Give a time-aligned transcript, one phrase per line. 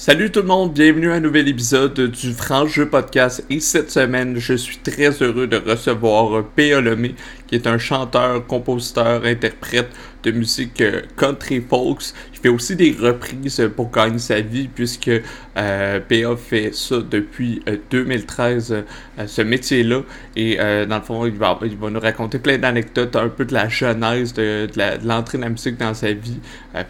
[0.00, 3.90] Salut tout le monde, bienvenue à un nouvel épisode du Franc Jeu Podcast et cette
[3.90, 6.80] semaine je suis très heureux de recevoir P.A.
[6.80, 7.16] Lemay
[7.48, 9.88] qui est un chanteur, compositeur, interprète
[10.22, 12.12] de musique euh, country folks.
[12.38, 15.10] Il fait aussi des reprises pour gagner sa vie puisque
[15.56, 17.60] euh, PA fait ça depuis
[17.90, 18.82] 2013, euh,
[19.18, 20.02] euh, ce métier-là.
[20.36, 21.58] Et dans le fond, il va,
[21.90, 25.76] nous raconter plein d'anecdotes, un peu de la genèse, de, de l'entrée de, la musique
[25.78, 26.38] dans sa vie,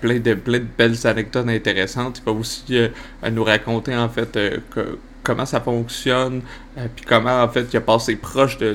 [0.02, 2.20] plein, de, plein de belles anecdotes intéressantes.
[2.22, 2.79] Il va aussi
[3.32, 4.32] nous raconter en fait
[4.70, 6.41] que comment ça fonctionne,
[6.78, 8.74] euh, puis comment en fait il a passé proche de,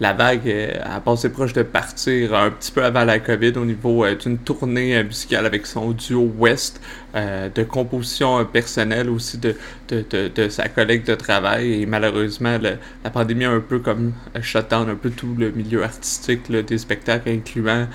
[0.00, 3.64] la vague, euh, a passé proche de partir un petit peu avant la COVID au
[3.64, 6.80] niveau euh, d'une tournée musicale avec son duo West,
[7.14, 9.56] de composition personnelle aussi de,
[9.88, 12.56] de, sa collègue de travail et malheureusement
[13.02, 17.28] la pandémie a un peu comme shutdown un peu tout le milieu artistique des spectacles
[17.30, 17.88] incluant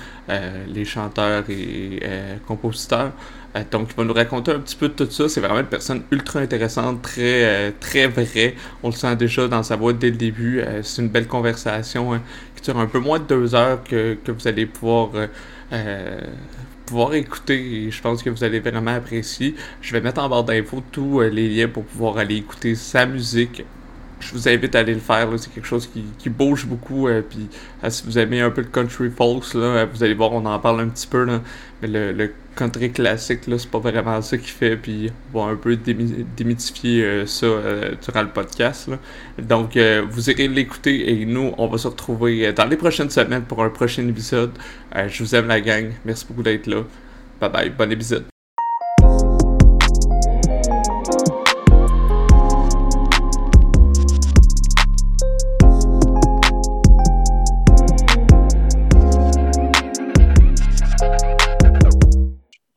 [0.68, 2.00] les chanteurs et
[2.46, 3.12] compositeurs.
[3.56, 5.28] Euh, donc, il va nous raconter un petit peu de tout ça.
[5.28, 8.54] C'est vraiment une personne ultra intéressante, très, euh, très vraie.
[8.82, 10.60] On le sent déjà dans sa voix dès le début.
[10.60, 12.22] Euh, c'est une belle conversation hein,
[12.54, 15.10] qui dure un peu moins de deux heures que, vous allez pouvoir
[16.86, 19.56] pouvoir écouter je pense que vous allez vraiment apprécier.
[19.80, 23.64] Je vais mettre en barre d'infos tous les liens pour pouvoir aller écouter sa musique.
[24.20, 27.08] Je vous invite à aller le faire, c'est quelque chose qui, bouge beaucoup.
[27.28, 27.48] puis
[27.88, 30.80] si vous aimez un peu le country folks, là, vous allez voir, on en parle
[30.80, 31.26] un petit peu.
[31.82, 35.56] Mais le country classique, là, c'est pas vraiment ça qu'il fait, puis on va un
[35.56, 38.90] peu démythifier euh, ça euh, durant le podcast.
[39.38, 43.42] Donc, euh, vous irez l'écouter et nous, on va se retrouver dans les prochaines semaines
[43.42, 44.52] pour un prochain épisode.
[45.08, 46.82] je vous aime la gang, merci beaucoup d'être là.
[47.40, 48.35] Bye bye, bon épisode.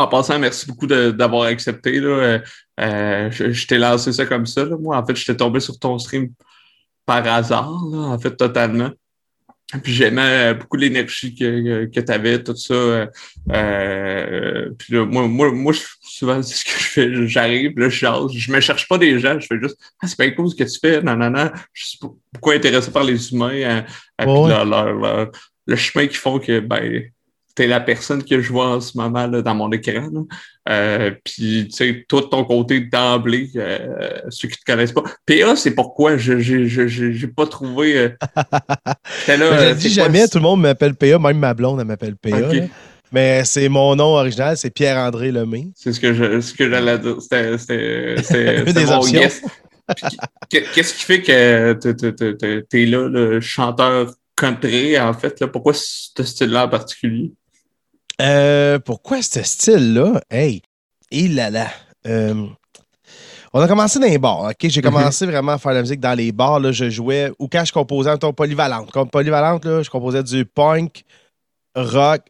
[0.02, 2.00] En passant, merci beaucoup d'avoir accepté.
[2.00, 2.08] Là.
[2.08, 2.39] Euh,
[2.80, 4.64] euh, je, t'ai lancé ça comme ça.
[4.64, 4.78] Là.
[4.80, 6.30] Moi, en fait, j'étais tombé sur ton stream
[7.05, 8.92] par hasard, en fait, totalement.
[9.83, 12.73] Puis j'aimais beaucoup l'énergie que, que, tu avais, tout ça.
[13.52, 17.27] Euh, puis là, moi, moi, moi, souvent, c'est ce que je fais.
[17.27, 19.37] J'arrive, là, je Je me cherche pas des gens.
[19.37, 21.02] Je fais juste Ah, c'est pas cool ce que tu fais.
[21.02, 21.52] Non, non, non.
[21.73, 23.83] Je suis beaucoup intéressé par les humains.
[24.20, 25.30] Hein,
[25.67, 27.11] le chemin qu'ils font que, ben,
[27.59, 30.08] t'es la personne que je vois en ce moment là, dans mon écran.
[30.70, 35.03] Euh, puis, tu sais, de ton côté, d'emblée, euh, ceux qui te connaissent pas.
[35.25, 37.98] PA, c'est pourquoi je n'ai pas trouvé.
[37.98, 38.09] Euh,
[39.27, 42.37] là, je dis jamais, tout le monde m'appelle PA, même ma blonde, elle m'appelle PA.
[43.11, 45.67] Mais c'est mon nom original, c'est Pierre-André Lemay.
[45.75, 47.17] C'est ce que je ce que j'allais dire.
[47.19, 48.15] C'était
[48.86, 49.43] mon guest.
[50.49, 51.73] Qu'est-ce qui fait que
[52.69, 55.42] tu es là, le chanteur country, en fait?
[55.42, 55.49] Là?
[55.49, 57.33] Pourquoi ce style-là en particulier?
[58.21, 60.21] Euh, pourquoi ce style-là?
[60.30, 60.61] Hey,
[61.11, 61.67] il là là.
[62.07, 62.45] Euh,
[63.53, 64.55] on a commencé dans les bars, OK?
[64.61, 64.91] J'ai mhm.
[64.91, 66.59] commencé vraiment à faire de la musique dans les bars.
[66.59, 68.91] Là, je jouais, ou quand je composais ton polyvalente.
[68.91, 71.03] Comme polyvalente, là, je composais du punk,
[71.75, 72.21] rock,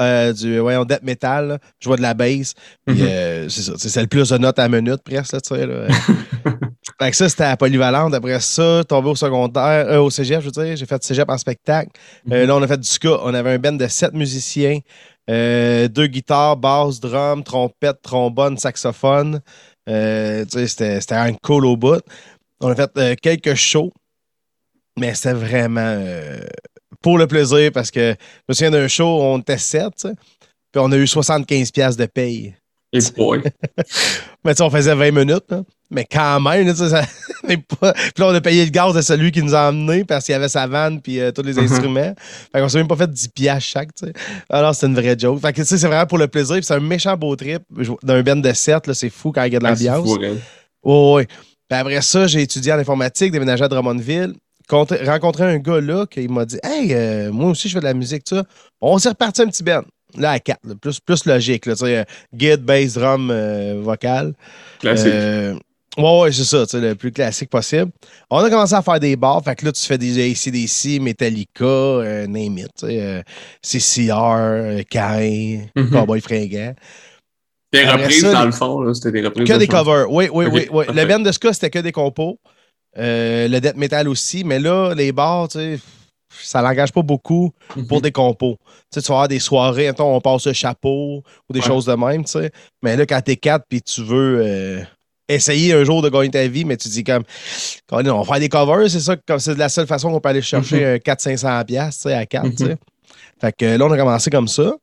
[0.00, 1.58] euh, du voyons, death metal.
[1.80, 2.54] Je jouais de la bass.
[2.86, 3.48] Mhm.
[3.48, 3.72] c'est ça.
[3.76, 5.66] C'est le plus de notes à minute, presque, tu sais.
[5.66, 5.88] Là.
[7.00, 8.14] fait que ça, c'était à polyvalente.
[8.14, 10.76] Après ça, tombé au secondaire, au cégep, je veux dire.
[10.76, 11.90] J'ai fait cégep en spectacle.
[12.26, 12.44] Mhm.
[12.44, 13.18] là, on a fait du ska.
[13.24, 14.78] On avait un band de sept musiciens.
[15.30, 19.40] Euh, deux guitares, basse, drum, trompette, trombone, saxophone.
[19.88, 22.02] Euh, c'était, un cool au bout.
[22.60, 23.92] On a fait euh, quelques shows,
[24.98, 25.98] mais c'était vraiment
[27.00, 30.06] pour le plaisir parce que je me souviens d'un show, on était sept,
[30.72, 32.54] puis on a eu 75$ de paye.
[32.92, 33.42] Et boy.
[34.44, 35.54] mais tu on faisait 20 minutes,
[35.92, 37.02] mais quand même, ça,
[37.46, 37.58] Puis
[38.18, 40.48] là, on a payé le gaz de celui qui nous a emmenés parce qu'il avait
[40.48, 41.64] sa vanne puis euh, tous les uh-huh.
[41.64, 42.14] instruments.
[42.52, 44.12] Fait qu'on s'est même pas fait 10 piastres chaque, tu sais.
[44.48, 45.40] Alors, c'est une vraie joke.
[45.40, 46.56] Fait que, tu sais, c'est vraiment pour le plaisir.
[46.56, 47.62] Puis c'est un méchant beau trip
[48.02, 50.08] d'un band de 7, là, c'est fou quand il y a de ah, l'ambiance.
[50.82, 51.26] Oh, oui.
[51.68, 54.34] Puis après ça, j'ai étudié en informatique, déménagé à Drummondville.
[54.70, 57.94] rencontré un gars là qui m'a dit Hey, euh, moi aussi, je fais de la
[57.94, 58.44] musique, ça.
[58.80, 59.82] On s'est reparti un petit band.
[60.16, 61.66] Là, à 4, plus, plus logique.
[61.66, 62.04] Là, sais,
[62.34, 64.34] guide, bass, drum, euh, vocal.
[64.80, 65.12] Classique.
[65.98, 67.90] Ouais, ouais, c'est ça, le plus classique possible.
[68.30, 71.64] On a commencé à faire des bars, fait que là, tu fais des ACDC, Metallica,
[71.64, 73.22] euh, name it, euh,
[73.62, 75.90] CCR, euh, Kai, mm -hmm.
[75.90, 76.74] Cowboy Fringant.
[77.72, 79.48] Des reprises, dans le fond, c'était des reprises.
[79.48, 80.68] Que des covers, oui, oui, oui.
[80.70, 80.84] oui.
[80.88, 82.38] Le band de ska, c'était que des compos.
[82.98, 85.80] Euh, le death metal aussi, mais là, les bars, tu sais,
[86.42, 87.52] ça n'engage pas beaucoup
[87.88, 88.02] pour mhm.
[88.02, 88.56] des compos.
[88.92, 91.94] Tu, sais, tu vas avoir des soirées, on passe le chapeau ou des choses de
[91.94, 92.50] même, tu sais.
[92.82, 94.82] Mais là, quand t'es quatre puis tu veux euh,
[95.28, 97.22] essayer un jour de gagner ta vie, mais tu dis comme,
[97.90, 100.96] on va faire des covers, c'est ça, c'est la seule façon qu'on peut aller chercher
[100.98, 102.12] 400-500$ mhm.
[102.14, 102.64] à 4, tu sais.
[102.64, 102.76] Mhm.
[103.40, 104.74] Fait que là, on a commencé comme ça.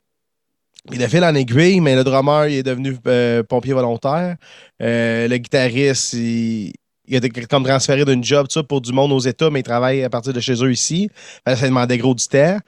[0.89, 4.35] Puis de fil en aiguille, mais le drummer, il est devenu euh, pompier volontaire.
[4.81, 6.73] Euh, le guitariste, il,
[7.09, 9.63] il a été comme transféré d'une job ça, pour du monde aux États, mais il
[9.63, 11.09] travaille à partir de chez eux ici.
[11.45, 12.61] Fait que ça demandait gros du terre.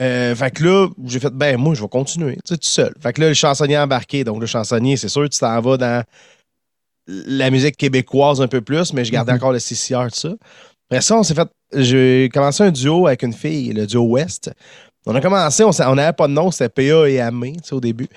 [0.00, 2.94] Euh, fait que là, j'ai fait, ben, moi, je vais continuer, tu sais, tout seul.
[3.02, 4.24] Fait que là, le chansonnier a embarqué.
[4.24, 6.04] Donc, le chansonnier, c'est sûr, tu t'en vas dans
[7.26, 9.36] la musique québécoise un peu plus, mais je gardais Mhm.
[9.38, 10.34] encore le CCR, tout ça.
[10.90, 14.50] Après ça, on s'est fait, j'ai commencé un duo avec une fille, le duo West.
[15.06, 17.20] On a commencé, on n'avait pas de nom, c'était PA et
[17.62, 18.08] sais, au début.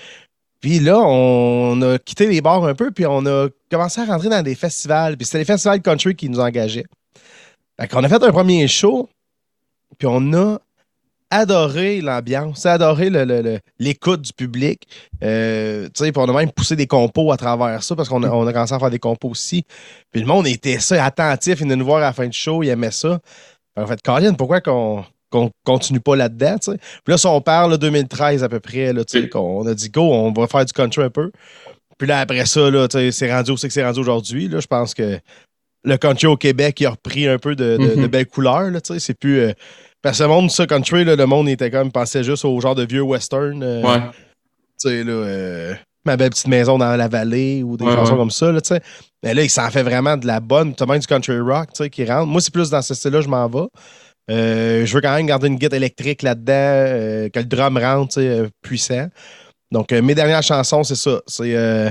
[0.60, 4.30] Puis là, on a quitté les bars un peu, puis on a commencé à rentrer
[4.30, 5.18] dans des festivals.
[5.18, 6.86] Puis c'était les festivals country qui nous engageaient.
[7.80, 9.10] Fait qu'on a fait un premier show,
[9.98, 10.60] puis on a
[11.33, 14.88] adoré l'ambiance, adoré le- le- le- l'écoute du public.
[15.24, 18.24] Euh, tu sais, puis on a même poussé des compos à travers ça, parce qu'on
[18.24, 19.63] a, on a commencé à faire des compos aussi.
[20.12, 22.63] Puis le monde était ça, attentif, il venait nous voir à la fin du show,
[22.63, 23.19] il aimait ça.
[23.75, 26.57] En fait, Colin, pourquoi qu'on qu'on continue pas là-dedans?
[26.63, 26.77] Puis
[27.07, 29.30] là, si on parle là, 2013 à peu près, là, Oui.
[29.30, 31.31] qu'on a dit go, on va faire du country un peu.
[31.97, 32.69] Puis là, après ça,
[33.12, 34.47] c'est rendu où c'est que c'est rendu aujourd'hui.
[34.51, 35.19] Je pense que
[35.85, 38.07] le country au Québec, il a repris un peu de, de- de Mhm.
[38.07, 38.69] belles couleurs.
[39.00, 39.39] C'est plus...
[39.39, 39.53] euh,
[40.04, 42.76] parce que le monde, ça, country, là, le monde était comme, pensait juste au genre
[42.76, 43.64] de vieux western.
[43.64, 44.00] euh, Ouais.
[44.80, 45.74] tu sais, là, euh,
[46.06, 48.18] ma belle petite maison dans la vallée ou des Ouais, chansons ouais.
[48.20, 48.82] comme ça, là, tu sais.
[49.24, 50.76] Mais là, il s'en fait vraiment de la bonne.
[50.88, 52.28] Même du country rock, tu sais, qui rentre.
[52.28, 53.68] Moi, c'est plus dans ce style-là, je m'en vais.
[54.32, 58.22] Euh, je veux quand même garder une guitare électrique là-dedans, que le drum rentre, tu
[58.22, 59.08] sais, puissant.
[59.72, 61.22] Donc, mes dernières chansons, c'est ça.
[61.26, 61.90] C'est, euh,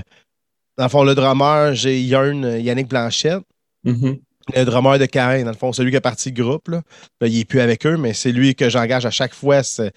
[0.78, 3.42] dans le fond, le drummer, j'ai Yannick Blanchette.
[3.84, 4.18] Mhm.
[4.54, 6.68] Le drummer de Cain, dans le fond, celui qui a parti le groupe.
[6.68, 6.82] Là.
[7.20, 9.56] Là, il est plus avec eux, mais c'est lui que j'engage à chaque fois.
[9.56, 9.90] parce que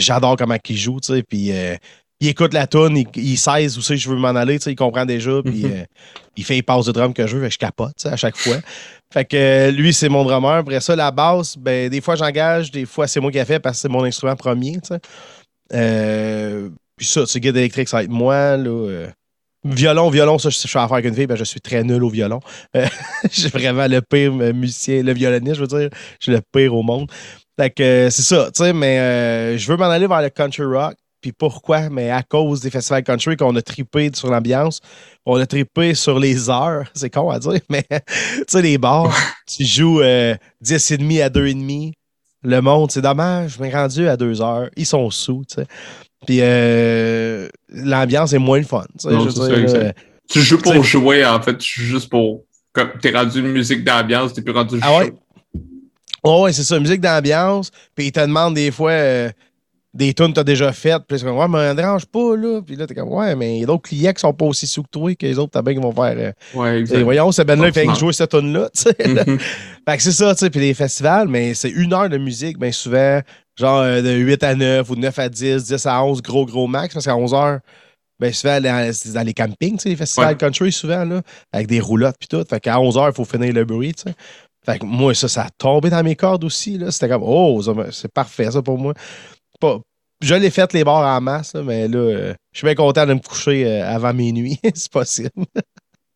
[0.00, 1.22] j'adore comment il joue, tu sais.
[1.22, 1.74] Puis euh,
[2.20, 4.72] il écoute la tune, il, il sait où c'est je veux m'en aller, tu sais,
[4.72, 5.42] il comprend déjà.
[5.44, 5.72] Puis Mhm.
[5.72, 5.84] euh,
[6.36, 8.08] il fait les passes de drum que je veux, fait que je capote, tu sais,
[8.08, 8.56] à chaque fois.
[9.12, 10.50] Fait que euh, lui, c'est mon drummer.
[10.56, 13.60] Après ça, la basse, ben, des fois j'engage, des fois c'est moi qui ai fait
[13.60, 15.00] parce que c'est mon instrument premier, tu sais.
[16.96, 19.08] Puis ça, c'est guide électrique, ça va être moi, là.
[19.74, 21.82] Violon, violon, ça, je je suis en faire avec une fille, ben, je suis très
[21.82, 22.40] nul au violon.
[22.76, 22.86] Euh,
[23.30, 25.88] j'ai vraiment le pire musicien, le violoniste, je veux dire.
[26.20, 27.10] Je suis le pire au monde.
[27.58, 30.28] Fait que euh, c'est ça, tu sais, mais euh, je veux m'en aller vers le
[30.28, 30.94] country rock.
[31.22, 31.88] Puis pourquoi?
[31.88, 34.80] Mais à cause des festivals country qu'on a trippé sur l'ambiance,
[35.24, 36.84] on a trippé sur les heures.
[36.94, 39.12] C'est con à dire, mais tu sais, les bars,
[39.46, 41.92] tu joues euh, 10,5 à 2,5.
[42.42, 44.68] Le monde, c'est dommage, je m'ai rendu à 2 heures.
[44.76, 45.66] Ils sont sous, tu sais.
[46.26, 48.84] Puis euh, l'ambiance est moins le fun.
[49.00, 49.92] tu Non, je ça, euh,
[50.28, 51.56] Tu joues pour jouer, en fait.
[51.58, 52.42] Tu joues juste pour.
[53.00, 55.12] T'es rendu une musique d'ambiance, t'es plus rendu Ah ouais?
[56.22, 57.70] Oh, ouais, c'est ça, musique d'ambiance.
[57.94, 59.30] Puis ils te demandent des fois euh,
[59.94, 61.02] des tunes que tu as déjà faites.
[61.08, 62.60] Puis c'est comme, ouais, mais ne dérange pas, là.
[62.66, 64.66] Puis là, t'es comme, ouais, mais il y a d'autres clients qui sont pas aussi
[64.66, 66.32] sous que toi que les autres, t'as bien qui vont faire.
[66.54, 67.02] Ouais, Et exact.
[67.02, 68.96] voyons, ce Ben-là, il fait que jouer cette tune-là, tu sais.
[69.08, 69.24] là.
[69.26, 69.38] Mhm.
[69.88, 70.50] Fait que c'est ça, tu sais.
[70.50, 73.20] Puis les festivals, mais c'est une heure de musique, bien souvent,
[73.56, 76.46] genre euh, de 8 à 9 ou de 9 à 10, 10 à 11, gros,
[76.46, 76.94] gros max.
[76.94, 77.60] Parce qu'à 11 heures,
[78.18, 78.58] ben souvent,
[78.92, 80.36] c'est dans les campings, tu sais, les festivals Ouais.
[80.36, 81.22] country, souvent, là,
[81.52, 82.44] avec des roulottes puis tout.
[82.48, 84.14] Fait qu'à 11 heures, il faut finir le bruit, tu sais.
[84.64, 86.90] Fait que moi, ça, ça a tombé dans mes cordes aussi, là.
[86.90, 87.62] C'était comme, oh,
[87.92, 88.94] c'est parfait, ça, pour moi.
[89.60, 89.78] Pas,
[90.22, 93.06] je l'ai fait, les bars en masse, là, mais là, euh, je suis bien content
[93.06, 95.30] de me coucher euh, avant minuit, c'est possible.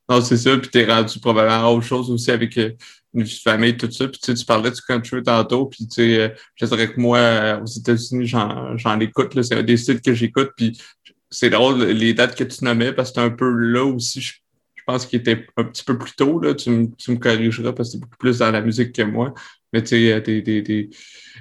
[0.09, 0.57] Non, c'est ça.
[0.57, 2.59] Puis t'es rendu probablement à autre chose aussi avec
[3.15, 4.09] une famille, tout ça.
[4.09, 5.67] Puis tu parlais du country tantôt.
[5.67, 9.41] Puis tu sais, euh, je dirais que moi, euh, aux États-Unis, j'en, écoute.
[9.43, 10.51] C'est un des styles que j'écoute.
[10.57, 10.81] Puis
[11.31, 14.35] c'est drôle, les dates que tu nommais, parce que c'est un peu là aussi, je,
[14.75, 16.41] je pense qu'il était un petit peu plus tôt.
[16.41, 16.55] Là.
[16.55, 19.33] Tu, me- tu me corrigeras parce que c'est beaucoup plus dans la musique que moi.
[19.73, 20.91] Mais tu sais, euh, des, des, des,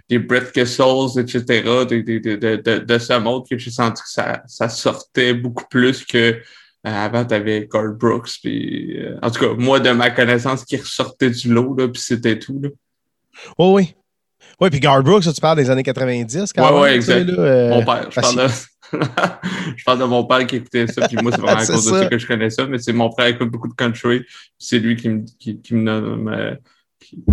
[0.08, 4.10] des Brett Kessels, etc., des, des, de, de, de ce monde que j'ai senti que
[4.10, 6.39] ça, ça sortait beaucoup plus que
[6.83, 7.67] avant, tu avais
[8.00, 8.29] Brooks.
[8.41, 12.01] Puis, euh, en tout cas, moi, de ma connaissance, qui ressortait du lot, là, puis
[12.01, 12.59] c'était tout.
[12.62, 12.69] Là.
[13.57, 13.95] Oh oui.
[14.62, 16.81] Oui, puis Garth Brooks, tu parles des années 90 quand Ouais, même.
[16.81, 17.38] ouais, tu sais, exact.
[17.38, 18.48] là, euh, Mon père, je parle, de...
[19.77, 21.98] je parle de mon père qui écoutait ça, puis moi, c'est vraiment à cause de
[22.00, 22.05] ça.
[22.07, 24.25] que je connais ça, mais c'est mon frère qui écoute beaucoup de country,
[24.57, 25.91] c'est lui qui me, qui, qui me
[26.31, 26.55] euh,
[27.00, 27.24] qui,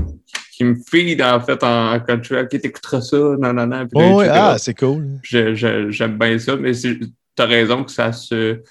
[0.53, 2.37] qui me feed, en fait, en, country.
[2.39, 3.87] Ok, t'écouteras ça, non, non, non.
[3.89, 5.19] Puis là, Oh, oui, ah, c'est cool.
[5.23, 6.73] J'aime bien ça, mais
[7.35, 8.63] t'as raison que ça se.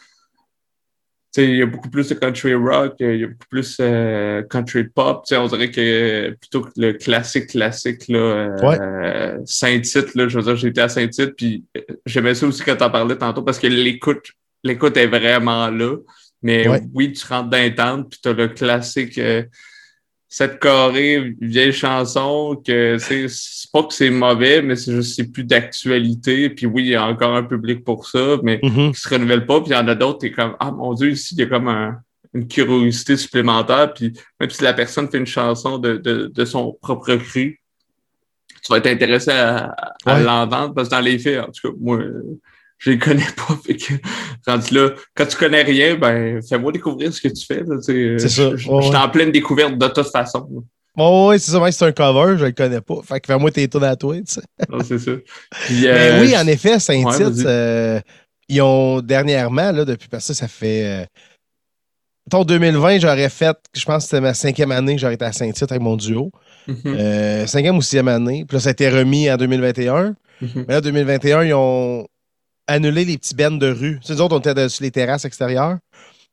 [1.37, 4.85] Il y a beaucoup plus de country rock, il y a beaucoup plus euh, country
[4.85, 5.23] pop.
[5.25, 8.77] Tu sais, on dirait que plutôt que le classique, classique, là, euh, Ouais.
[8.81, 12.75] euh, Saint-Tite, là, je veux dire, j'étais à Saint-Tite, puis euh, j'aimais ça aussi quand
[12.77, 14.31] t'en parlais tantôt parce que l'écoute,
[14.63, 15.97] l'écoute est vraiment là.
[16.41, 16.81] Mais Ouais.
[16.93, 19.17] oui, tu rentres dans les tentes, puis t'as le classique.
[19.17, 19.43] euh,
[20.37, 23.27] cette carré, vieille chanson, que c'est
[23.71, 26.49] pas que c'est mauvais, mais c'est juste c'est plus d'actualité.
[26.49, 28.91] Puis oui, il y a encore un public pour ça, mais Mhm.
[28.91, 29.61] qui se renouvelle pas.
[29.61, 31.45] Puis il y en a d'autres, t'es comme Ah mon Dieu, ici, il y a
[31.45, 32.01] comme un-
[32.33, 33.93] une curiosité supplémentaire.
[33.93, 34.11] Puis
[34.41, 37.61] même si la personne fait une chanson de, de, de son propre cru,
[38.61, 39.73] tu vas être intéressé à,
[40.05, 40.23] à Ouais.
[40.23, 41.99] l'entendre parce que dans les faits, en tout cas, moi,
[42.77, 43.57] je les connais pas.
[43.65, 43.93] Fait que,
[44.45, 47.63] rendu là, quand tu connais rien, ben, fais-moi découvrir ce que tu fais.
[47.81, 48.51] C'est ça.
[48.55, 50.63] Je, suis en pleine découverte de toute façon.
[50.97, 51.59] Oh, oui, c'est ça.
[51.59, 53.01] Même si c'est un cover, je le connais pas.
[53.03, 54.41] Fait que fais-moi tes tours à toi, tu sais.
[54.69, 55.11] Non, c'est ça.
[55.69, 57.99] Mais euh, oui, en effet, Saint-Tite, euh,
[58.47, 60.85] ils ont dernièrement, là, depuis parce que ça fait.
[60.85, 61.05] Euh,
[62.31, 65.71] 2020, j'aurais fait, je pense que c'était ma cinquième année que j'aurais été à Saint-Tite
[65.71, 66.31] avec mon duo.
[66.67, 66.75] Mm-hmm.
[66.85, 68.45] Euh, cinquième ou sixième année.
[68.47, 70.15] Puis là, ça a été remis en 2021.
[70.41, 70.65] Mm-hmm.
[70.67, 72.07] Mais là, 2021, ils ont
[72.67, 73.99] annulé les petits bennes de rue.
[74.03, 75.77] C'est nous autres, on était sur les terrasses extérieures.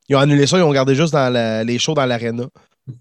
[0.08, 1.32] Ils ont annulé ça, ils ont gardé juste dans
[1.66, 2.44] les shows dans l'aréna.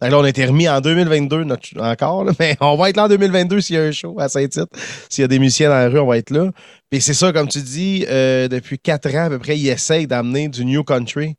[0.01, 1.45] Là, on a été remis en 2022
[1.79, 4.69] encore, mais on va être là en 2022 s'il y a un show à Saint-Tite.
[5.09, 6.51] S'il y a des musiciens dans la rue, on va être là.
[6.89, 10.07] Puis c'est ça, comme tu dis, euh, depuis quatre ans à peu près, ils essayent
[10.07, 11.35] d'amener du New Country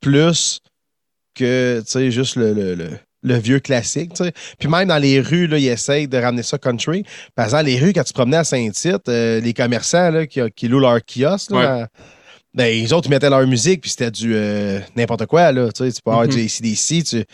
[0.00, 0.60] plus
[1.34, 2.90] que, tu sais, juste le, le, le,
[3.24, 4.12] vieux classique.
[4.58, 7.04] Puis même dans les rues, là, ils essayent de ramener ça country.
[7.34, 10.68] Par exemple, les rues, quand tu promenais à Saint-Tite, euh, les commerçants là, qui, qui
[10.68, 11.88] louent leur kiosque, là,
[12.54, 15.72] ben, les autres, ils mettaient leur musique, puis c'était du euh, n'importe quoi, là.
[15.72, 17.02] Tu sais, tu peux avoir du ACDC.
[17.04, 17.24] Tu...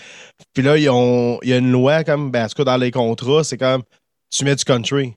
[0.55, 2.79] Puis là, ils ont, il y a une loi, comme, ben, en tout cas, dans
[2.79, 3.83] les contrats, c'est comme,
[4.31, 5.13] tu mets du country.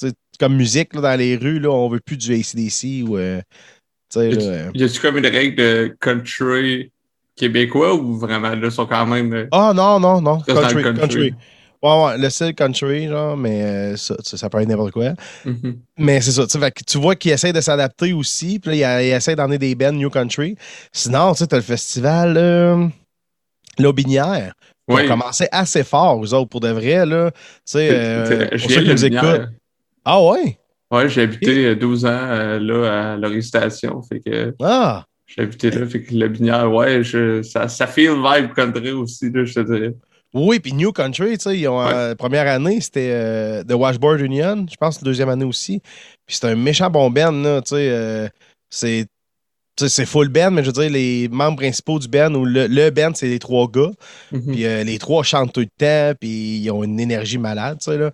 [0.00, 3.16] Tu sais, comme musique, là, dans les rues, là, on veut plus du ACDC ou.
[3.16, 3.40] Euh,
[4.12, 6.90] tu sais, là, y a-tu comme une règle de country
[7.36, 9.48] québécois ou vraiment, là, sont quand même.
[9.52, 10.40] Ah, oh, non, non, non.
[10.40, 11.34] Country, country?
[11.84, 15.10] Ouais, ouais, le style country, genre, mais euh, ça, ça, peut être n'importe quoi.
[15.44, 15.76] Mm-hmm.
[15.98, 19.58] Mais c'est ça, tu vois qu'ils essaient de s'adapter aussi, puis là, ils, essaient d'emmener
[19.58, 20.56] des bands New Country.
[20.92, 22.86] Sinon, tu sais, t'as le festival euh,
[23.78, 24.54] L'Aubinière.
[24.88, 27.30] Qui a commencé assez fort, aux autres, pour de vrai, là.
[27.32, 29.48] Tu sais, euh, pour ceux qui nous écoutent.
[30.06, 30.58] Ah ouais?
[30.90, 34.54] Ouais, j'ai habité 12 ans là, à Station, fait que...
[34.62, 35.04] Ah!
[35.36, 39.44] Habité là, fait que L'Aubinière, ouais, je, ça, ça fait le vibe country aussi, là,
[39.44, 39.94] je te dirais.
[40.34, 44.20] Oui, puis New Country, tu sais, ils ont, euh, première année, c'était euh, The Washboard
[44.20, 45.80] Union, je pense, la deuxième année aussi.
[46.26, 48.28] Puis c'était un méchant bon band, là, tu sais, euh,
[48.70, 49.06] c'est
[49.76, 52.90] c'est full band, mais je veux dire, les membres principaux du band ou le, le
[52.90, 53.90] band, c'est les trois gars.
[54.32, 54.52] Mm-hmm.
[54.52, 57.98] Puis les trois chantent tout le temps, puis ils ont une énergie malade, tu sais,
[57.98, 58.12] là.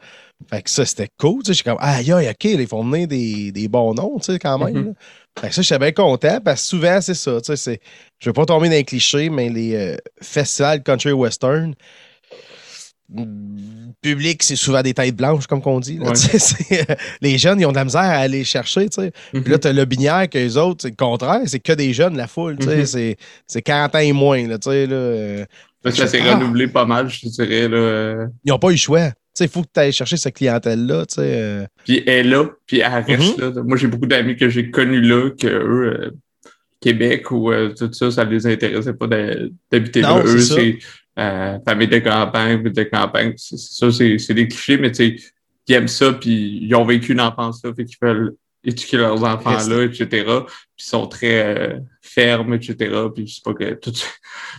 [0.49, 1.59] Fait que ça, c'était cool, tu sais.
[1.59, 4.59] J'étais comme, aïe, aïe, OK, ils font venir des, des bons noms, tu sais, quand
[4.59, 4.75] même.
[4.75, 4.95] Mm-hmm.
[5.39, 7.81] Fait que ça, j'étais bien content, parce que souvent, c'est ça, tu sais,
[8.19, 11.75] je veux pas tomber dans les clichés, mais les festivals country western,
[14.03, 15.99] public, c'est souvent des têtes blanches, comme qu'on dit.
[17.21, 18.89] les jeunes, ils ont de la misère à aller chercher.
[18.89, 19.11] Puis là,
[19.41, 19.59] mm-hmm.
[19.59, 22.27] tu as le binière que les autres, c'est le contraire, c'est que des jeunes, la
[22.27, 22.55] foule.
[22.57, 23.17] Mm-hmm.
[23.47, 24.47] C'est 40 ans et moins.
[24.47, 25.45] Là, là, euh,
[25.85, 27.69] ça s'est renouvelé pas mal, je te dirais.
[27.69, 27.77] Là.
[27.77, 28.27] Euh.
[28.45, 29.11] Ils n'ont pas eu le choix.
[29.39, 31.05] Il faut que tu ailles chercher cette clientèle-là.
[31.19, 31.67] Euh.
[31.85, 33.55] Puis elle est là, puis elle reste mm-hmm.
[33.55, 33.63] là.
[33.63, 36.15] Moi, j'ai beaucoup d'amis que j'ai connus là, que eux,
[36.81, 40.23] Québec ou tout ça, ça les intéressait pas d'habiter là.
[40.25, 40.79] Eux, c'est
[41.19, 43.35] euh, famille de campagne, de campagne.
[43.37, 45.33] Ça, c'est des clichés, mais tu sais,
[45.69, 49.23] ils aiment ça, puis ils ont vécu une enfance là, fait qu'ils veulent éduquer leurs
[49.23, 50.07] enfants là, etc.
[50.07, 52.75] Puis ils sont très euh, fermes, etc.
[53.14, 53.75] Puis je sais pas que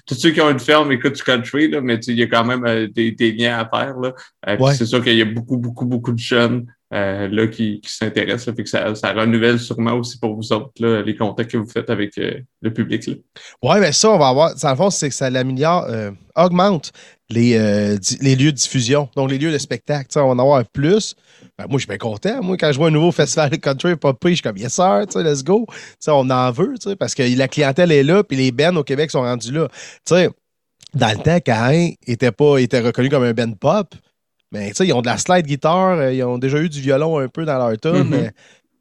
[0.06, 2.46] tous ceux qui ont une ferme écoutent du country, là, mais il y a quand
[2.46, 3.98] même euh, des, des, liens à faire.
[3.98, 4.14] Là.
[4.48, 8.54] Euh, c'est sûr qu'il y a beaucoup, beaucoup, beaucoup de jeunes là, qui, qui s'intéressent.
[8.54, 11.70] Fait que ça, ça, renouvelle sûrement aussi pour vous autres là, les contacts que vous
[11.70, 13.10] faites avec le public.
[13.64, 14.58] Ouais, mais ça, on va avoir.
[14.58, 15.88] Ça, le fond, c'est que ça l'améliore,
[16.36, 16.92] augmente
[17.32, 20.08] les, les lieux de diffusion, donc les lieux de spectacle.
[20.18, 21.16] on va en avoir plus.
[21.58, 22.42] Ben, moi, je suis bien content.
[22.42, 25.06] Moi, quand je vois un nouveau festival de country pop je suis comme yes sir,
[25.16, 25.66] let's go.
[26.08, 29.22] on en veut, parce que la clientèle est là, puis les bands au Québec sont
[29.22, 29.68] rendus là.
[30.10, 30.32] dans
[31.12, 33.96] le temps, Cain était pas était reconnu comme un band pop.
[34.52, 36.82] Mais tu sais, ils ont de la slide guitare, euh, ils ont déjà eu du
[36.82, 38.32] violon un peu dans leur tune, mm-hmm.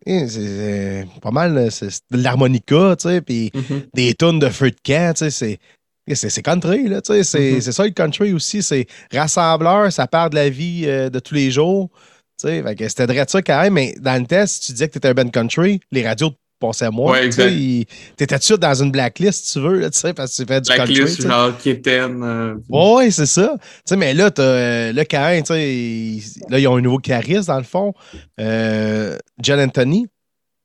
[0.07, 3.83] mais c'est pas mal, c'est de l'harmonica, tu sais, puis mm-hmm.
[3.95, 5.59] des tunes de feu de camp, tu sais,
[6.14, 6.43] c'est.
[6.43, 7.61] country, là, tu sais, mm-hmm.
[7.61, 11.35] c'est ça le country aussi, c'est rassembleur, ça part de la vie euh, de tous
[11.35, 11.90] les jours,
[12.40, 14.99] tu sais, c'était de ça quand même, mais dans le test, tu disais que tu
[14.99, 17.12] étais un ben country, les radios pensais à moi.
[17.12, 17.31] Ouais,
[18.17, 21.17] T'étais tout dans une blacklist, si tu veux, là, parce que tu fais du blacklist,
[21.17, 21.23] country.
[21.23, 22.23] genre Kitten.
[22.23, 23.57] Euh, ouais, c'est ça.
[23.85, 27.64] sais mais là, t'as euh, le Cain, là, ils ont un nouveau charisme, dans le
[27.64, 27.95] fond.
[28.38, 30.07] Euh, John Anthony.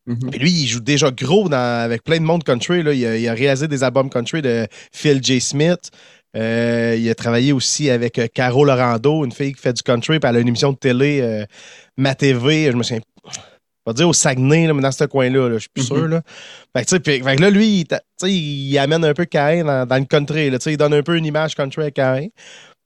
[0.08, 0.38] Mm-hmm.
[0.38, 2.84] lui, il joue déjà gros dans, avec plein de monde country.
[2.84, 2.94] Là.
[2.94, 5.42] Il, a, réalisé des albums country de Phil J.
[5.42, 5.90] Smith.
[6.36, 10.36] il a travaillé aussi avec Caro Lorando, une fille qui fait du country, puis elle
[10.38, 11.46] a une émission de télé,
[11.98, 13.02] Ma TV, je me souviens
[13.86, 15.98] va dire au Saguenay, là, mais dans ce coin-là, je suis plus sûr.
[15.98, 16.12] Mhm.
[16.12, 16.22] Là.
[16.76, 17.86] Fait, que, fait, là, lui,
[18.24, 20.50] il, il, amène un peu Cain dans, dans, le country.
[20.50, 22.28] Là, il donne un peu une image country à Cain.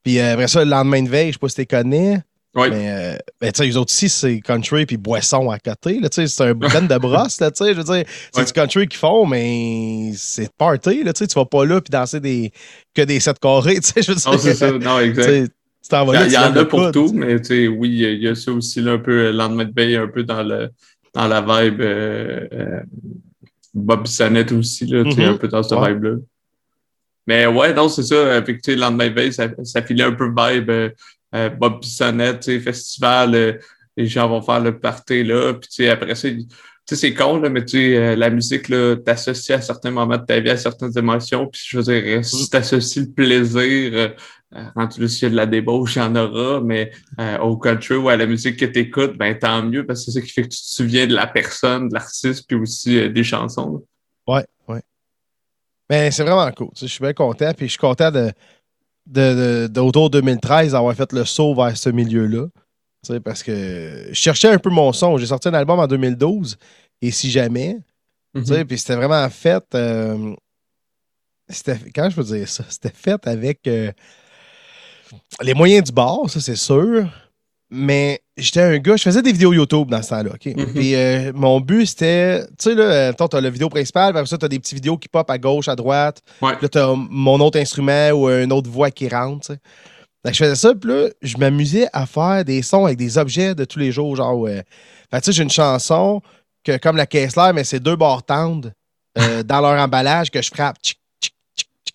[0.03, 2.21] Puis euh, après ça, le lendemain de veille, je sais pas si tu connais.
[2.55, 2.69] Oui.
[2.71, 5.99] Mais, euh, ben, tu sais, les autres ici, c'est country puis boisson à côté.
[6.11, 7.73] C'est un band de brosse, là, tu sais.
[7.73, 8.03] Je veux dire,
[8.33, 11.27] c'est du country qu'ils font, mais c'est party, là, tu sais.
[11.27, 12.51] Tu vas pas là puis danser des,
[12.95, 14.01] que des sept carrés, tu sais.
[14.01, 14.31] Je veux dire.
[14.31, 14.71] Non, c'est ça.
[14.71, 15.51] Non, exact.
[15.91, 18.97] Il y, en a pour tout, mais oui, il y a ça aussi là, un
[18.99, 20.69] peu euh, lendemain de veille, un peu dans le
[21.15, 22.79] dans la vibe euh, euh,
[23.73, 25.93] Bob Bissonnette aussi, là, tu sais, un peu dans ce Ouais.
[25.93, 26.17] vibe-là.
[27.25, 28.35] Mais ouais, non, c'est ça.
[28.35, 30.71] Avec, tu sais, lendemain de veille, ça, ça filait un peu vibe
[31.35, 33.53] euh, Bob Bissonnette, festival, euh,
[33.97, 35.53] les gens vont faire le party là.
[35.53, 36.37] Puis, après sais,
[36.95, 38.71] c'est con, là, mais tu euh, la musique,
[39.05, 41.47] t'associes à certains moments de ta vie, à certaines émotions.
[41.47, 44.13] Puis, je veux dire, si t'associes le plaisir,
[44.55, 47.37] euh, rendu là, s'il y a de la débauche, il y en aura, mais euh,
[47.39, 50.25] au country ou à la musique que t'écoutes, ben tant mieux, parce que c'est ça
[50.25, 53.23] qui fait que tu te souviens de la personne, de l'artiste, puis aussi euh, des
[53.23, 53.73] chansons.
[54.27, 54.35] là.
[54.35, 54.81] Ouais, ouais.
[55.87, 56.69] Mais c'est vraiment cool.
[56.79, 57.51] Je suis bien content.
[57.55, 58.31] Puis je suis content de,
[59.09, 62.45] de, de- d'autour 2013 d'avoir fait le saut vers ce milieu-là.
[63.23, 65.17] Parce que je cherchais un peu mon son.
[65.17, 66.57] J'ai sorti un album en 2012,
[67.01, 67.77] et si jamais.
[68.35, 69.63] Tu sais, Puis c'était vraiment fait.
[69.73, 70.35] euh,
[71.47, 72.63] c'était, comment je peux dire ça?
[72.69, 73.91] C'était fait avec euh,
[75.41, 77.09] les moyens du bord, ça c'est sûr.
[77.71, 80.31] Mais j'étais un gars, je faisais des vidéos YouTube dans ce temps-là.
[80.33, 80.45] OK?
[80.45, 80.73] Mhm.
[80.73, 84.37] Puis euh, mon but c'était, tu sais, là, tu as la vidéo principale, après ça,
[84.37, 86.21] tu as des petites vidéos qui pop à gauche, à droite.
[86.41, 86.53] Ouais.
[86.53, 89.47] Puis là, tu as mon autre instrument ou une autre voix qui rentre.
[89.47, 89.59] tu sais.
[90.25, 93.17] Fait que je faisais ça, puis là, je m'amusais à faire des sons avec des
[93.17, 94.15] objets de tous les jours.
[94.17, 94.63] Genre, ouais.
[95.09, 96.21] Fait que, tu sais, j'ai une chanson
[96.63, 98.71] que, comme la Kessler, mais c'est deux barres tendres
[99.17, 100.75] euh, dans leur emballage que je frappe.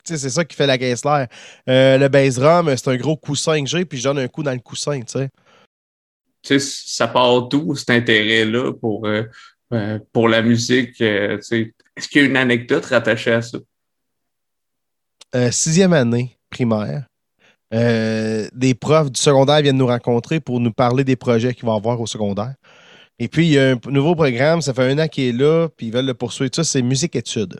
[0.05, 1.27] C'est ça qui fait la Kessler.
[1.69, 4.43] Euh, le bass drum, c'est un gros coussin que j'ai, puis je donne un coup
[4.43, 5.29] dans le coussin, tu sais.
[6.45, 9.23] Sais, ça part d'où cet intérêt-là pour, euh,
[9.73, 11.01] euh, pour la musique?
[11.01, 11.39] euh?
[11.39, 13.59] Est-ce qu'il y a une anecdote rattachée à ça?
[15.51, 17.07] Sixième année primaire.
[17.73, 21.77] Des profs du secondaire viennent nous rencontrer pour nous parler des projets qu'il va y
[21.77, 22.55] avoir au secondaire.
[23.19, 25.69] Et puis, il y a un nouveau programme, ça fait un an qu'il est là,
[25.77, 26.51] puis ils veulent le poursuivre.
[26.55, 27.59] Ça, c'est musique-études.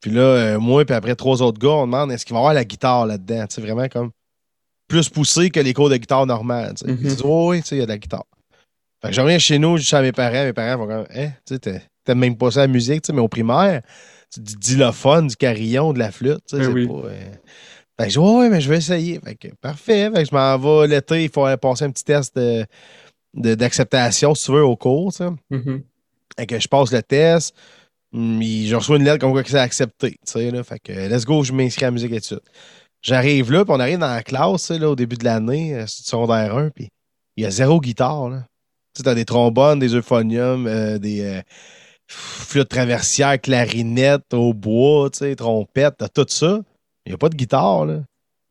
[0.00, 2.54] Puis là, moi, puis après trois autres gars, on demande est-ce qu'il va y avoir
[2.54, 3.46] la guitare là-dedans?
[3.46, 4.10] Tu sais, vraiment comme
[4.90, 6.74] plus poussé que les cours de guitare normales.
[6.76, 6.86] sais.
[6.86, 6.98] Mhm.
[7.00, 8.24] Ils disent, oui, oui, il y a de la guitare.
[9.02, 11.06] Fait que je reviens chez nous, je dis à mes parents, mes parents vont comme,
[11.14, 13.80] hein, tu sais, t'aimes même pas ça la musique, mais au primaire,
[14.28, 16.86] c'est du xylophone, du carillon, de la flûte, tu sais, Ben oui.
[16.86, 16.92] pas.
[17.08, 17.30] euh,
[17.98, 19.20] Fait que je dis, ouais, ouais, mais je vais essayer.
[19.20, 20.10] Fait que, parfait.
[20.14, 22.64] Fait que je m'en vais l'été, il faut passer un petit test de-
[23.34, 25.22] de- d'acceptation, si tu veux, au cours, tu.
[25.50, 25.82] Mhm.
[26.38, 27.54] Fait que je passe le test,
[28.12, 30.10] il- je reçois une lettre comme quoi que c'est accepté.
[30.12, 30.62] Tu sais, là.
[30.64, 32.40] Fait que let's go, je m'inscris à la musique études.
[33.02, 36.70] J'arrive là, puis on arrive dans la classe, au début de l'année, euh, secondaire 1,
[36.70, 36.88] puis
[37.36, 38.28] il y a zéro guitare.
[38.28, 38.44] Là.
[38.94, 41.40] Tu sais, des trombones, des euphoniums, euh, des euh,
[42.06, 46.60] flûtes traversières, clarinettes au bois, tu sais, trompettes, t'as tout ça.
[47.06, 48.00] Il n'y a pas de guitare, là.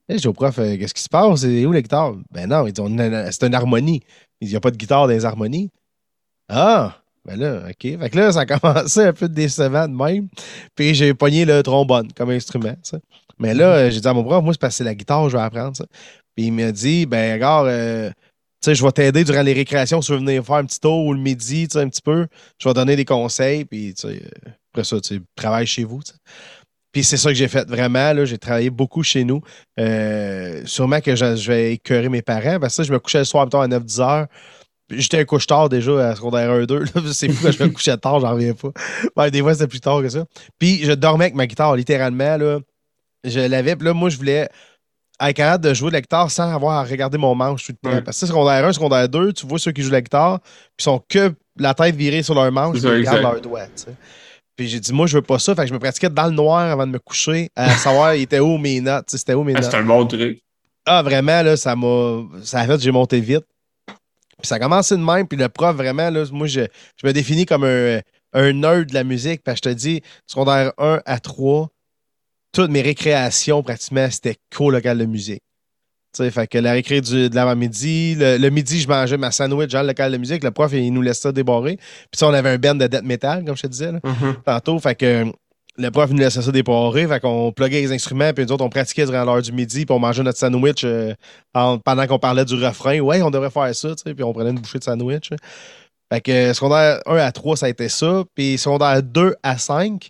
[0.07, 1.41] Et je dis au prof, qu'est-ce qui se passe?
[1.41, 2.15] C'est où la guitare?
[2.31, 4.01] Ben non, c'est une harmonie.
[4.41, 5.69] Il n'y a pas de guitare dans les harmonies.
[6.47, 6.95] Ah!
[7.25, 7.99] Ben là, OK.
[7.99, 10.27] Fait que là, ça a commencé un peu décevant de même.
[10.73, 12.99] Puis j'ai pogné le trombone comme instrument, sais.
[13.39, 15.29] Mais là, euh, j'ai dit à mon prof, moi, c'est parce que c'est la guitare
[15.29, 15.85] je vais apprendre, ça.
[16.35, 18.15] Puis il m'a dit, ben, regarde, euh, tu
[18.61, 21.05] sais, je vais t'aider durant les récréations si tu veux venir faire un petit tour
[21.05, 22.27] ou le midi, tu sais, un petit peu.
[22.61, 25.85] Je vais donner des conseils, puis, tu sais, euh, après ça, tu sais, travaille chez
[25.85, 26.01] vous.
[26.91, 28.25] Puis c'est ça que j'ai fait vraiment, là.
[28.25, 29.41] J'ai travaillé beaucoup chez nous.
[30.65, 33.47] Sûrement que je, vais écœurer mes parents, parce que ça, je me couchais le soir,
[33.53, 34.27] à 9-10 heures.
[34.91, 36.95] J'étais un couche tard déjà à secondaire 1-2.
[36.95, 37.13] là.
[37.13, 38.71] C'est fou quand je me couchais tard, j'en reviens pas.
[39.15, 40.25] Ben, des fois, c'était plus tard que ça.
[40.57, 42.37] Puis je dormais avec ma guitare, littéralement.
[42.37, 42.59] Là.
[43.23, 43.75] Je l'avais.
[43.75, 44.47] Puis là, moi, je voulais
[45.21, 47.89] être capable de jouer de la guitare sans avoir à regarder mon manche tout le
[47.89, 47.95] temps.
[47.97, 48.01] Ouais.
[48.01, 50.49] Parce que secondaire 1, secondaire 2, tu vois ceux qui jouent de la guitare, puis
[50.79, 53.65] ils sont que la tête virée sur leur manche, ils regardent leurs doigts.
[53.67, 53.95] tu sais.
[54.55, 55.55] Puis j'ai dit, moi, je veux pas ça.
[55.55, 58.21] Fait que je me pratiquais dans le noir avant de me coucher, à savoir, il
[58.23, 59.05] était où mes notes.
[59.07, 59.71] tu sais, C'était où mes Ah, notes.
[59.71, 60.39] c'est un bon truc.
[60.85, 62.23] Ah, vraiment, là, ça m'a.
[62.43, 63.45] Ça a fait que j'ai monté vite.
[63.87, 65.27] Puis ça a commencé de même.
[65.27, 66.61] Puis le prof, vraiment, là, moi, je,
[67.01, 67.99] je me définis comme un,
[68.33, 69.43] un nerd de la musique.
[69.43, 71.69] Puis je te dis, secondaire 1 à 3,
[72.51, 75.41] toutes mes récréations, pratiquement, c'était cours local de musique.
[76.15, 79.29] Tu sais, fait que la récré du, de l'avant-midi, le, le midi, je mangeais ma
[79.31, 80.43] sandwich dans le local de musique.
[80.43, 81.77] Le prof, il nous laissait ça débarrer.
[81.77, 83.91] Puis ça, on avait un band de death metal, comme je te disais.
[83.91, 84.37] là Mhm.
[84.43, 84.79] tantôt.
[84.79, 85.25] Fait que
[85.77, 87.05] le prof nous laissait ça déporer.
[87.07, 89.93] Fait qu'on pluguait les instruments, puis nous autres, on pratiquait durant l'heure du midi, puis
[89.95, 91.13] on mangeait notre sandwich euh,
[91.53, 92.99] en- pendant qu'on parlait du refrain.
[93.01, 95.29] Ouais, on devrait faire ça, tu sais, puis on prenait une bouchée de sandwich.
[96.11, 98.23] Fait que euh, secondaire 1 à 3, ça a été ça.
[98.33, 100.09] Puis secondaire 2 à 5,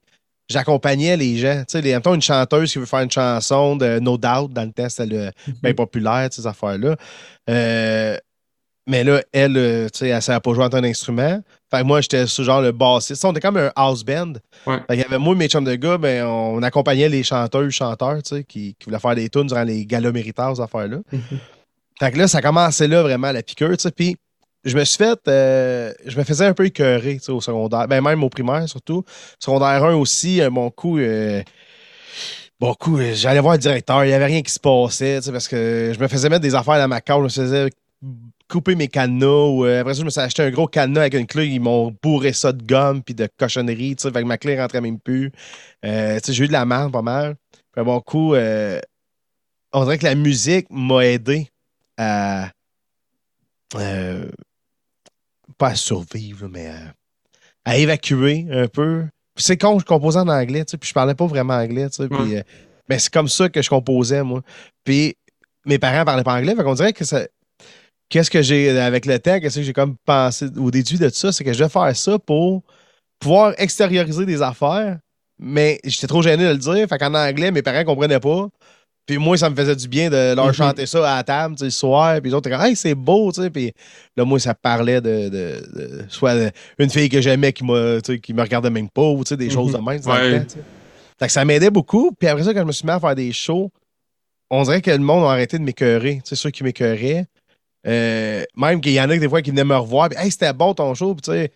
[0.49, 1.59] j'accompagnais les gens.
[1.59, 4.63] Tu sais, les- mettons une chanteuse qui veut faire une chanson de No Doubt, dans
[4.65, 5.31] le temps, c'était le-
[5.61, 6.95] bien populaire, ces affaires-là.
[7.49, 8.17] Euh,
[8.87, 11.39] mais là, elle, euh, tu sais, elle savait pas jouer en tant d'instrument.
[11.69, 13.23] Fait que moi, j'étais ce genre le bassiste.
[13.23, 14.33] On était comme un house band.
[14.65, 14.77] Ouais.
[14.87, 17.69] Fait qu'il y avait moi et mes chums de gars, ben, on accompagnait les chanteurs,
[17.69, 20.97] chanteurs, tu sais, qui, qui voulaient faire des tunes durant les galas méritants, ces affaires-là.
[21.11, 21.21] Mhm.
[21.99, 23.91] Fait que là, ça commençait là, vraiment, la piqûre, tu sais.
[23.91, 24.15] Puis
[24.69, 25.19] je me suis fait...
[25.27, 27.87] euh, je me faisais un peu écœurer, au secondaire.
[27.87, 29.03] Ben, même au primaire, surtout.
[29.39, 31.43] Secondaire 1 aussi, euh, mon euh,
[32.59, 35.47] Bon coup, euh, j'allais voir le directeur, il n'y avait rien qui se passait, parce
[35.47, 37.69] que je me faisais mettre des affaires dans ma cage, je me faisais
[38.49, 38.89] couper mes.
[38.89, 41.47] Ou, euh, après ça, je me suis acheté un gros cadenas avec une clé.
[41.47, 43.95] Ils m'ont bourré ça de gomme puis de cochonnerie.
[43.97, 45.31] Fait que ma clé rentrait même plus.
[45.85, 47.35] Euh, j'ai eu de la merde pas mal.
[47.71, 51.47] Puis, bon coup, on dirait que la musique m'a aidé
[51.97, 52.49] à.
[55.59, 56.93] Pas à survivre, mais à,
[57.65, 59.05] à évacuer un peu.
[59.35, 61.97] C'est con, je composais en anglais, tu sais, puis je parlais pas vraiment anglais, tu
[61.97, 62.09] sais.
[62.09, 62.41] Puis, euh,
[62.89, 64.41] mais c'est comme ça que je composais, moi.
[64.83, 65.15] Puis
[65.65, 67.27] mes parents parlaient pas anglais, fait qu'on dirait que ça.
[68.09, 71.31] Qu'est-ce que j'ai, avec le temps, qu'est-ce que j'ai comme pensé ou déduit de ça,
[71.31, 72.63] c'est que je vais faire ça pour
[73.19, 74.97] pouvoir extérioriser des affaires,
[75.37, 78.47] mais j'étais trop gêné de le dire, fait qu'en anglais, mes parents comprenaient pas.
[79.09, 80.53] Puis moi, ça me faisait du bien de leur Mhm.
[80.53, 82.21] chanter ça à la table, tu sais, le soir.
[82.21, 83.49] Puis les autres étaient comme, hey, c'est beau, tu sais.
[83.49, 83.73] Puis
[84.15, 85.29] là, moi, ça parlait de, de-
[85.75, 86.35] de- soit
[86.77, 89.29] une fille que j'aimais qui, m'a, tu sais, qui me regardait même pas, ou tu
[89.29, 89.85] sais, des choses de Mhm.
[89.85, 90.01] même.
[90.05, 90.45] Ouais.
[91.19, 92.11] Fait que ça m'aidait beaucoup.
[92.11, 93.71] Puis après ça, quand je me suis mis à faire des shows,
[94.51, 96.17] on dirait que le monde a arrêté de m'écœurer.
[96.23, 97.25] Tu sais, ceux qui m'écœuraient.
[97.87, 100.09] Euh, même qu'il y en a des fois qui venaient me revoir.
[100.09, 101.15] Puis, hey, c'était bon ton show.
[101.15, 101.51] Puis, tu sais,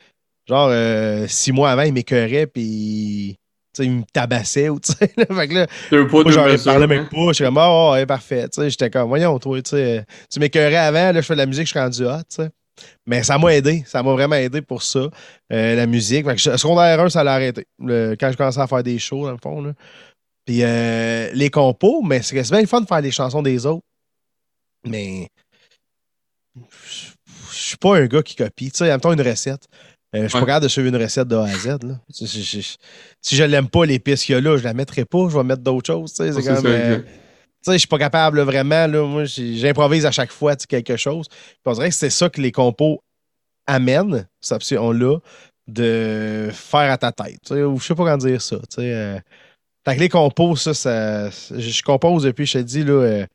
[0.50, 2.48] genre, euh, six mois avant, ils m'écœuraient.
[2.48, 3.38] Puis,
[3.80, 4.70] ils me tabassaient.
[4.70, 7.28] Ou, tu sais, fait que là, Deux moi, deux parlais même pas.
[7.30, 8.48] Je suis comme, oh, ouais, parfait.
[8.50, 11.40] Tu sais, j'étais comme, voyons, toi, tu sais, tu m'écœurais avant, là, je fais de
[11.40, 12.50] la musique, je suis rendu hot, tu sais.
[13.06, 13.84] Mais ça m'a aidé.
[13.86, 15.00] Ça m'a vraiment aidé pour ça,
[15.52, 16.26] euh, la musique.
[16.26, 17.66] Fait que je- secondaire 1, ça l'a arrêté.
[17.80, 19.74] Le- quand je commençais à faire des shows, dans le fond, là.
[20.46, 23.86] Puis euh, les compos, mais c'est bien le fun de faire les chansons des autres.
[24.86, 25.30] Mais
[26.56, 27.12] je
[27.52, 28.72] je suis pas un gars qui copie.
[28.72, 29.68] Tu sais, en même temps, une recette.
[30.16, 30.42] Euh, je suis Ouais.
[30.42, 31.68] pas capable de suivre une recette de A à Z.
[31.84, 32.00] Là.
[32.10, 32.78] Si, si- si-
[33.22, 35.28] si je l'aime pas, pistes qu'il y a là, je la mettrai pas.
[35.30, 36.14] Je vais mettre d'autres choses.
[36.16, 37.08] C'est comme, ça, euh, exact.
[37.08, 37.12] tu
[37.64, 38.86] sais, je suis pas capable là, vraiment.
[38.88, 41.28] Là, moi, j'improvise à chaque fois quelque chose.
[41.30, 43.02] Puis on dirait que c'est ça que les compos
[43.66, 45.18] amènent, cette option-là,
[45.68, 47.50] de faire à ta tête.
[47.52, 48.58] Ou je sais pas comment dire ça.
[48.80, 49.20] euh.
[49.86, 53.26] Que les compos, ça, ça je, je compose depuis, je te dis, là, euh,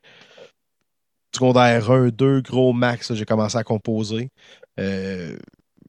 [1.35, 4.31] secondaire 1, 2, gros max, j'ai commencé à composer.
[4.81, 5.37] Euh,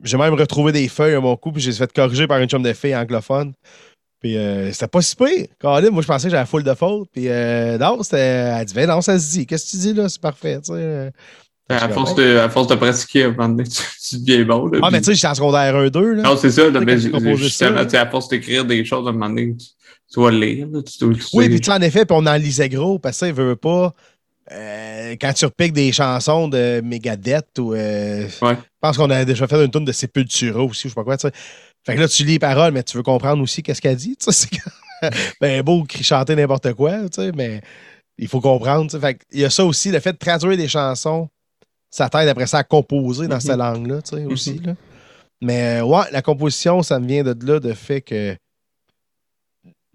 [0.04, 2.64] j'ai même retrouvé des feuilles à mon coup, puis j'ai fait corriger par une chum
[2.64, 3.54] de filles anglophone.
[4.20, 5.48] Puis euh, c'était pas si pire.
[5.64, 7.08] Moi, je pensais que j'avais full de fautes.
[7.14, 8.18] Puis euh, non, c'était.
[8.20, 9.46] Elle dit, ben non, ça se dit.
[9.46, 10.10] Qu'est-ce que tu dis là?
[10.10, 10.60] C'est parfait.
[10.62, 11.12] tu sais.
[11.72, 14.66] À force, de, à force de pratiquer, à un moment donné, tu, tu deviens bon.
[14.66, 16.14] Là, Ah, mais tu sais, j'étais en secondaire 1, 2.
[16.14, 16.24] Là.
[16.24, 16.68] Non, c'est ça.
[16.68, 19.68] là, mais justement, ça, à force d'écrire des choses, à un moment donné, tu,
[20.12, 20.68] tu vas lire.
[20.72, 23.20] Là, tu, Oui, puis tu sais, en effet, puis on en lisait gros, parce que
[23.20, 23.94] ça, il veut pas.
[24.52, 27.74] Euh, quand tu repiques des chansons de Megadeth ou.
[27.74, 28.56] euh, Ouais.
[28.56, 31.04] Je pense qu'on a déjà fait une tonne de Sepultura aussi, ou je sais pas
[31.04, 31.34] quoi, tu sais.
[31.86, 34.16] Fait que là, tu lis les paroles, mais tu veux comprendre aussi qu'est-ce qu'elle dit,
[34.18, 34.48] tu sais.
[35.42, 37.62] ben, beau chanter n'importe quoi, tu sais, mais
[38.18, 39.00] il faut comprendre, tu sais.
[39.00, 41.30] Fait que il y a ça aussi, le fait de traduire des chansons,
[41.90, 43.42] ça t'aide après ça à composer dans Mhm.
[43.42, 44.76] cette langue-là, tu sais, aussi, là.
[45.42, 48.36] Mais euh, ouais, la composition, ça me vient de là, de fait que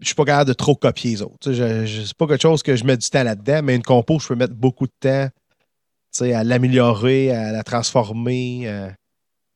[0.05, 1.53] je suis pas capable de trop copier les autres.
[1.53, 4.19] Je- je- c'est pas quelque chose que je mets du temps là-dedans, mais une compo,
[4.19, 5.29] je peux mettre beaucoup de temps
[6.33, 8.63] à l'améliorer, à la transformer.
[8.67, 8.89] euh.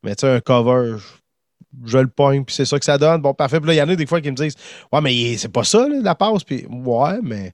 [0.04, 3.20] Mais tu sais, un cover, je, je le pogne, puis c'est ça que ça donne.
[3.20, 3.58] Bon, parfait.
[3.61, 4.54] Puis là, il y en a des fois qui me disent
[4.92, 6.44] Ouais, mais c'est pas ça, là, la passe.
[6.44, 7.52] Puis ouais, mais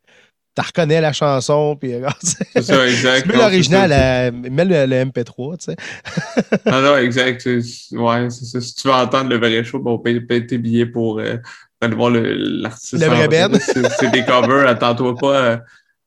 [0.56, 2.44] tu reconnais la chanson, puis sais.
[2.54, 3.22] C'est ça, exact.
[3.22, 5.76] Tu mets l'original, à- mets le, le MP3, tu sais.
[6.66, 7.44] Non, non, exact.
[7.46, 8.60] Ouais, c'est ça.
[8.60, 11.36] Si tu veux entendre le vrai show, bon, paye, paye tes billets pour euh,
[11.84, 12.94] aller voir l'artiste.
[13.02, 13.28] Le vrai.
[13.28, 13.58] Ben.
[13.60, 15.56] C'est des covers, attends-toi pas euh,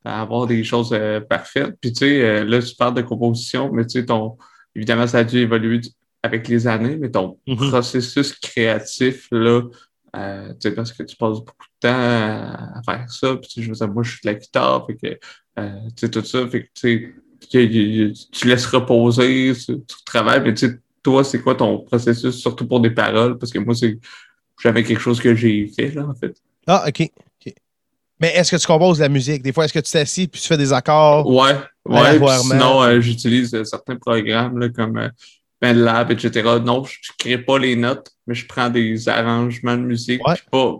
[0.04, 1.74] à avoir des choses euh, parfaites.
[1.80, 4.36] Puis tu sais, euh, là, tu parles de composition, mais tu sais, ton.
[4.74, 5.80] Évidemment, ça a dû évoluer
[6.22, 7.70] avec les années, mais ton Mhm.
[7.70, 9.62] processus créatif, là,
[10.16, 13.36] euh, tu sais, parce que tu passes beaucoup de temps à, à faire ça.
[13.36, 15.18] Puis tu sais, je veux dire, moi, je suis de la guitare, fait que,
[15.60, 17.14] euh, tu sais, tout ça, fait que, tu
[17.50, 22.34] sais, tu laisses reposer, tu, tu travailles, mais tu sais, toi, c'est quoi ton processus,
[22.36, 23.38] surtout pour des paroles?
[23.38, 23.98] Parce que moi, c'est
[24.62, 26.34] jamais quelque chose que j'ai fait, là, en fait.
[26.66, 27.10] Ah, OK.
[28.20, 29.42] Mais est-ce que tu composes la musique?
[29.42, 31.26] Des fois, est-ce que tu t'assis puis tu fais des accords?
[31.28, 31.54] Ouais,
[31.86, 32.18] ouais.
[32.40, 35.08] Sinon, euh, j'utilise euh, certains programmes, là, comme euh,
[35.62, 36.58] BandLab, etc.
[36.64, 40.34] Non, je ne crée pas les notes, mais je prends des arrangements de musique, Ouais.
[40.50, 40.74] pas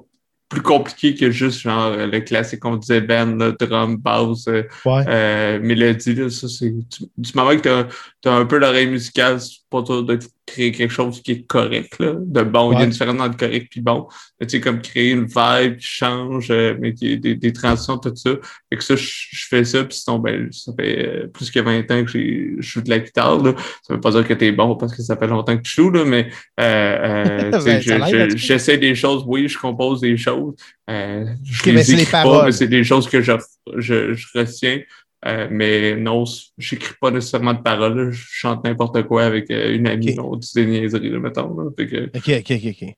[0.49, 4.64] plus compliqué que juste, genre, euh, le classique qu'on disait, band, là, drum, bass, Ouais.
[4.87, 6.71] Euh, mélodie, là, ça, c'est.
[6.71, 7.87] Du, moment que
[8.23, 10.19] t'as as un peu l'oreille musicale, c'est pas toi de
[10.51, 12.15] créer quelque chose qui est correct, là.
[12.19, 12.73] De bon.
[12.73, 14.07] Il y a une différence entre correct puis bon.
[14.41, 18.13] Tu sais, comme créer une vibe qui change, euh, mais qui des, des transitions, tout
[18.15, 18.31] ça.
[18.71, 21.91] Fait que ça, je, fais ça, puis sinon, ben, ça fait euh, plus que 20
[21.91, 23.55] ans que je joue de la guitare, là.
[23.87, 25.91] Ça veut pas dire que t'es bon parce que ça fait longtemps que tu joues,
[25.91, 26.29] là, mais
[26.61, 30.55] euh, euh, Ben, je- je- j'essaie des choses, oui, je compose des choses.
[30.91, 33.33] Euh, je Ok, les mais c'est les écris pas, mais c'est des choses que je,
[33.77, 34.81] je, je retiens.
[35.27, 36.25] Euh, mais non,
[36.57, 37.99] j'écris pas nécessairement de paroles.
[37.99, 38.11] là.
[38.11, 40.11] Je chante n'importe quoi avec euh, une amie.
[40.11, 40.17] Ok.
[40.17, 40.23] là.
[40.25, 41.59] On dit des niaiseries, là, mettons.
[41.59, 41.71] Là.
[41.77, 42.95] Fait que- OK, OK, OK, OK.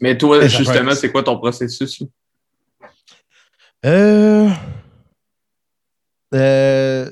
[0.00, 2.02] Mais toi, ça justement, c'est quoi ton processus?
[3.84, 4.48] Euh...
[6.34, 7.10] Euh...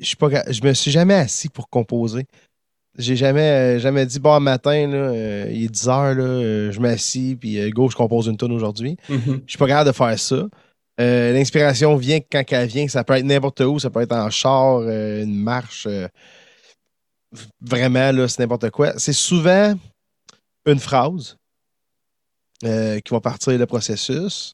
[0.00, 2.26] je suis pas, je me suis jamais assis pour composer.
[2.98, 7.70] J'ai jamais, jamais dit, bon, matin, là, il est 10 heures, là, je m'assis, puis
[7.70, 8.96] go, je compose une tonne aujourd'hui.
[9.08, 9.42] Mhm.
[9.46, 10.48] Je suis pas capable de faire ça.
[11.00, 12.86] L'inspiration vient quand elle vient.
[12.88, 13.78] Ça peut être n'importe où.
[13.78, 15.88] Ça peut être en char, une marche.
[17.60, 18.98] vraiment, là, c'est n'importe quoi.
[18.98, 19.74] C'est souvent
[20.66, 21.36] une phrase
[22.60, 24.52] qui va partir le processus,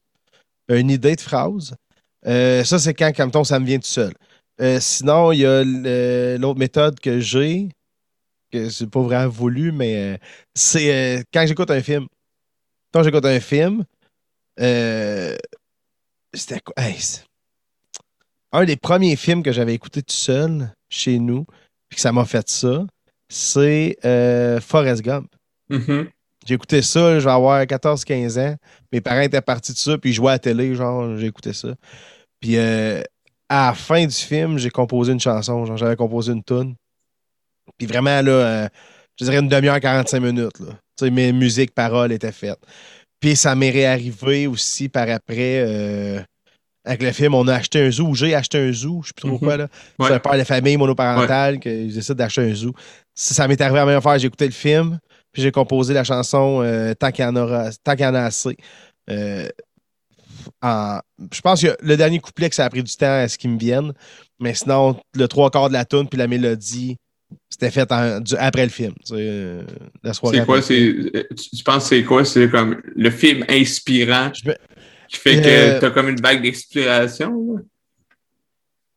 [0.69, 1.75] une idée de phrase.
[2.25, 4.15] ça, c'est quand, comme ça me vient tout seul.
[4.81, 5.65] sinon, il y a
[6.39, 7.71] l'autre méthode que j'ai,
[8.51, 10.17] que c'est pas vraiment voulu, mais euh,
[10.55, 12.07] c'est euh, quand j'écoute un film.
[12.93, 13.85] Quand j'écoute un film,
[14.61, 15.37] euh,
[16.37, 16.75] c'était quoi?
[18.53, 21.45] un des premiers films que j'avais écouté tout seul chez nous,
[21.89, 22.87] puis que ça m'a fait ça,
[23.29, 23.97] c'est
[24.63, 25.29] Forrest Gump.
[25.71, 26.09] Mm-hmm.
[26.47, 28.57] J'ai écouté ça, je vais avoir 14-15 ans.
[28.93, 31.53] Mes parents étaient partis de ça, puis je jouais à la télé, genre, j'ai écouté
[31.53, 31.75] ça.
[32.41, 33.03] Puis à
[33.49, 36.77] la fin du film, j'ai composé une chanson, genre, j'avais composé une tune.
[37.79, 38.69] Puis vraiment, là, euh,
[39.19, 40.59] je dirais une demi-heure, 45 minutes.
[40.61, 40.79] Là.
[40.99, 42.61] sais, mes musiques, paroles étaient faites.
[43.27, 45.59] Puis ça m'est réarrivé aussi par après.
[45.67, 46.21] Euh,
[46.85, 48.15] avec le film, on a acheté un zoo.
[48.15, 49.57] J'ai acheté un zoo, je sais plus trop quoi.
[49.57, 49.67] là.
[49.99, 52.73] C'est un père de famille monoparentale qui décide d'acheter un zoo.
[53.17, 54.17] Ça, m'est arrivé à la même affaire.
[54.21, 55.01] J'ai écouté le film,
[55.33, 58.15] puis j'ai composé la chanson euh, Tant qu'il y, en aura, tant qu'il y en
[58.15, 58.57] a assez.
[59.09, 59.51] je
[61.43, 63.59] pense que le dernier couplet que ça a pris du temps à ce qu'il me
[63.59, 63.93] vienne.
[64.39, 66.97] Mais sinon, le trois quarts de la tune puis la mélodie,
[67.49, 67.91] c'était fait
[68.39, 68.95] après le film.
[69.13, 69.63] Euh,
[70.05, 70.61] c'est quoi?
[70.61, 72.25] Tu, penses que c'est quoi?
[72.25, 77.59] C'est comme le film inspirant qui fait que euh, tu as comme une vague d'inspiration?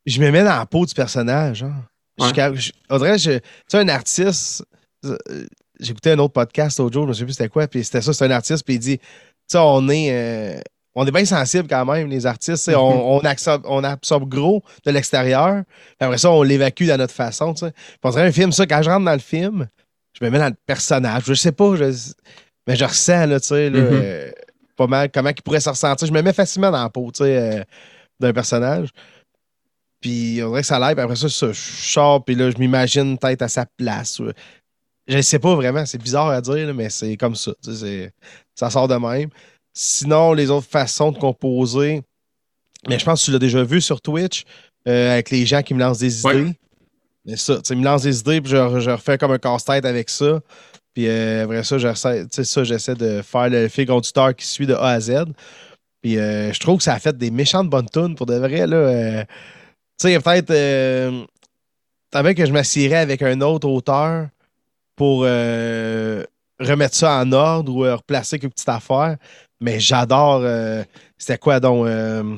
[0.05, 1.63] Je me mets dans la peau du personnage.
[1.63, 1.85] Hein.
[2.19, 4.65] Je, tu sais, un artiste,
[5.05, 5.17] euh,
[5.79, 8.12] j'écoutais un autre podcast l'autre jour, je ne sais plus c'était quoi, puis c'était ça,
[8.12, 9.05] c'est un artiste, puis il dit, tu
[9.47, 10.62] sais, on est
[10.95, 12.69] on est bien sensible quand même, les artistes.
[12.75, 15.63] On, absorbe, on, absorbe, gros de l'extérieur.
[15.99, 17.54] Après ça, on l'évacue dans notre façon.
[17.54, 17.71] T'sais.
[18.04, 19.67] On un film, ça, quand je rentre dans le film,
[20.13, 21.23] je me mets dans le personnage.
[21.28, 21.73] Je sais pas,
[22.67, 23.71] mais je ressens là, mm-hmm.
[23.75, 24.32] euh,
[24.75, 26.08] pas mal comment il pourrait se ressentir.
[26.08, 27.63] Je me mets facilement dans la peau euh,
[28.19, 28.89] d'un personnage.
[30.02, 30.99] Puis on dirait que ça l'aide.
[30.99, 34.21] Après ça, je sors, puis là, je m'imagine peut-être à sa place.
[35.08, 37.52] Je ne sais pas vraiment, c'est bizarre à dire, mais c'est comme ça.
[38.56, 39.30] Ça sort de même.
[39.73, 42.01] Sinon, les autres façons de composer,
[42.88, 44.43] mais je pense que tu l'as déjà vu sur Twitch
[44.88, 46.53] euh, avec les gens qui me lancent des idées.
[47.25, 50.39] Mais ça, tu me lancent des idées, puis je, refais comme un casse-tête avec ça.
[50.93, 54.99] Puis euh, après ça, j'essaie de faire le fil conducteur qui suit de A à
[54.99, 55.25] Z.
[56.01, 58.65] Puis euh, je trouve que ça a fait des méchantes bonnes tunes pour de vrai.
[58.65, 60.51] Là, tu sais, peut-être.
[60.51, 61.23] Euh,
[62.12, 64.27] que je m'assierais avec un autre auteur
[64.95, 69.17] pour remettre ça en ordre ou replacer quelques petites affaires.
[69.59, 70.41] Mais j'adore.
[70.43, 70.83] Euh,
[71.17, 71.87] c'était quoi donc?
[71.87, 72.35] Euh,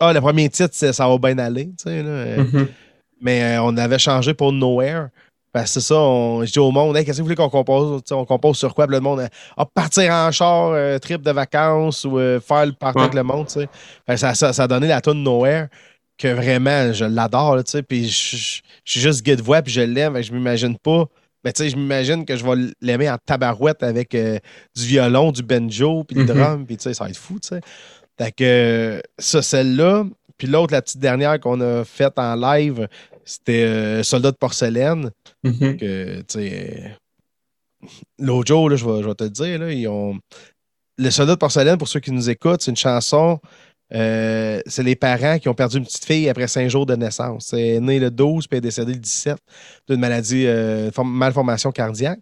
[0.00, 1.66] ah, le premier titre, ça va bien aller.
[1.66, 2.68] Tu sais, euh, mm-hmm.
[3.20, 5.08] Mais on avait changé pour Nowhere.
[5.52, 8.02] Parce que c'est ça, on, je dis au monde, qu'est-ce que vous voulez qu'on compose?
[8.10, 8.86] on compose sur quoi?
[8.86, 13.22] le monde, ah, partir en char, trip de vacances ou faire le party avec le
[13.22, 13.46] monde.
[13.46, 14.16] Tu sais.
[14.16, 15.68] ça, ça, a donné la tune Nowhere
[16.18, 17.62] que vraiment, je l'adore.
[17.62, 20.20] Tu sais, puis je, suis juste guide voix, puis je l'aime.
[20.20, 21.06] Je m'imagine pas
[21.44, 24.38] ben, tu sais, je m'imagine que je vais l'aimer en tabarouette avec euh,
[24.74, 26.26] du violon, du banjo, puis du mhm.
[26.26, 27.60] drum, puis tu sais, ça va être fou, tu sais.
[28.18, 30.06] Fait que ça, celle-là.
[30.38, 32.88] Puis l'autre, la petite dernière qu'on a faite en live,
[33.24, 35.10] c'était euh, Soldat de porcelaine.
[35.42, 35.76] Mhm.
[35.76, 36.96] Que, tu sais,
[38.18, 40.18] l'autre jour, là, je, vais, je vais te le dire, là, ils ont...
[40.96, 43.40] Le Soldat de porcelaine, pour ceux qui nous écoutent, c'est une chanson
[43.94, 47.46] euh, c'est les parents qui ont perdu une petite fille après cinq jours de naissance.
[47.50, 49.36] C'est né le 12 puis est décédé le 17
[49.88, 52.20] d'une maladie, euh, malformation cardiaque.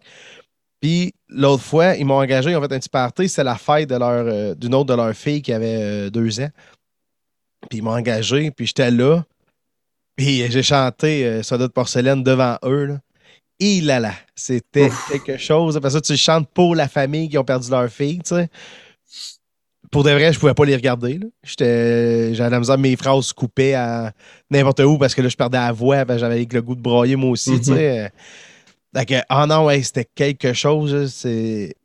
[0.79, 3.89] Puis l'autre fois, ils m'ont engagé, ils ont fait un petit party, c'est la fête
[3.89, 6.49] de leur, euh, d'une autre de leurs filles qui avait deux ans.
[7.69, 9.23] Puis ils m'ont engagé, puis j'étais là.
[10.15, 12.85] Puis j'ai chanté Soldat de porcelaine devant eux.
[12.85, 12.99] Là.
[13.59, 15.79] Et là là, c'était quelque chose.
[15.81, 18.49] Parce que tu chantes pour la famille qui ont perdu leur fille, tu sais
[19.93, 21.19] pour de vrai, je pouvais pas les regarder.
[21.43, 24.11] J'avais la misère, mes phrases se coupaient à
[24.49, 27.29] n'importe où parce que là, je perdais la voix, j'avais le goût de broyer moi
[27.29, 27.51] aussi.
[27.51, 28.09] Mm
[29.29, 31.11] ah non, ouais, c'était quelque chose.
[31.11, 31.75] C'est.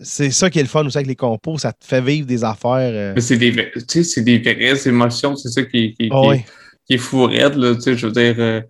[0.00, 2.44] C'est ça qui est le fun aussi avec les compos, ça te fait vivre des
[2.44, 2.92] affaires.
[2.92, 3.14] Euh.
[3.18, 6.34] C'est des, des vraies émotions, c'est ça qui, qui, ah
[6.86, 8.36] qui, est fou raide, là, je veux dire.
[8.38, 8.60] Euh,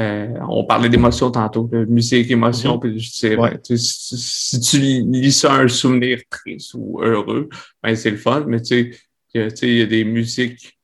[0.00, 2.80] euh, on parlait d'émotions tantôt, de musique, émotion, mm-hmm.
[2.80, 7.50] puis je sais, si, tu lis ça un souvenir triste ou heureux,
[7.82, 8.94] ben c'est le fun, mais tu
[9.34, 10.78] sais, il y a des musiques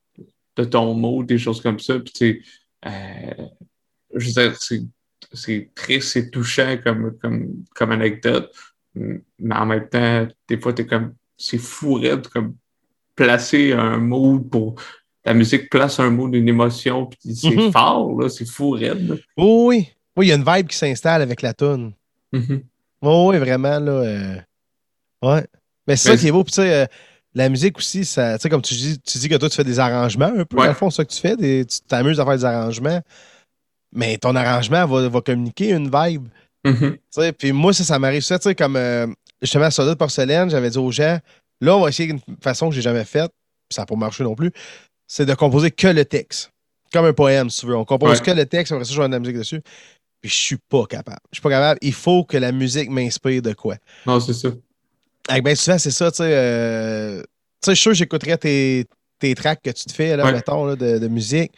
[0.55, 2.41] de ton mot, des choses comme ça, puis tu sais,
[2.85, 3.45] euh,
[4.13, 4.57] je veux dire,
[5.33, 8.51] c'est triste, c'est touchant comme, comme, comme anecdote,
[8.93, 11.99] mais en même temps, des fois, t'es comme, c'est fou
[12.31, 12.55] comme
[13.15, 14.75] placer un mot pour
[15.27, 17.71] la musique place un mot d'une émotion, puis c'est Mhm.
[17.71, 19.09] fort, là, c'est fou, raide.
[19.09, 19.15] là.
[19.37, 19.89] Oui, oui.
[20.15, 21.91] Oui, il y a une vibe qui s'installe avec la toune.
[22.33, 22.61] Mhm.
[23.03, 23.91] Oui, oui, vraiment, là.
[23.91, 24.35] euh,
[25.21, 25.45] Ouais.
[25.87, 26.43] Mais c'est ça qui est beau.
[26.43, 26.85] Puis, tu sais, euh,
[27.33, 29.63] la musique aussi, ça, tu sais, comme tu dis, tu dis que toi, tu fais
[29.63, 30.63] des arrangements un peu, Ouais.
[30.63, 31.35] dans le fond, c'est ça que tu fais.
[31.35, 33.01] des- tu t'amuses à faire des arrangements.
[33.93, 36.27] Mais ton arrangement va, va communiquer une vibe.
[37.09, 39.07] Sais, puis moi, ça, ça m'arrive ça, tu sais, comme euh,
[39.41, 41.19] justement à Soldat de porcelaine, j'avais dit aux gens,
[41.61, 43.31] là, on va essayer une façon que j'ai jamais faite,
[43.69, 44.51] ça n'a pas marché non plus,
[45.07, 46.51] c'est de composer que le texte.
[46.93, 47.75] Comme un poème, si tu veux.
[47.75, 48.25] On compose Ouais.
[48.25, 49.61] que le texte, après ça, je mettre de la musique dessus.
[50.21, 51.19] Puis je suis pas capable.
[51.31, 51.79] Je suis pas capable.
[51.81, 53.75] Il faut que la musique m'inspire de quoi.
[54.05, 54.49] Non, c'est ça.
[55.29, 56.23] Avec ben souvent, c'est ça, tu sais.
[56.25, 57.25] euh, tu
[57.65, 58.85] sais, je suis sûr que j'écouterais tes,
[59.19, 60.31] tes tracks que tu te fais, là, Ouais.
[60.31, 61.51] mettons, là, de, de musique.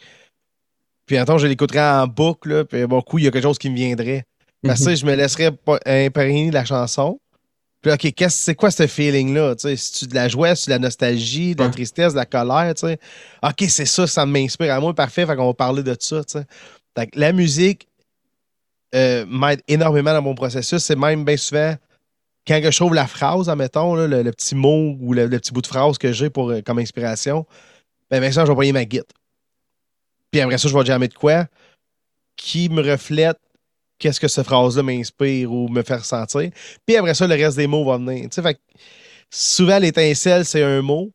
[1.06, 3.58] Puis, mettons, je l'écouterais en boucle, là, puis bon coup, il y a quelque chose
[3.58, 4.24] qui me viendrait.
[4.62, 5.50] Parce que sais, je me laisserais
[5.86, 7.18] imprégner la chanson.
[7.80, 9.56] Puis, OK, c'est quoi ce feeling-là?
[9.56, 12.26] Tu sais, C'est-tu de la joie, c'est de la nostalgie, de la tristesse, de la
[12.26, 12.98] colère, tu sais?
[13.42, 14.94] OK, c'est ça, ça m'inspire à moi.
[14.94, 16.44] Parfait, fait qu'on va parler de ça, tu sais.
[16.96, 17.88] Fait que la musique
[18.94, 20.82] euh, m'aide énormément dans mon processus.
[20.82, 21.74] C'est même bien souvent
[22.46, 25.52] quand je trouve la phrase, admettons, là, le, le petit mot ou le, le petit
[25.52, 27.46] bout de phrase que j'ai pour euh, comme inspiration,
[28.10, 29.04] ben, ben ça, je vais envoyer ma guide.
[30.30, 31.46] Puis après ça, je vais jammer de quoi?
[32.36, 33.38] Qui me reflète
[34.00, 36.50] qu'est-ce que cette phrase-là m'inspire ou me fait ressentir.
[36.84, 38.24] Puis après ça, le reste des mots va venir.
[38.24, 38.60] Tu sais, fait que
[39.30, 41.12] souvent, l'étincelle, c'est un mot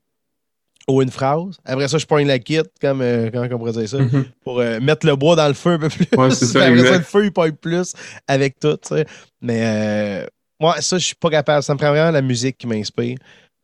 [0.87, 1.57] ou une phrase.
[1.65, 4.25] Après ça, je pointe la kit, comme, euh, comment on pourrait dire ça, Mhm.
[4.43, 6.05] pour euh, mettre le bois dans le feu un peu plus.
[6.15, 7.93] Ouais, ça, après ça, le feu, il pointe plus
[8.27, 8.77] avec tout.
[8.77, 9.05] tu sais.
[9.41, 10.27] Mais euh,
[10.59, 11.63] moi, ça, je suis pas capable.
[11.63, 13.17] Ça me prend vraiment la musique qui m'inspire.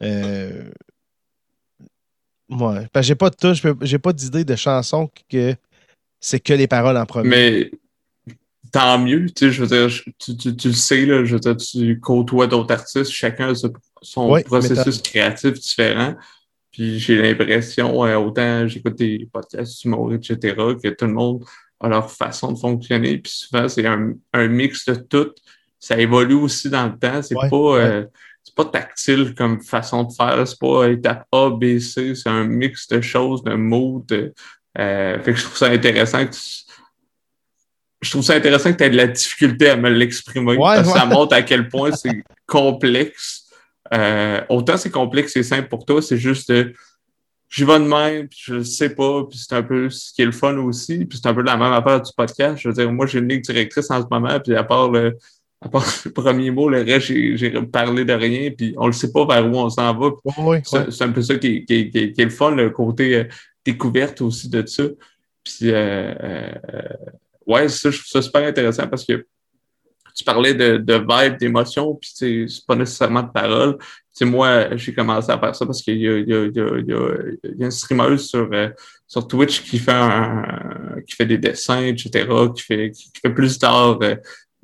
[0.03, 0.63] Euh,
[2.49, 2.87] ouais.
[2.93, 5.55] Que j'ai pas de touche, j'ai pas d'idée de chanson que
[6.19, 7.29] c'est que les paroles en premier.
[7.29, 7.71] Mais
[8.71, 11.33] tant mieux, tu sais, je veux dire, je- tu, tu, tu le sais, là, je
[11.33, 16.15] veux dire, tu côtoies d'autres artistes, chacun a son processus créatif différent.
[16.71, 21.43] Puis j'ai l'impression, euh, autant j'écoute des podcasts d'humour, etc., que tout le monde
[21.81, 23.17] a leur façon de fonctionner.
[23.17, 25.31] Puis souvent, c'est un, un mix de tout.
[25.79, 27.21] Ça évolue aussi dans le temps.
[27.21, 28.05] C'est Ouais, pas, euh,
[28.43, 30.47] c'est pas tactile comme façon de faire.
[30.47, 32.15] C'est pas étape A, B, C.
[32.15, 34.05] C'est un mix de choses, de mots.
[34.07, 34.33] De,
[34.79, 36.70] euh, fait que je trouve ça intéressant que tu-
[38.01, 40.57] je trouve ça intéressant que tu aies de la difficulté à me l'exprimer.
[40.57, 43.45] Ouais, parce que ça montre à quel point c'est complexe.
[43.93, 46.73] Euh, autant c'est complexe et simple pour toi, c'est juste de
[47.49, 50.25] j'y vais de même, puis je sais pas, puis c'est un peu ce qui est
[50.25, 52.61] le fun aussi, puis c'est un peu la même affaire du podcast.
[52.61, 55.17] Je veux dire, moi, j'ai une ligne directrice en ce moment, puis à part le,
[55.61, 59.11] à part le premier mot, le reste, j'ai, parlé de rien, puis on le sait
[59.11, 60.07] pas vers où on s'en va.
[60.07, 61.03] Ouais, ouais, C'est, ouais.
[61.03, 63.23] un peu ça qui est, qui qui est le fun, le côté euh,
[63.65, 64.83] découverte aussi de ça.
[65.43, 66.51] Puis, euh, euh,
[67.47, 69.25] ouais, ça, je trouve ça super intéressant parce que
[70.15, 73.77] tu parlais de, de vibe, d'émotion, puis c'est pas nécessairement de paroles.
[73.77, 77.09] Tu sais, moi, j'ai commencé à faire ça parce qu'il y y, y, y, a,
[77.59, 78.69] une streameuse sur, euh,
[79.07, 80.43] sur Twitch qui fait un,
[81.07, 83.99] qui fait des dessins, etc., qui fait, qui, fait plus d'art.
[84.03, 84.15] euh,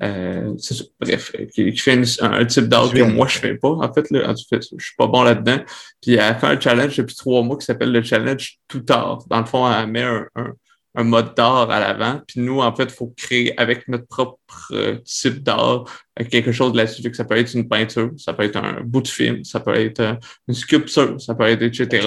[0.02, 0.54] euh,
[1.00, 3.70] bref, euh, qui, qui fait une- un type d'art que moi je fais pas.
[3.70, 5.58] En fait, là, en fait, je suis pas bon là-dedans.
[6.02, 9.24] Puis elle fait un challenge depuis trois mois qui s'appelle le challenge tout art.
[9.28, 10.52] Dans le fond, elle met un, un,
[10.94, 12.20] un mode d'art à l'avant.
[12.26, 14.38] Puis nous, en fait, il faut créer avec notre propre
[14.72, 15.84] euh, type d'art
[16.20, 17.02] euh, quelque chose là-dessus.
[17.02, 19.60] Fait que Ça peut être une peinture, ça peut être un bout de film, ça
[19.60, 20.14] peut être euh,
[20.48, 22.06] une sculpture, ça peut être etc.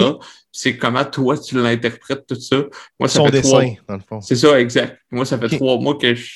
[0.50, 2.64] C'est comment toi tu l'interprètes tout ça.
[2.98, 4.20] Moi, ça Son fait trois- dessin, dans le fond.
[4.20, 4.98] c'est ça, exact.
[5.10, 6.30] Moi, ça fait trois mois que je,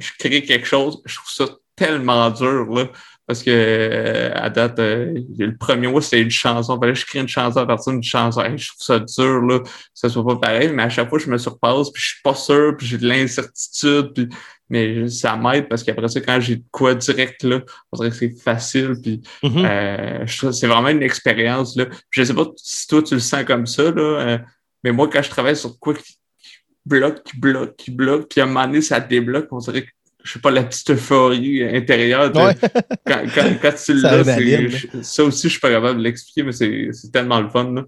[0.00, 1.00] je crée quelque chose.
[1.06, 1.46] Je trouve ça
[1.76, 2.90] tellement dur, là.
[3.26, 6.78] Parce que euh, à date, euh, le premier mois, c'était une chanson.
[6.78, 8.42] Fallait que je crée une chanson à partir d'une chanson.
[8.42, 11.18] Hey, je trouve ça dur, là, que ça soit pas pareil, mais à chaque fois,
[11.18, 14.28] je me surpasse, puis je suis pas sûr, puis j'ai de l'incertitude, puis
[14.68, 17.60] mais ça m'aide parce qu'après ça, quand j'ai de quoi direct, là,
[17.92, 19.64] on dirait que c'est facile, puis Mhm.
[19.66, 21.76] euh, je trouve c'est vraiment une expérience.
[21.76, 21.86] Là.
[22.10, 24.38] Je sais pas si toi tu le sens comme ça, là, euh,
[24.82, 28.40] mais moi, quand je travaille sur quoi qui, qui bloque, qui bloque, qui bloque, puis
[28.40, 29.90] à un moment donné, ça débloque, on dirait que
[30.24, 32.30] je sais pas, la petite euphorie intérieure.
[32.30, 32.54] de- Ouais.
[33.06, 34.22] quand, quand, quand tu Ça l'as,
[34.68, 37.72] je- ça aussi, je suis pas capable de l'expliquer, mais c'est tellement le fun.
[37.72, 37.82] Là.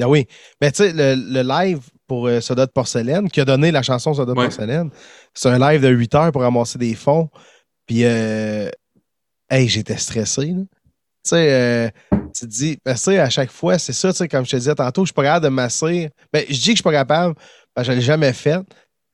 [0.00, 0.26] Ah oui.
[0.60, 3.82] Mais tu sais, le, le live pour euh, Soda de porcelaine, qui a donné la
[3.82, 4.46] chanson Soda de Ouais.
[4.46, 4.90] porcelaine,
[5.34, 7.28] c'est un live de 8 heures pour ramasser des fonds.
[7.86, 8.68] Puis, euh,
[9.50, 10.46] hey, j'étais stressé.
[10.46, 10.62] là.
[11.24, 11.88] Tu sais, euh,
[12.34, 14.50] tu te dis, ben, tu sais, à chaque fois, c'est ça, tu sais, comme je
[14.50, 16.10] te disais tantôt, je suis pas capable de masser.
[16.32, 17.34] Ben, je dis que je suis pas capable,
[17.76, 18.58] que je l'ai jamais fait.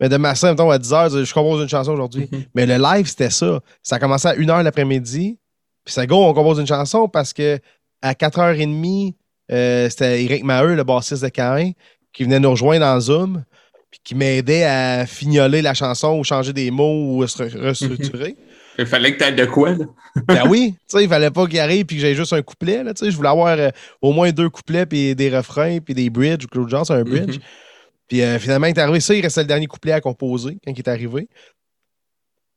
[0.00, 2.28] Mais de masser, mettons, à 10 heures, dire, je compose une chanson aujourd'hui.
[2.30, 2.44] Mhm.
[2.54, 3.60] Mais le live, c'était ça.
[3.82, 5.38] Ça a commencé à 1h l'après-midi.
[5.84, 7.58] Puis ça, go, on compose une chanson parce que
[8.02, 9.14] à 4h30,
[9.50, 11.72] euh, c'était Eric Maheu, le bassiste de Cain,
[12.12, 13.44] qui venait nous rejoindre dans Zoom,
[13.90, 18.36] puis qui m'aidait à fignoler la chanson ou changer des mots ou se re- restructurer.
[18.78, 19.86] Il fallait que tu aies de quoi, là?
[20.28, 22.84] ben oui, tu sais, il fallait pas qu'il arrive puis que j'aie juste un couplet,
[22.84, 23.10] là, tu sais.
[23.10, 23.70] Je voulais avoir euh,
[24.00, 27.02] au moins deux couplets puis des refrains puis des bridges ou quelque chose c'est un
[27.02, 27.38] bridge.
[27.38, 27.67] Mm-hmm.
[28.08, 30.72] Puis euh, finalement, il est arrivé ça, il restait le dernier couplet à composer quand
[30.72, 31.28] il est arrivé.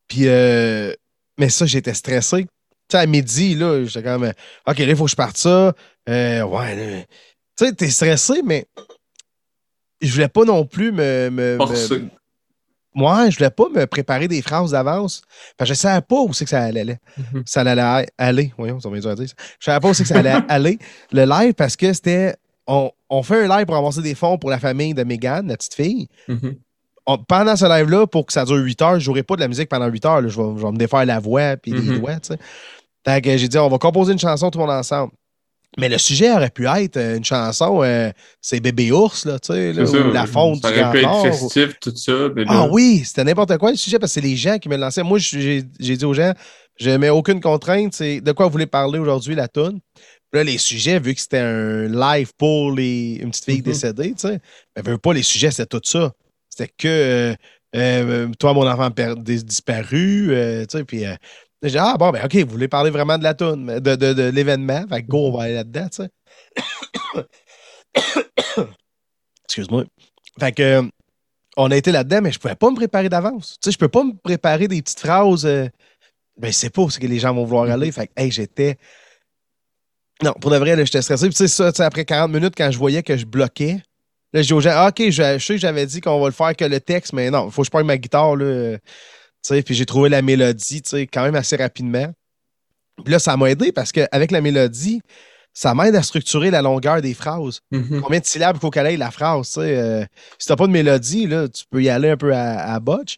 [0.08, 0.94] Puis, euh,
[1.38, 2.44] mais ça, j'étais stressé.
[2.44, 2.50] Tu
[2.92, 4.32] sais, à midi, là, j'étais comme,
[4.68, 5.74] OK, là, il faut que je parte ça.
[6.08, 7.06] ouais,
[7.58, 8.66] tu sais, t'es stressé, mais
[10.02, 11.30] je voulais pas non plus me.
[11.30, 11.58] me,
[12.94, 15.22] Moi, je voulais pas me préparer des phrases d'avance.
[15.58, 16.84] Parce que je savais pas où c'est que ça allait.
[16.84, 17.44] Mm-hmm.
[17.46, 18.54] Ça allait aller.
[18.58, 19.24] Voyons, ça va dire ça.
[19.60, 20.80] Je savais pas où c'est que ça allait aller.
[21.12, 22.36] Le live, parce que c'était.
[22.68, 25.58] On, on, fait un live pour avancer des fonds pour la famille de Megan, la
[25.58, 26.08] petite fille.
[26.28, 27.26] Mm-hmm.
[27.28, 29.70] pendant ce live-là, pour que ça dure 8 heures, je jouerai pas de la musique
[29.70, 30.28] pendant 8 heures.
[30.28, 32.00] Je, vais, me défaire la voix puis les mm-hmm.
[32.00, 33.38] doigts, tu sais.
[33.38, 35.12] j'ai dit, on va composer une chanson tout le monde ensemble.
[35.78, 39.54] Mais le sujet aurait pu être euh, une chanson, euh, c'est Bébé Ours, là, tu
[39.54, 42.28] sais, ou La fonte ça aurait pu être festif, tout ça.
[42.48, 45.04] Ah oui, c'était n'importe quoi le sujet, parce que c'est les gens qui me lançaient.
[45.04, 46.34] Moi, j'ai dit aux gens,
[46.78, 49.80] je mets aucune contrainte, c'est de quoi vous voulez parler aujourd'hui, la toune.
[50.34, 53.64] Là, les sujets, vu que c'était un live pour les, une petite fille mm-hmm.
[53.64, 54.40] décédée, tu sais,
[54.76, 56.14] mais veut pas les sujets, c'était tout ça.
[56.50, 57.36] C'était que
[57.76, 61.06] euh, toi, mon enfant disparu, tu sais, puis
[61.64, 64.14] j'ai dit, ah bon, ben OK, vous voulez parler vraiment de la toune, de, de,
[64.14, 64.86] de l'événement.
[64.88, 66.10] Fait que go, on va aller là-dedans, tu sais.
[69.46, 69.86] Excuse-moi.
[70.40, 70.90] Fait que
[71.58, 73.58] on a été là-dedans, mais je pouvais pas me préparer d'avance.
[73.62, 75.46] Tu sais, je peux pas me préparer des petites phrases.
[75.46, 75.68] Euh,
[76.38, 77.92] ben, c'est pas ce que les gens vont vouloir aller.
[77.92, 78.78] Fait que, hey, j'étais.
[80.24, 81.28] Non, pour de vrai, j'étais stressé.
[81.28, 83.82] Puis, tu sais, ça, après 40 minutes, quand je voyais que je bloquais,
[84.34, 86.28] là, je dis aux gens, ah, OK, je, je sais que j'avais dit qu'on va
[86.28, 88.78] le faire que le texte, mais non, il faut que je prenne ma guitare, là
[89.50, 92.14] puis j'ai trouvé la mélodie quand même assez rapidement.
[93.04, 95.02] Puis là, ça m'a aidé parce qu'avec la mélodie,
[95.54, 97.62] ça m'aide à structurer la longueur des phrases.
[97.72, 98.02] Mm-hmm.
[98.02, 99.56] Combien de syllabes faut qu'elle ait la phrase?
[99.58, 100.06] Euh,
[100.38, 103.18] si t'as pas de mélodie, là, tu peux y aller un peu à, botch.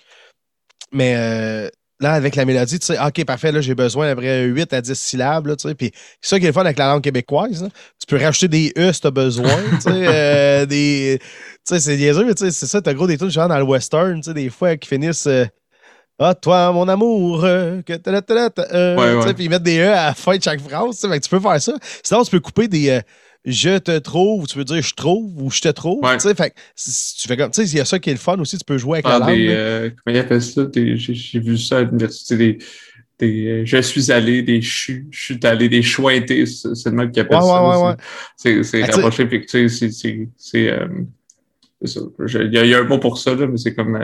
[0.91, 1.69] Mais euh,
[2.03, 4.93] là, avec la mélodie, tu sais, OK, parfait, là, j'ai besoin d'après 8 à 10
[4.93, 5.47] syllabes.
[5.47, 5.91] Là, puis
[6.21, 7.67] c'est ça qui est le fun avec la langue québécoise.
[7.99, 9.49] Tu peux rajouter des E si t'as besoin.
[9.87, 11.19] euh, des.
[11.19, 11.27] Tu
[11.63, 14.29] sais, c'est niaiseux, mais c'est ça, t'as gros des trucs genre dans le western, tu
[14.29, 15.27] sais, des fois qui finissent.
[15.27, 15.45] Euh,
[16.19, 20.37] ah, toi, mon amour, euh, que euh, Puis ils mettent des E à la fin
[20.37, 20.99] de chaque phrase.
[20.99, 21.73] tu peux faire ça.
[22.03, 23.01] Sinon, tu peux couper des euh,
[23.45, 26.01] je te trouve, ou tu peux dire je trouve, ou je te trouve.
[26.05, 27.51] Fait tu fais comme.
[27.51, 29.07] Tu sais, il y a ça qui est le fun aussi, tu peux jouer avec
[29.07, 29.35] la langue.
[29.35, 30.63] Des, comment ils appellent ça?
[30.73, 32.37] J'ai vu ça à l'université.
[32.37, 32.57] Des,
[33.19, 36.45] des, je suis allé, des je suis allé, des chointés.
[36.45, 37.97] C'est le même qui appelle ça.
[38.37, 39.25] C'est ben, rapproché.
[39.25, 40.29] Puis, tu sais, c'est.
[40.37, 41.99] Ça.
[42.45, 43.99] Il y, a un mot pour ça, là, mais c'est comme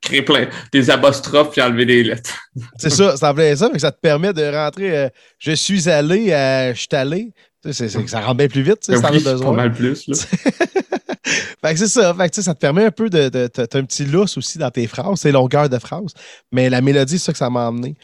[0.00, 2.38] créer plein des apostrophes puis enlever des lettres.
[2.78, 5.08] c'est ça, ça plaît ça, mais ça te permet de rentrer euh,
[5.38, 7.32] je suis allé à je suis allé.
[7.72, 9.50] Ça rend bien plus vite, ça oui, besoin.
[9.50, 10.06] Pas mal plus.
[10.08, 10.14] Là.
[11.24, 12.14] fait que c'est ça.
[12.14, 13.28] Fait que, ça te permet un peu de.
[13.28, 16.12] de, un petit lousse aussi dans tes phrases, c'est longueur de phrase.
[16.52, 17.96] Mais la mélodie, c'est ça que ça m'a emmené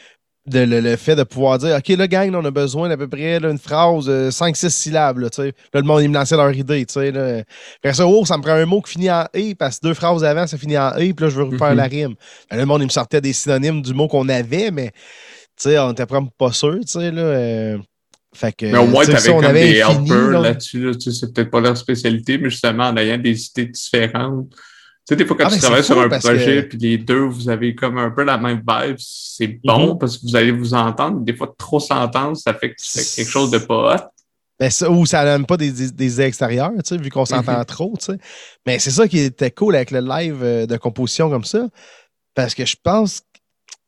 [0.46, 3.38] de, le, fait de pouvoir dire OK, là, gang, on a besoin d'à peu près
[3.38, 5.18] une phrase de 5-6 syllabes.
[5.18, 6.86] Là, là, le monde, il me lançait leur idée.
[6.96, 7.42] Là.
[7.78, 9.94] Après ça, oh, ça me prend un mot qui finit en E, parce que deux
[9.94, 11.74] phrases avant, ça finit en E, puis là, je veux refaire mm-hmm.
[11.74, 12.14] la rime.
[12.50, 14.92] le monde, il me sortait des synonymes du mot qu'on avait, mais
[15.64, 16.74] on était vraiment pas sûr.
[16.94, 17.78] Là, euh,
[18.34, 20.92] fait que, mais au moins, tu avais comme des helpers là-dessus.
[21.00, 24.48] c'est peut-être pas leur spécialité, mais justement, en ayant des idées différentes
[25.06, 27.50] tu sais, des fois, quand ah, tu travailles sur un projet, puis les deux, vous
[27.50, 29.98] avez comme un peu la même vibe, c'est bon mhm.
[29.98, 31.20] parce que vous allez vous entendre.
[31.20, 34.08] Des fois, trop s'entendre, ça fait que c'est quelque chose de pas hot.
[34.58, 37.64] Ben, ça, ou ça n'aime pas des, des, extérieurs, tu sais, vu qu'on s'entend mhm.
[37.66, 38.18] trop, tu sais.
[38.66, 41.68] Mais c'est ça qui était cool avec le live euh, de composition comme ça.
[42.34, 43.26] Parce que je pense que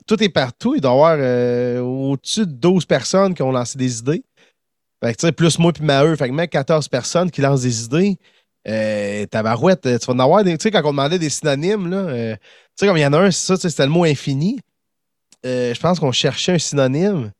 [0.07, 0.75] tout est partout.
[0.75, 4.23] Il doit y avoir euh, au-dessus de 12 personnes qui ont lancé des idées.
[5.03, 6.17] Fait que, tu sais, plus moi puis Maheu.
[6.17, 8.17] Fait que même 14 personnes qui lancent des idées.
[8.69, 10.57] Euh, tabarouette, tu vas en avoir des.
[10.59, 12.41] Tu sais, quand on demandait des synonymes, là, euh, tu
[12.77, 14.59] sais, comme il y en a un, c'est ça, c'était le mot infini.
[15.45, 17.31] Euh, je pense qu'on cherchait un synonyme.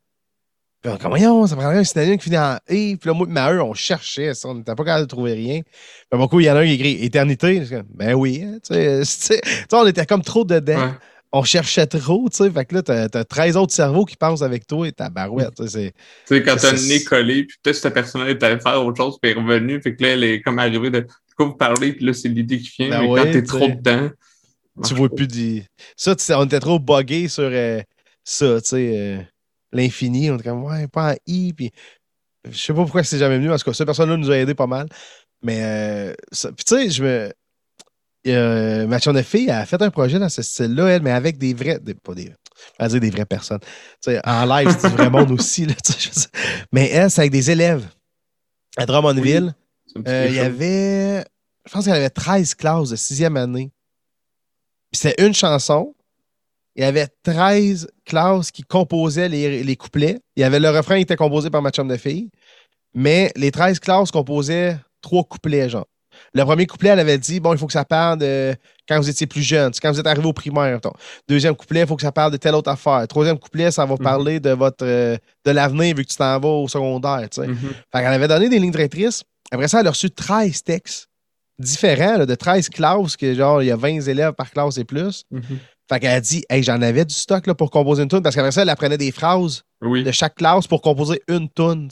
[0.81, 2.95] Puis on voyons, ça prendrait un synonyme qui finit en E.
[2.95, 4.47] Puis là, moi, Maheu, on cherchait ça.
[4.47, 5.61] On n'était pas capable de trouver rien.
[5.63, 7.63] Puis beaucoup, il y en a un qui écrit éternité.
[7.93, 9.41] Ben oui, hein, tu sais,
[9.73, 10.93] on était comme trop dedans
[11.37, 12.49] on cherchait trop, tu sais.
[12.49, 15.55] Fait que là, t'as, as 13 autres cerveaux qui pensent avec toi et ta barouette.
[15.55, 15.93] Tu sais,
[16.29, 19.31] quand t'as le nez collé, puis peut-être cette personne est allée faire autre chose, puis
[19.31, 22.13] est revenue, fait que là, elle est comme arrivée de quoi vous parlez, puis là,
[22.13, 22.89] c'est l'idée qui vient.
[22.89, 24.09] Ben mais quand t'es trop dedans.
[24.85, 25.63] Tu vois plus du.
[25.95, 27.81] Ça, on était trop buggés sur euh,
[28.23, 29.21] ça, tu sais, euh,
[29.71, 30.29] l'infini.
[30.29, 31.71] On était comme, ouais, pas en I, puis.
[32.49, 34.67] Je sais pas pourquoi c'est jamais venu, parce que cette personne-là nous a aidé pas
[34.67, 34.87] mal.
[35.43, 37.31] Mais, euh, puis tu sais, je me
[38.27, 41.79] euh, Mathieu Neffé a fait un projet dans ce style-là, elle, mais avec des vrais.
[41.79, 42.31] Des, pas des.
[42.79, 43.59] Dire des vraies personnes.
[44.25, 45.65] en live, c'est du vrai monde aussi.
[45.65, 45.75] Là,
[46.71, 47.85] mais elle, c'est avec des élèves
[48.77, 49.53] à Drummondville.
[50.07, 51.23] Euh, il y avait.
[51.65, 53.71] Je pense qu'il y avait 13 classes de sixième année.
[54.91, 55.93] C'était une chanson,
[56.77, 60.19] il y avait 13 classes qui composaient les, couplets.
[60.35, 62.29] Il y avait le refrain qui était composé par ma chum de fille,
[62.93, 65.87] mais les 13 classes composaient trois couplets, genre.
[66.33, 68.55] Le premier couplet, elle avait dit bon, il faut que ça parle de
[68.87, 70.79] quand vous étiez plus jeune, quand vous êtes arrivé au primaire.
[71.27, 73.07] Deuxième couplet, il faut que ça parle de telle autre affaire.
[73.07, 73.99] Troisième couplet, ça va mhm.
[73.99, 77.27] parler de votre euh, de l'avenir vu que tu t'en vas au secondaire.
[77.37, 77.57] Mhm.
[77.91, 79.23] Fait qu'elle avait donné des lignes directrices.
[79.51, 81.07] Après ça, elle a reçu 13 textes
[81.59, 85.23] différents, de 13 classes, que genre, il y a 20 élèves par classe et plus.
[85.31, 85.59] Mhm.
[85.89, 88.35] Fait qu'elle a dit, hey, j'en avais du stock là, pour composer une tune parce
[88.35, 91.89] qu'après ça, elle apprenait des phrases de chaque classe pour composer une tune.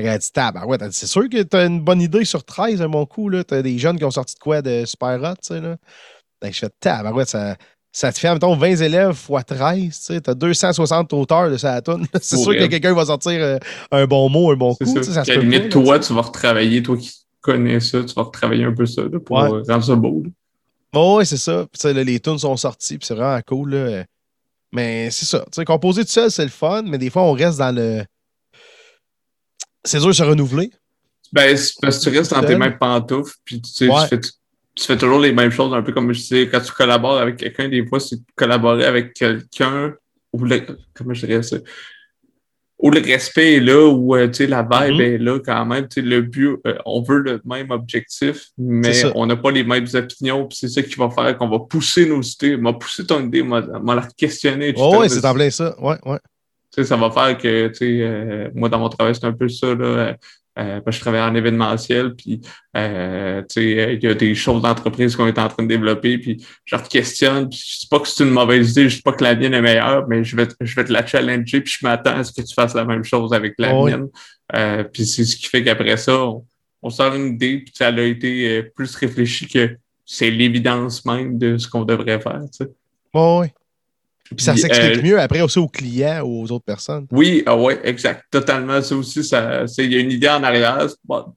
[0.00, 2.88] Qu'elle a dit, tab, ouais, c'est sûr que t'as une bonne idée sur 13 un
[2.88, 3.30] bon coup.
[3.42, 5.34] T'as des jeunes qui ont sorti de quoi de super hot.
[5.40, 5.76] sais là.
[6.42, 7.56] Fait que je fais, tab, ouais, ça,
[7.92, 10.12] ça te fait, mettons, 20 élèves x 13.
[10.24, 12.06] Tu as 260 auteurs de tune.
[12.20, 13.58] c'est sûr que quelqu'un va sortir euh,
[13.90, 15.02] un bon mot, un bon coup.
[15.02, 18.74] Ça, ça limite, toi, tu vas retravailler, toi qui connais ça, tu vas retravailler un
[18.74, 20.22] peu ça pour rendre ça beau.
[20.94, 21.66] Oh, oui, c'est ça.
[21.84, 24.04] les tunes sont sorties, puis c'est vraiment cool.
[24.72, 25.44] Mais c'est ça.
[25.64, 28.04] composer tout seul, c'est le fun, mais des fois, on reste dans le.
[29.88, 30.70] C'est dur de se renouveler.
[31.32, 33.88] Ben, c'est parce que tu restes dans tes mêmes pantoufles, puis tu, sais,
[34.74, 37.36] tu, fais, toujours les mêmes choses, un peu comme je sais, quand tu collabores avec
[37.36, 39.94] quelqu'un, des fois, c'est collaborer avec quelqu'un,
[40.32, 40.44] ou
[40.94, 41.56] comment je dirais ça,
[42.78, 45.00] où le respect est là, où euh, la vibe mm-hmm.
[45.00, 45.88] est là quand même.
[45.96, 50.46] Le but, euh, on veut le même objectif, mais on n'a pas les mêmes opinions.
[50.46, 52.56] Puis c'est ça qui va faire qu'on va pousser nos idées.
[52.56, 53.60] M'a poussé ton idée, m'a
[53.94, 54.74] la questionner.
[54.76, 55.74] Oh, oui, c'est en plein ça.
[55.80, 56.18] Ouais, ouais.
[56.70, 59.74] Ça va faire que, euh, moi, dans mon travail, c'est un peu ça.
[59.74, 60.16] Là,
[60.58, 62.40] euh, je travaille en événementiel, puis
[62.76, 66.74] euh, il y a des choses d'entreprise qu'on est en train de développer, puis je
[66.74, 69.22] te questionne, puis je dis pas que c'est une mauvaise idée, je dis pas que
[69.22, 72.16] la mienne est meilleure, mais je vais, je vais te la challenger, puis je m'attends
[72.16, 74.08] à ce que tu fasses la même chose avec la mienne.
[74.56, 76.18] Euh, puis c'est ce qui fait qu'après ça,
[76.82, 81.56] on, sort une idée, puis ça a été plus réfléchi que c'est l'évidence même de
[81.56, 82.40] ce qu'on devrait faire.
[83.14, 83.46] oui.
[84.34, 87.06] Puis ça s'explique euh, mieux après aussi aux clients ou aux autres personnes.
[87.10, 88.24] Oui, ah ouais, exact.
[88.30, 88.80] Totalement.
[88.82, 90.86] Ça aussi, ça, il y a une idée en arrière.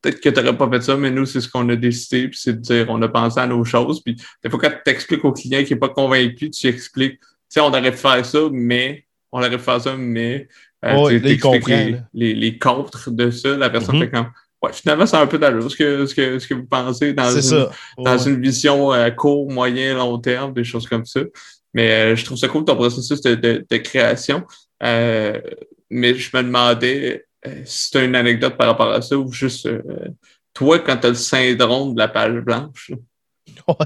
[0.01, 2.27] Peut-être que tu n'aurais pas fait ça, mais nous, c'est ce qu'on a décidé.
[2.27, 4.01] Puis c'est de dire, on a pensé à nos choses.
[4.03, 7.27] Puis des fois, quand tu expliques au client qui n'est pas convaincu, tu expliques, tu
[7.49, 10.47] sais, on aurait pu faire ça, mais on aurait pu faire ça, mais
[10.83, 13.55] euh, tu les, les, les, contres de ça.
[13.55, 13.99] La personne mm-hmm.
[13.99, 14.31] fait comme
[14.61, 17.31] Ouais, finalement, c'est un peu d'allure ce que, ce, que, ce que vous pensez dans,
[17.31, 17.67] une,
[17.97, 21.21] dans une vision euh, court, moyen, long terme, des choses comme ça.
[21.73, 24.43] Mais euh, je trouve ça cool ton processus de, de, création.
[24.83, 25.39] Euh,
[25.89, 29.31] mais je me demandais euh, si tu as une anecdote par rapport à ça ou
[29.31, 29.69] juste
[30.53, 32.91] toi, quand tu as le syndrome de la page blanche.
[33.67, 33.85] Ouais.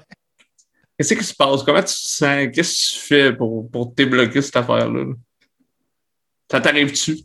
[0.98, 1.64] Qu'est-ce qui se passe?
[1.64, 2.48] Comment tu te sens?
[2.54, 5.14] Qu'est-ce que tu fais pour, pour débloquer cette affaire-là?
[6.50, 7.18] Ça t'arrive-tu?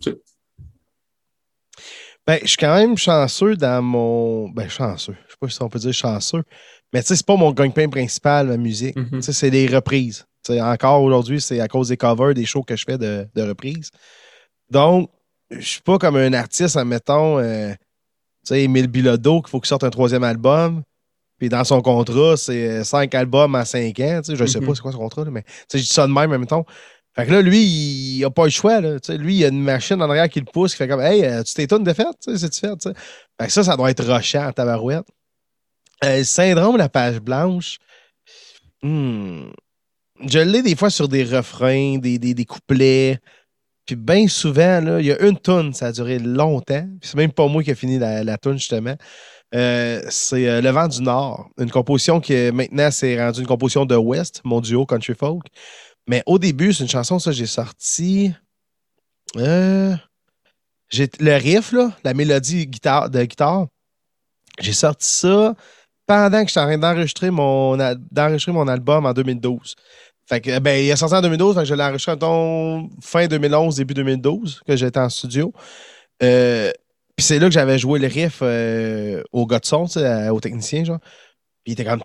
[2.26, 4.48] Ben, je suis quand même chanceux dans mon.
[4.50, 5.16] Ben, chanceux.
[5.26, 6.42] Je sais pas si on peut dire chanceux.
[6.92, 8.96] Mais tu sais, c'est pas mon gagne-pain principal, ma musique.
[8.96, 9.16] Mm-hmm.
[9.16, 12.76] Tu sais, c'est des reprises encore aujourd'hui, c'est à cause des covers, des shows que
[12.76, 13.90] je fais de, de reprises.
[14.70, 15.10] Donc,
[15.50, 17.76] je suis pas comme un artiste, admettons, euh, tu
[18.44, 20.82] sais, Emile Bilodeau, qu'il faut qu'il sorte un troisième album.
[21.38, 24.20] Puis dans son contrat, c'est cinq albums à cinq ans.
[24.26, 24.74] Je ne sais pas mhm.
[24.74, 26.66] c'est quoi son contrat, mais je dis ça de même, temps.
[27.16, 28.80] Fait que là, lui, il n'a pas le choix.
[28.80, 31.24] Là, lui, il a une machine en arrière qui le pousse, qui fait comme Hey,
[31.24, 32.88] euh, tu t'étonnes de fait, c'est-tu fait?
[33.40, 35.06] Fait que ça, ça doit être rochant en tabarouette.
[36.04, 37.78] Euh, syndrome de la page blanche.
[38.82, 39.48] Hmm
[40.26, 43.18] je l'ai des fois sur des refrains, des, des, couplets.
[43.86, 46.86] Puis bien souvent, il y a une tune, ça a duré longtemps.
[47.02, 48.96] C'est même pas moi qui ai fini la, la justement.
[49.54, 53.84] Euh, c'est euh, Le vent du Nord, une composition qui maintenant s'est rendue une composition
[53.84, 55.46] de West, mon duo country folk.
[56.06, 58.32] Mais au début, c'est une chanson, ça, j'ai sorti.
[59.36, 59.94] Euh,
[60.92, 62.70] le riff, là, la mélodie de
[63.24, 63.66] guitare.
[64.60, 65.54] J'ai sorti ça
[66.06, 67.76] pendant que j'étais en train d'enregistrer mon,
[68.10, 69.76] d'enregistrer mon album en 2012.
[70.30, 72.12] Fait que, ben, il est sorti en 2012, fait que je l'ai enregistré
[73.02, 75.52] fin 2011, début 2012, que j'étais en studio.
[76.22, 76.70] Euh,
[77.16, 79.86] puis c'est là que j'avais joué le riff euh, au gars de son,
[80.30, 81.00] au technicien, genre.
[81.64, 82.02] Puis il était comme,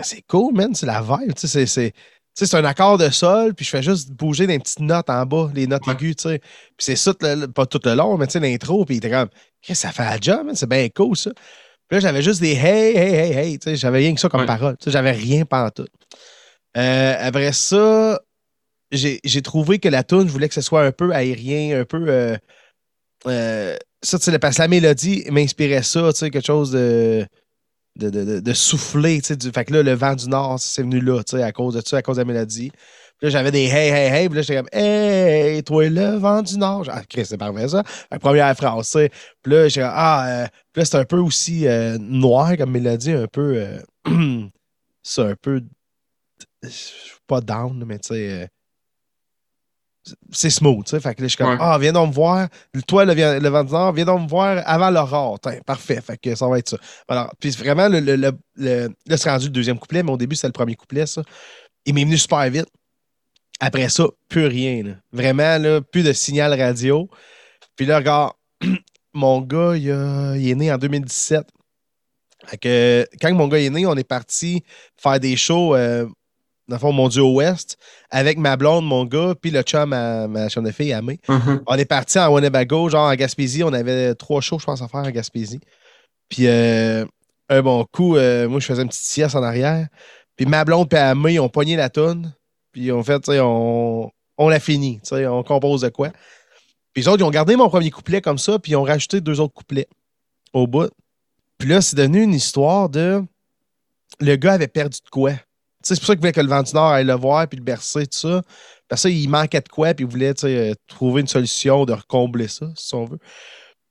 [0.00, 1.92] c'est cool, man, c'est la vibe, tu sais, c'est
[2.32, 5.50] c'est un accord de sol, puis je fais juste bouger des petites notes en bas,
[5.54, 6.38] les notes aiguës, tu sais.
[6.38, 7.12] Puis c'est ça,
[7.54, 9.28] pas tout le long, mais tu sais, l'intro, puis il était comme,
[9.70, 11.30] ça fait la job, c'est bien cool, ça.
[11.88, 14.30] Puis là, j'avais juste des hey, hey, hey, hey, tu sais, j'avais rien que ça
[14.30, 15.86] comme parole, tu sais, j'avais rien tout.
[16.76, 18.20] Euh, après ça,
[18.90, 22.06] j'ai trouvé que la tune, je voulais que ce soit un peu aérien, un peu.
[22.08, 22.36] Euh,
[23.26, 27.26] euh, ça, tu sais, parce que la mélodie m'inspirait ça, tu sais, quelque chose de.
[27.96, 31.00] De, de, de, souffler, tu sais, fait que là, le vent du Nord, c'est venu
[31.00, 32.70] là, tu sais, à cause de ça, à cause de la mélodie.
[32.70, 36.42] Puis là, j'avais des hey, hey, hey, puis là, j'étais comme, hey, toi, le vent
[36.42, 36.84] du Nord.
[36.90, 37.82] Ah, Chris, c'est parfait, ça.
[38.10, 39.10] La première phrase, tu sais.
[39.42, 41.64] Puis là, comme, ah, puis là, c'est un peu aussi
[41.98, 43.66] noir comme mélodie, un peu,
[45.02, 45.62] c'est un peu
[46.66, 48.46] je suis pas down, mais tu sais, euh,
[50.32, 51.00] c'est smooth, tu sais.
[51.00, 52.48] Fait que là, je suis comme, ah, viens donc me voir.
[52.86, 55.38] Toi, le, le Nord, viens donc me voir avant l'aurore.
[55.64, 56.00] Parfait.
[56.00, 56.76] Fait que ça va être ça.
[57.08, 58.16] Alors, puis vraiment, le, le,
[58.56, 61.22] le, là, c'est rendu le deuxième couplet, mais au début, c'était le premier couplet, ça.
[61.84, 62.66] Il m'est venu super vite.
[63.60, 64.82] Après ça, plus rien.
[64.82, 64.92] Là.
[65.12, 67.08] Vraiment, là, plus de signal radio.
[67.74, 68.32] Puis là, regarde,
[69.14, 71.46] mon gars, il, est né en 2017.
[72.46, 74.62] Fait que, quand mon gars est né, on est parti
[74.96, 75.74] faire des shows.
[75.74, 76.06] Euh,
[76.68, 77.76] dans le fond, mon dieu ouest,
[78.10, 81.20] avec ma blonde, mon gars, puis le chum, ma, ma chum de fille, Amé.
[81.28, 81.62] Mm-hmm.
[81.66, 83.62] On est parti en Winnebago, genre en Gaspésie.
[83.62, 85.60] On avait trois shows, je pense, à faire en Gaspésie.
[86.28, 87.04] Puis euh,
[87.48, 89.86] un bon coup, euh, moi, je faisais une petite sieste en arrière.
[90.36, 92.34] Puis ma blonde et Amé, ont pogné la tonne.
[92.72, 95.00] Puis en fait, on, on l'a fini.
[95.12, 96.10] On compose de quoi.
[96.92, 99.20] Puis les autres, ils ont gardé mon premier couplet comme ça, puis ils ont rajouté
[99.20, 99.88] deux autres couplets
[100.52, 100.90] au bout.
[101.58, 103.22] Puis là, c'est devenu une histoire de.
[104.20, 105.32] Le gars avait perdu de quoi?
[105.94, 107.64] C'est pour ça qu'il voulait que le vent du Nord aille le voir puis le
[107.64, 108.42] bercer, tout ça.
[108.88, 112.48] Parce que il manquait de quoi, puis il voulait euh, trouver une solution de recombler
[112.48, 113.18] ça, si on veut.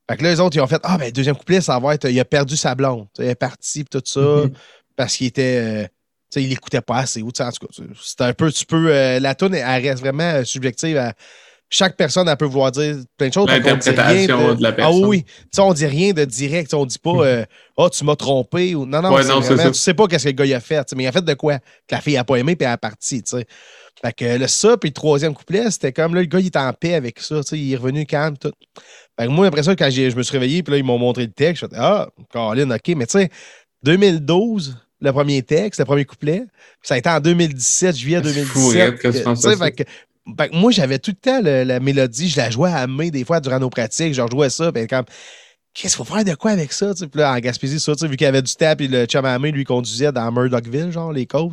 [0.09, 2.09] Fait que là, les autres, ils ont fait Ah, ben, deuxième couplet, ça va être
[2.09, 3.07] Il a perdu sa blonde.
[3.17, 4.53] il est parti, puis tout ça, mm-hmm.
[4.95, 5.83] parce qu'il était.
[5.83, 5.87] Euh,
[6.29, 7.21] sais, il l'écoutait pas assez.
[7.21, 8.51] Ou, en tout cas, c'est un peu.
[8.51, 8.89] Tu peux.
[8.91, 11.13] Euh, la tune, elle reste vraiment subjective à
[11.70, 13.47] chaque personne, elle peut vouloir dire plein de choses.
[13.47, 14.53] L'interprétation de...
[14.55, 14.63] de...
[14.63, 15.03] la personne.
[15.03, 16.74] Ah oui, tu on dit rien de direct.
[16.74, 17.22] On dit pas, hmm.
[17.22, 17.45] euh,
[17.78, 18.76] oh, tu m'as trompé.
[18.76, 18.86] Ou...
[18.86, 20.93] Non, non, non vraiment, tu sais pas qu'est-ce que le gars a fait.
[20.95, 21.59] Mais il a fait de quoi?
[21.59, 23.22] Que la fille a pas aimé puis elle a parti.
[23.26, 23.45] sais.
[24.01, 26.59] Fait que le ça, puis le troisième couplet, c'était comme là, le gars, il était
[26.59, 27.41] en paix avec ça.
[27.53, 28.51] Il est revenu calme, tout.
[29.20, 31.24] Fait que moi, après ça, quand je me suis réveillé, puis là, ils m'ont montré
[31.24, 32.95] le texte, je suis Ah, Caroline, OK.
[32.95, 33.30] Mais tu sais,
[33.84, 36.43] 2012, le premier texte, le premier couplet.
[36.82, 38.91] Ça a été en 2017, juillet 2017.
[38.91, 39.55] Fou, que ça.
[39.57, 39.84] Fait que
[40.26, 43.39] ben, moi, j'avais tout le temps la mélodie, je la jouais à main des fois
[43.39, 45.05] durant nos pratiques, je jouais ça, ben, comme
[45.76, 46.93] qu'est-ce qu'il faut faire de quoi avec ça?
[46.93, 49.38] Puis là, en Gaspésie, ça, vu qu'il y avait du tap et le chum à
[49.38, 51.51] main lui conduisait dans Murdochville, genre, les côtes.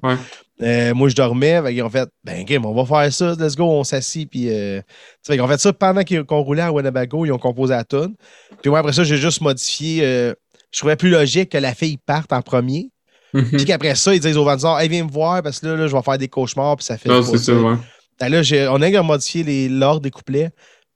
[0.63, 3.65] Euh, moi, je dormais, ils ont fait, ben, game, on va faire ça, let's go,
[3.65, 4.81] on s'assit, puis euh,
[5.29, 8.15] ils ont fait ça pendant qu'on roulait à Winnebago, ils ont composé la tune.
[8.63, 10.35] Puis moi, après ça, j'ai juste modifié, euh,
[10.71, 12.91] je trouvais plus logique que la fille parte en premier.
[13.35, 13.57] Mm-hmm.
[13.57, 15.97] Puis qu'après ça, ils disent au vendeur, hey, viens me voir, parce que là, je
[15.97, 17.09] vais faire des cauchemars, puis ça fait.
[17.09, 17.77] Non, c'est ça, ouais.
[18.21, 20.51] Ben là, on a modifié l'ordre des couplets.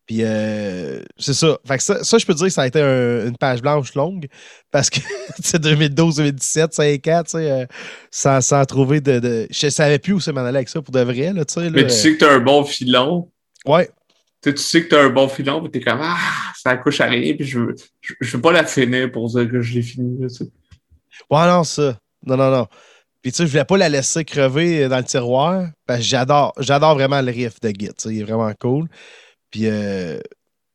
[0.06, 1.58] Puis euh, c'est ça.
[1.66, 2.04] Fait que ça.
[2.04, 2.18] ça.
[2.18, 4.28] je peux dire que ça a été une page blanche longue
[4.70, 5.00] parce que
[5.42, 7.66] c'est 2012, 2017, 5 ans, euh,
[8.10, 10.92] sans, sans, trouver de, de, Je savais plus où c'est m'en aller avec ça pour
[10.92, 11.32] de vrai.
[11.32, 11.42] Là,
[11.72, 13.28] mais tu sais que tu as un bon filon.
[13.66, 13.90] Ouais.
[14.42, 16.16] tu sais que tu as un bon filon, mais tu es comme Ah,
[16.54, 19.60] ça accouche à rien, puis je veux, je, veux pas la finir pour dire que
[19.60, 20.20] je l'ai fini.
[20.20, 20.28] Là,
[21.30, 21.98] ouais, non, ça.
[22.24, 22.68] Non, non, non.
[23.26, 26.52] Puis tu sais, je voulais pas la laisser crever dans le tiroir parce que j'adore,
[26.60, 27.90] j'adore vraiment le riff de Git.
[28.04, 28.86] Il est vraiment cool.
[29.50, 30.20] Puis euh,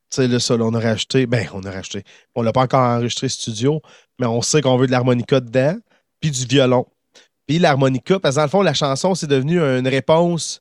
[0.10, 1.28] tu sais, là, ça, on a racheté.
[1.28, 2.04] Ben, on a racheté.
[2.36, 3.82] On l'a pas encore enregistré studio,
[4.20, 5.78] mais on sait qu'on veut de l'harmonica dedans,
[6.20, 6.86] puis du violon.
[7.48, 10.60] Puis l'harmonica, parce que dans le fond, la chanson, c'est devenu une réponse,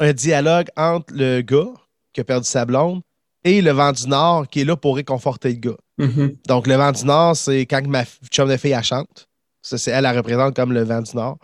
[0.00, 1.74] un dialogue entre le gars
[2.14, 3.02] qui a perdu sa blonde
[3.44, 5.76] et le vent du Nord qui est là pour réconforter le gars.
[5.98, 6.36] Mm-hmm.
[6.48, 9.28] Donc, le vent du Nord, c'est quand ma chum de fille, elle chante.
[9.62, 11.38] Ça, c'est elle, elle représente comme le vent du Nord.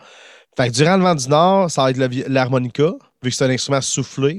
[0.57, 2.91] Fait que durant le vent du Nord, ça va être l'harmonica,
[3.23, 4.37] vu que c'est un instrument soufflé.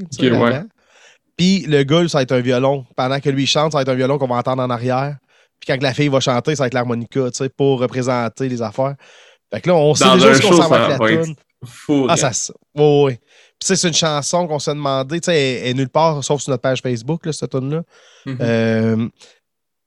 [1.37, 2.85] Puis le gars, ça va être un violon.
[2.97, 5.17] Pendant que lui chante, ça va être un violon qu'on va entendre en arrière.
[5.59, 8.61] Puis quand la fille va chanter, ça va être l'harmonica, tu sais, pour représenter les
[8.61, 8.95] affaires.
[9.53, 11.35] Fait que là, on sait déjà ce qu'on s'en va avec la tune.
[12.09, 12.31] Ah, ça,
[12.75, 13.17] oui, oui.
[13.59, 16.51] Puis c'est une chanson qu'on s'est demandé, tu sais, elle, est nulle part, sauf sur
[16.51, 17.83] notre page Facebook, là, cette tune là
[18.25, 18.37] mm-hmm.
[18.41, 19.09] euh,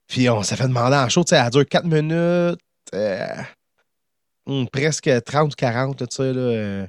[0.08, 2.60] puis on s'est fait demander en show, tu sais, elle dure 4 minutes.
[2.94, 3.28] Euh,
[4.72, 6.42] Presque 30 ou 40, tu sais, là.
[6.42, 6.88] Euh,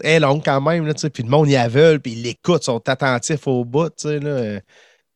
[0.00, 2.22] elle est longue quand même, là, tu sais, puis le monde y aveugle, puis ils
[2.22, 4.30] l'écoutent, sont attentifs au bout, tu sais, là.
[4.30, 4.60] Euh,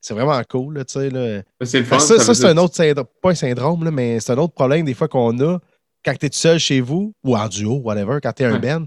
[0.01, 1.43] c'est vraiment cool, là, tu sais, là.
[1.64, 4.33] C'est le fun, ça, ça, c'est un autre syndrome, pas un syndrome, là, mais c'est
[4.33, 5.59] un autre problème des fois qu'on a
[6.05, 8.87] quand t'es tout seul chez vous, ou en duo, whatever, quand t'es un band.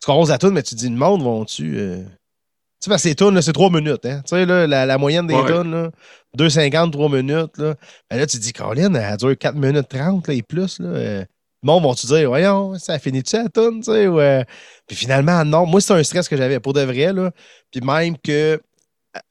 [0.00, 1.76] Tu commences à tout, mais tu dis, le monde vont-tu...
[1.78, 2.02] Euh...
[2.02, 4.06] Tu sais, parce que ces tunes, c'est 3 minutes.
[4.06, 4.22] Hein?
[4.24, 5.46] Tu sais, là, la, la moyenne des ouais.
[5.46, 5.90] tunes,
[6.38, 7.58] 2,50, 3 minutes.
[7.58, 7.74] Là,
[8.08, 10.78] ben là tu te dis, Colin, elle dure 4 minutes 30 là, et plus.
[10.78, 11.24] Là,
[11.66, 14.06] monde vont-tu dire, voyons, ça finit-tu à tonne, tu sais?
[14.06, 14.44] Ouais.
[14.86, 15.66] Puis finalement, non.
[15.66, 17.30] Moi, c'est un stress que j'avais pour de vrai, là.
[17.70, 18.60] Puis même que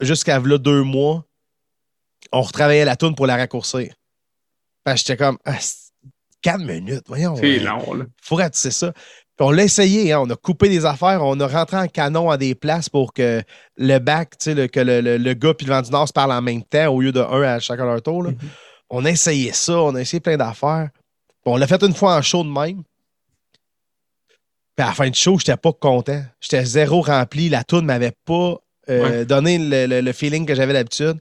[0.02, 1.26] jusqu'à là, deux mois,
[2.32, 3.94] on retravaillait la toune pour la raccourcir.
[4.84, 5.58] Parce que j'étais comme, ah,
[6.42, 7.36] quatre minutes, voyons.
[7.36, 8.06] C'est long, là.
[8.22, 8.92] Faut ratisser ça.
[8.92, 12.30] Puis on l'a essayé, hein, on a coupé des affaires, on a rentré en canon
[12.32, 13.44] à des places pour que
[13.78, 16.32] le bac, tu sais, que le, le, gars puis le vent du Nord se parlent
[16.32, 18.24] en même temps au lieu de un à chacun leur tour.
[18.24, 18.32] Là.
[18.32, 18.48] Mm-hmm.
[18.90, 20.90] On a essayé ça, on a essayé plein d'affaires
[21.48, 22.84] on l'a fait une fois en show de même.
[24.76, 26.24] Puis à la fin du show, j'étais pas content.
[26.39, 27.50] J'étais zéro rempli.
[27.50, 28.58] La toune m'avait pas
[28.89, 31.18] euh, donné le, feeling que j'avais d'habitude.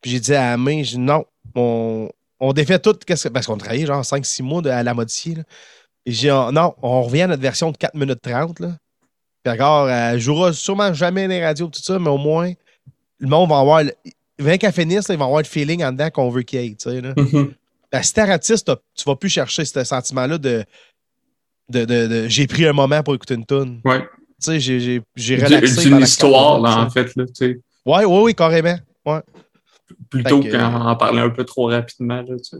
[0.00, 2.10] Puis j'ai dit à Amé, j'ai dit non, on,
[2.40, 2.96] on défait tout.
[3.32, 5.38] Parce qu'on travaillait genre 5-6 mois à la modifier.
[6.04, 8.60] Et j'ai dit non, on revient à notre version de 4 minutes 30.
[8.60, 8.76] Là.
[9.42, 12.52] Puis encore, elle jouera sûrement jamais les radios, tout ça, mais au moins,
[13.18, 13.82] le monde va avoir.
[13.82, 13.94] le-
[14.38, 16.66] Avant qu'elle finisse, là, ils vont avoir le feeling en dedans qu'on veut qu'il y
[16.66, 16.70] ait.
[16.70, 17.14] tu sais, là.
[17.16, 17.54] Mhm.
[17.92, 20.64] Ben, si t'es artiste, t'as- tu vas plus chercher ce sentiment-là de,
[21.68, 23.80] de, de- de- j'ai pris un moment pour écouter une tune.
[23.84, 24.00] Ouais.
[24.00, 24.06] Tu
[24.40, 25.88] sais, j'ai, j'ai, relaxé.
[25.88, 27.60] D'une histoire, là, en fait, là, tu sais.
[27.84, 28.78] Ouais, ouais, oui, carrément.
[29.04, 29.20] Ouais.
[30.08, 32.56] Plutôt que- qu'en parler un peu trop rapidement, là, tu sais.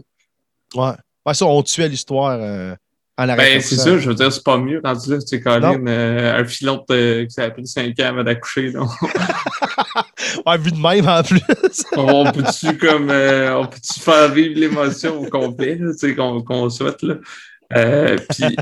[0.75, 0.91] Ouais.
[1.25, 2.75] Ouais, ça, on tuait l'histoire euh,
[3.17, 5.39] en la Ben, c'est ça, je veux dire, c'est pas mieux rendu là, tu sais,
[5.41, 8.81] Colin, euh, un filon de, qui s'est pris 5 ans avant d'accoucher, là.
[10.45, 11.41] Ouais, vu de même en plus.
[11.95, 16.69] on peut-tu comme euh, on peut-tu faire vivre l'émotion au complet tu sais, qu'on qu'on
[16.69, 17.15] souhaite là?
[17.75, 18.55] Euh, puis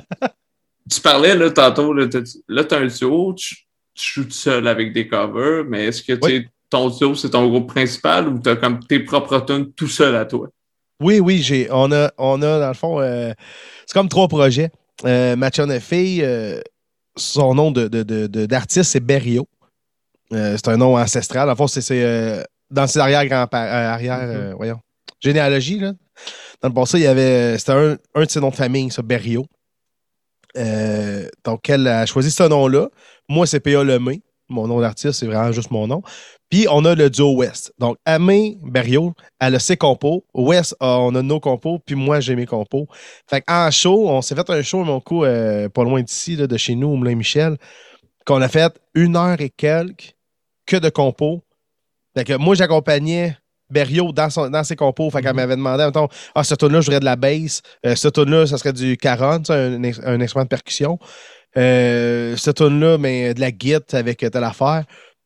[0.90, 3.56] tu parlais là tantôt là t'as là, t'as un duo tu,
[3.96, 7.32] tu joues tout seul avec des covers mais est-ce que tu sais, ton duo c'est
[7.32, 10.50] ton groupe principal ou t'as comme tes propres tunes tout seul à toi?
[11.02, 13.32] Oui, oui, j'ai, on, a, on a, dans le fond, euh,
[13.86, 14.70] c'est comme trois projets.
[15.06, 16.28] Euh, Mathieu Fille,
[17.16, 19.48] son nom de, de- de- de- d'artiste, c'est Berrio.
[20.34, 21.48] Euh, c'est un nom ancestral.
[21.50, 24.80] Le fond, c'est, euh, dans ses arrière-grands-parents, euh, arrière, euh, voyons,
[25.20, 25.94] généalogie, là.
[26.62, 29.02] Dans le passé, il y avait, c'était un, un de ses noms de famille, ça,
[29.02, 29.46] Berrio.
[31.46, 32.90] Donc, elle a choisi ce nom-là.
[33.30, 33.84] Moi, c'est P.A.
[33.84, 34.22] Lemay.
[34.50, 36.02] Mon nom d'artiste, c'est vraiment juste mon nom.
[36.50, 37.72] Puis, on a le duo West.
[37.78, 40.26] Donc, Amé Berrio, elle a ses compos.
[40.34, 41.80] West, on a nos compos.
[41.86, 42.88] Puis moi, j'ai mes compos.
[43.30, 46.76] Fait en show, on s'est fait un show, mon coup, pas loin d'ici, de chez
[46.76, 47.58] nous, au Moulin Michel,
[48.26, 50.16] qu'on a fait une heure et quelques
[50.70, 51.42] que de compos.
[52.16, 53.36] Fait que moi, j'accompagnais
[53.70, 55.10] Berrio dans, son- dans ses compos.
[55.10, 57.62] Fait qu'elle m'avait demandé, mettons, ah, ce tune-là, je voudrais de la bass.
[57.86, 60.98] Euh, ce tune-là, ça serait du caron, un, un instrument de percussion.
[61.58, 64.84] Euh, ce tune-là, mais de la guitare avec euh, telle affaire.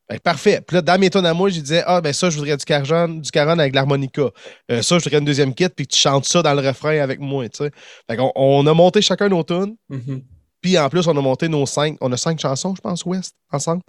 [0.09, 0.61] Fait que parfait.
[0.65, 2.65] Puis là, dans mes tunes à moi, je disais, ah, ben ça, je voudrais du
[2.65, 4.29] caron, du caron avec l'harmonica.
[4.71, 6.99] Euh, ça, je voudrais une deuxième kit, puis que tu chantes ça dans le refrain
[6.99, 7.71] avec moi, tu sais.
[8.09, 9.75] Fait qu'on on a monté chacun nos tunes.
[9.89, 10.21] Mhm.
[10.61, 11.97] Puis en plus, on a monté nos cinq.
[12.01, 13.81] On a cinq chansons, je pense, West, ensemble.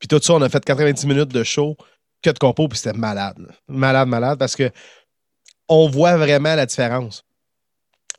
[0.00, 1.76] Puis tout ça, on a fait 90 minutes de show,
[2.22, 3.38] que de compo, puis c'était malade.
[3.38, 3.54] là.
[3.68, 4.70] Malade, malade, parce que
[5.68, 7.22] on voit vraiment la différence.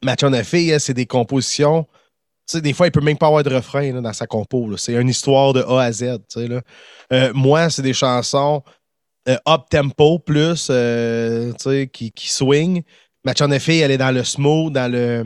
[0.03, 1.84] Mathieu a fait, elle, c'est des compositions.
[2.47, 4.75] Tu sais, des fois, il peut même pas avoir de refrain là, dans sa compo.
[4.77, 6.17] C'est une histoire de A à Z.
[6.29, 6.61] tu sais, là.
[7.11, 8.63] Euh, moi, c'est des chansons
[9.27, 12.82] euh, up tempo plus euh, tu sais, qui, qui swing.
[13.23, 15.25] Mathieu a fait, elle est dans le smooth, dans le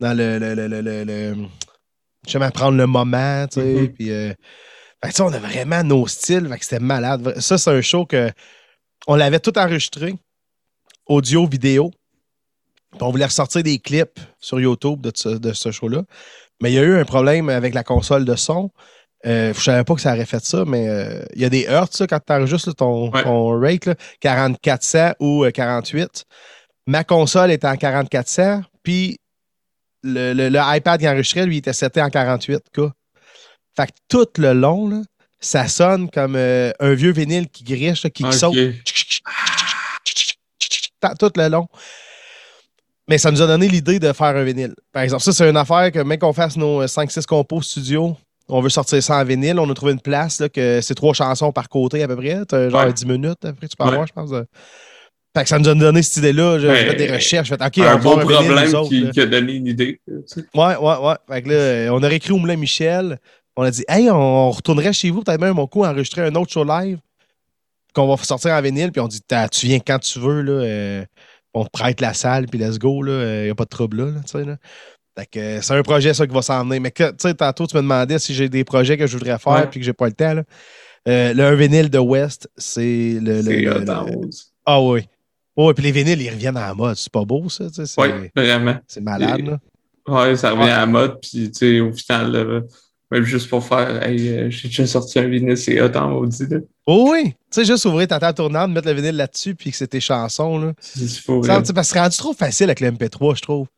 [0.00, 1.36] dans le, le, le, le, le- le-
[2.26, 3.92] justement prendre le moment, tu sais, Mhm.
[3.94, 4.34] puis euh,
[5.06, 7.38] fait que, on a vraiment nos styles, fait que c'était malade.
[7.40, 8.30] Ça, c'est un show que
[9.06, 10.14] on l'avait tout enregistré,
[11.06, 11.90] audio, vidéo,
[13.00, 16.02] on voulait ressortir des clips sur YouTube de ce, de ce show-là,
[16.62, 18.70] mais il y a eu un problème avec la console de son.
[19.26, 21.62] Euh, je savais pas que ça aurait fait ça, mais euh, il y a des
[21.64, 23.22] hertz quand tu enregistres ton, Ouais.
[23.22, 26.24] ton rate, là, 4400 ou euh, 48.
[26.86, 29.18] Ma console est en 4400, puis
[30.02, 32.90] le, le- le iPad qui enregistrait, lui, était seté en 48K.
[33.76, 35.02] Fait que tout le long, là,
[35.40, 38.54] ça sonne comme euh, un vieux vinyle qui griche, là, qui, saute.
[41.18, 41.66] Tout le long.
[43.08, 44.74] Mais ça nous a donné l'idée de faire un vinyle.
[44.92, 48.16] Par exemple, ça, c'est une affaire que, même qu'on fasse nos 5-6 compos studio,
[48.48, 49.58] on veut sortir ça en vinyle.
[49.58, 52.42] On a trouvé une place, là, que c'est trois chansons par côté à peu près.
[52.50, 52.92] Genre Ouais.
[52.92, 53.90] 10 minutes, après, tu peux Ouais.
[53.90, 54.30] avoir, je pense.
[54.30, 54.46] de-
[55.36, 56.58] Fait que ça nous a donné cette idée-là.
[56.60, 57.48] J'ai fait des recherches.
[57.50, 60.00] Fait, OK, un on bon un vinyle, problème autres, qui, qui a donné une idée
[60.06, 60.44] tu sais.
[60.54, 61.14] Ouais, ouais, ouais.
[61.28, 63.18] Fait que là, euh, on a réécrit au Moulin Michel.
[63.56, 66.50] On a dit, hey, on retournerait chez vous, peut-être même mon coup, enregistrer un autre
[66.52, 66.98] show live
[67.94, 68.90] qu'on va sortir en vinyle.
[68.90, 69.20] Puis on dit,
[69.52, 70.52] tu viens quand tu veux, là.
[70.52, 71.04] euh,
[71.56, 73.40] on te prête la salle, puis let's go, là.
[73.40, 74.56] Il n'y a pas de trouble là, là, tu sais, là.
[75.16, 76.80] Fait que euh, c'est un projet, ça, qui va s'en venir.
[76.80, 79.52] Mais tu sais, tantôt, tu me demandais si j'ai des projets que je voudrais faire,
[79.52, 79.66] Ouais.
[79.68, 80.42] puis que j'ai pas le temps, là.
[81.06, 83.42] Euh, le un vinyle de West, c'est le.
[83.42, 84.24] le-.
[84.66, 85.06] Ah oui.
[85.56, 86.96] Oui, puis les vinyles, ils reviennent en mode.
[86.96, 87.86] C'est pas beau, ça, tu sais.
[87.86, 88.76] C'est Ouais, vraiment.
[88.88, 89.58] c'est malade, Et- là.
[90.08, 92.60] Ouais, ça revient à la mode, puis tu sais, au final, là,
[93.14, 96.46] même juste pour faire, hey, euh, j'ai déjà sorti un vinyle, c'est hot en maudit,
[96.48, 96.58] là.
[96.86, 97.30] Oh oui!
[97.30, 100.00] Tu sais, juste ouvrir ta table tournante, mettre le vinyle là-dessus, puis que c'est tes
[100.00, 100.72] chansons, là.
[100.80, 101.22] C'est sais,
[101.72, 103.66] parce que c'est rendu trop facile avec le MP3, je trouve.
[103.66, 103.72] Tu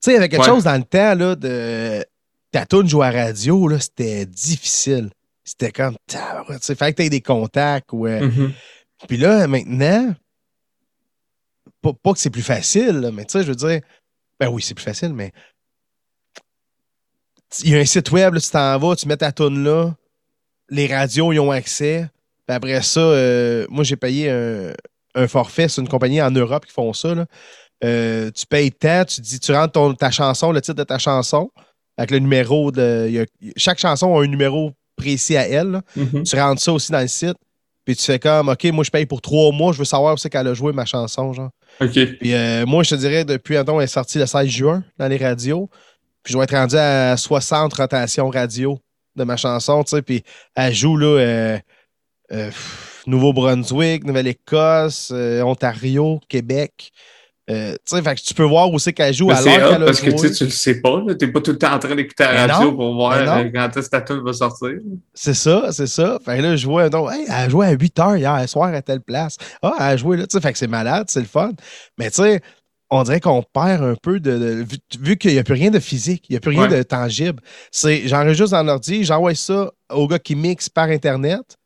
[0.00, 0.46] sais, il y avait quelque Ouais.
[0.48, 2.04] chose dans le temps, là, de.
[2.50, 5.10] Ta tune jouer à radio, là, c'était difficile.
[5.44, 5.96] C'était comme.
[6.08, 6.16] Tu
[6.60, 7.92] sais, fallait que tu des contacts.
[7.92, 8.52] ou, euh, Mhm.
[9.06, 10.14] Puis là, maintenant,
[11.82, 13.80] pas, pas que c'est plus facile, là, mais tu sais, je veux dire.
[14.40, 15.32] Ben oui, c'est plus facile, mais.
[17.64, 19.94] Il y a un site web, là, tu t'en vas, tu mets ta tune là,
[20.70, 22.08] les radios y ont accès.
[22.46, 24.72] Puis après ça, euh, moi, j'ai payé un,
[25.14, 25.68] un forfait.
[25.68, 27.14] C'est une compagnie en Europe qui font ça.
[27.14, 27.26] là.
[27.84, 30.98] Euh, tu payes tant, tu dis, tu rentres ton- ta chanson, le titre de ta
[30.98, 31.50] chanson,
[31.96, 33.06] avec le numéro de.
[33.08, 33.26] il y a-
[33.56, 35.80] chaque chanson a un numéro précis à elle.
[35.96, 36.24] Mhm.
[36.24, 37.36] Tu rentres ça aussi dans le site.
[37.84, 40.16] Puis tu fais comme, OK, moi, je paye pour trois mois, je veux savoir où
[40.18, 41.50] c'est qu'elle a joué ma chanson, genre.
[41.80, 41.92] OK.
[41.92, 45.06] Puis euh, moi, je te dirais, depuis, attends, elle est sortie le 16 juin dans
[45.08, 45.70] les radios.
[46.28, 48.78] Puis je vais être rendu à 60 rotations radio
[49.16, 50.22] de ma chanson, tu sais, puis
[50.54, 51.58] elle joue, là, euh,
[52.32, 52.50] euh,
[53.06, 56.92] Nouveau-Brunswick, Nouvelle-Écosse, euh, Ontario, Québec.
[57.48, 60.10] Euh, tu fait que tu peux voir où c'est qu'elle joue à l'heure Parce que
[60.10, 60.20] joué.
[60.20, 61.14] tu sais, tu le sais pas, là.
[61.14, 63.50] T'es pas tout le temps en train d'écouter la radio non, pour voir non.
[63.50, 64.72] quand est-ce que ta tune va sortir.
[65.14, 66.18] C'est ça, c'est ça.
[66.22, 68.74] Fait que là, je vois, donc, hey, elle a joué à 8 heures hier soir
[68.74, 69.38] à telle place.
[69.62, 71.52] Ah, elle a joué là, tu sais, fait que c'est malade, c'est le fun.
[71.96, 72.42] Mais tu sais,
[72.90, 74.38] on dirait qu'on perd un peu de.
[74.38, 76.70] de- vu vu qu'il n'y a plus rien de physique, il n'y a plus rien
[76.70, 76.78] Ouais.
[76.78, 77.42] de tangible.
[77.70, 81.56] C'est, j'enregistre dans l'ordi, j'envoie ça au gars qui mixe par Internet.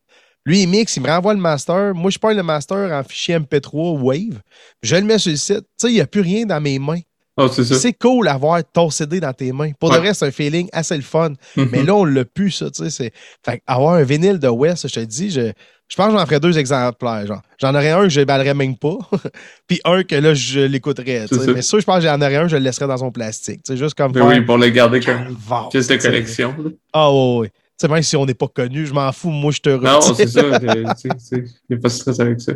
[0.44, 1.94] Lui, il mixe, il me renvoie le master.
[1.94, 4.40] Moi, je prends le master en fichier MP3 Wave.
[4.82, 5.60] Je le mets sur le site.
[5.60, 6.98] Tu sais, il n'y a plus rien dans mes mains.
[7.36, 9.70] Oh, c'est cool d'avoir ton CD dans tes mains.
[9.78, 9.96] Pour Ouais.
[9.96, 11.32] de vrai, c'est un feeling assez le fun.
[11.56, 11.68] Mhm.
[11.72, 15.30] Mais là, on l'a plus, ça, Fait avoir un vinyle de West, je te dis,
[15.30, 15.52] je,
[15.92, 17.42] je pense que j'en ferais deux exemplaires, genre.
[17.60, 18.96] J'en aurais un que je déballerais même pas,
[19.66, 21.48] puis un que là, je l'écouterais, C'est.
[21.52, 23.94] Mais ça, je pense que j'en aurais un, je le laisserais dans son plastique, juste
[23.94, 24.26] comme faire...
[24.26, 26.54] oui, pour le garder comme Vente, pièce de collection.
[26.94, 27.48] Ah ouais, ouais.
[27.48, 29.68] Tu sais, même si on n'est pas connu, je m'en fous, moi, je te.
[29.68, 30.42] Non, c'est ça.
[30.60, 32.52] N'y a pas stress avec ça.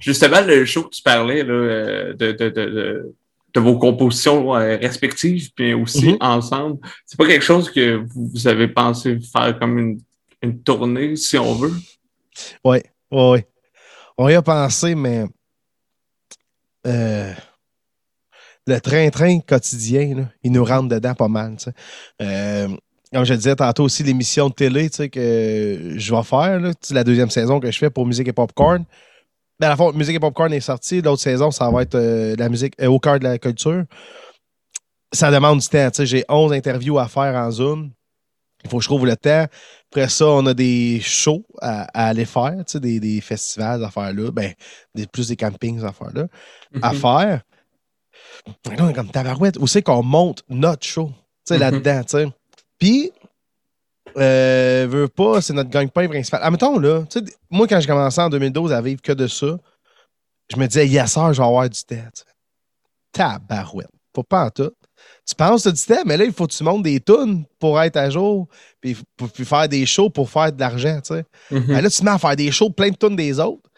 [0.00, 3.14] Justement, le show que tu parlais là, euh, de, de, de, de,
[3.54, 6.16] de vos compositions euh, respectives, puis aussi Mhm.
[6.20, 10.00] ensemble, c'est pas quelque chose que vous, vous avez pensé faire comme une,
[10.42, 11.72] une tournée, si on veut?
[12.64, 13.48] Ouais, ouais, ouais.
[14.16, 15.26] On y a pensé, mais
[16.86, 17.32] euh,
[18.66, 21.56] le train-train quotidien, il nous rentre dedans pas mal.
[22.20, 22.68] Euh,
[23.12, 26.60] comme je le disais tantôt aussi, l'émission de télé que je vais faire,
[26.90, 28.84] la deuxième saison que je fais pour Musique et Popcorn.
[29.58, 31.00] Ben, à la fois, Musique et Popcorn est sorti.
[31.00, 33.84] L'autre saison, ça va être euh, la musique au cœur de la culture.
[35.12, 35.88] Ça demande du temps.
[35.98, 37.90] J'ai 11 interviews à faire en Zoom.
[38.64, 39.46] Il faut que je trouve le temps.
[39.90, 43.82] Après ça, on a des shows à, à aller faire, tu sais, des, des festivals
[43.82, 44.52] à faire là, ben,
[44.94, 46.26] des, plus des campings à faire là,
[46.82, 46.98] à Mhm.
[46.98, 47.42] faire.
[48.70, 49.56] Et Là, on est comme tabarouette.
[49.58, 51.14] Où c'est qu'on monte notre show, tu
[51.46, 51.60] sais, Mhm.
[51.60, 52.28] là-dedans, tu sais?
[52.78, 53.12] Puis,
[54.18, 56.40] euh, veux pas, c'est notre gagne-pain principal.
[56.42, 59.58] Admettons, là, tu sais, moi, quand j'ai commencé en 2012 à vivre que de ça,
[60.50, 62.04] je me disais, yes, sir, je vais avoir du sais.
[63.12, 63.88] Tabarouette.
[64.14, 64.70] Faut pas en tout.
[65.28, 67.44] Tu penses tu as du temps, mais là, il faut que tu montes des tunes
[67.58, 68.48] pour être à jour,
[68.80, 71.24] puis, pour- puis faire des shows pour faire de l'argent, tu sais.
[71.50, 73.68] Ben là, tu te mets à faire des shows plein de tunes des autres.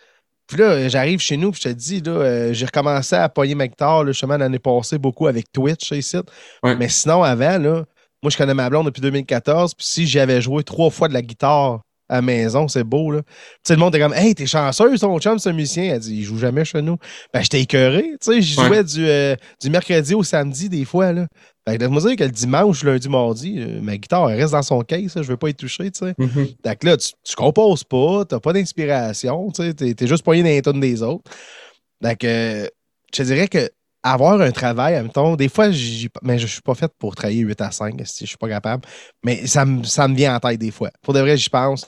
[0.46, 3.54] Puis là, j'arrive chez nous, puis je te dis, là, euh, j'ai recommencé à pogner
[3.54, 6.16] ma guitare, là, justement, l'année passée, beaucoup avec Twitch, ici.
[6.62, 6.76] Ouais.
[6.76, 7.84] Mais sinon, avant, là,
[8.22, 11.22] moi, je connais ma blonde depuis 2014, puis si j'avais joué trois fois de la
[11.22, 11.80] guitare
[12.10, 13.22] à la maison, c'est beau, là.
[13.66, 15.84] Sais, le monde est comme, hey, t'es chanceuse, ton chum, un musicien.
[15.94, 16.96] Elle dit, il joue jamais chez nous.
[17.32, 18.66] Ben, j'étais écœuré, tu sais, je Ouais.
[18.66, 21.26] jouais du, euh, du mercredi au samedi, des fois, là.
[21.68, 24.62] Fait que, laisse-moi dire que le dimanche, lundi, mardi, euh, ma guitare, elle reste dans
[24.62, 26.14] son case, je veux pas y toucher, tu sais.
[26.18, 26.48] Mhm.
[26.66, 30.24] Fait que là, tu, tu composes pas, t'as pas d'inspiration, tu sais, t'es, t'es juste
[30.24, 31.30] poigné dans les tonnes des autres.
[32.02, 32.66] Fait que euh,
[33.14, 33.68] je te dirais que
[34.02, 35.68] avoir un travail, admettons, des fois,
[36.22, 38.86] mais je suis pas fait pour travailler 8 à 5, si je suis pas capable.
[39.22, 40.90] Mais ça me, ça me vient en tête des fois.
[41.02, 41.86] Pour de vrai, j'y pense.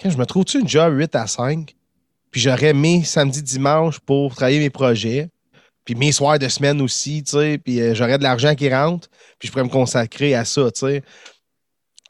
[0.00, 1.74] Quand je me trouve-tu une job 8 à 5,
[2.30, 5.28] puis j'aurais mes samedis, dimanches pour travailler mes projets,
[5.84, 9.08] puis mes soirs de semaine aussi, tu sais, puis euh, j'aurais de l'argent qui rentre,
[9.38, 11.02] puis je pourrais me consacrer à ça, tu sais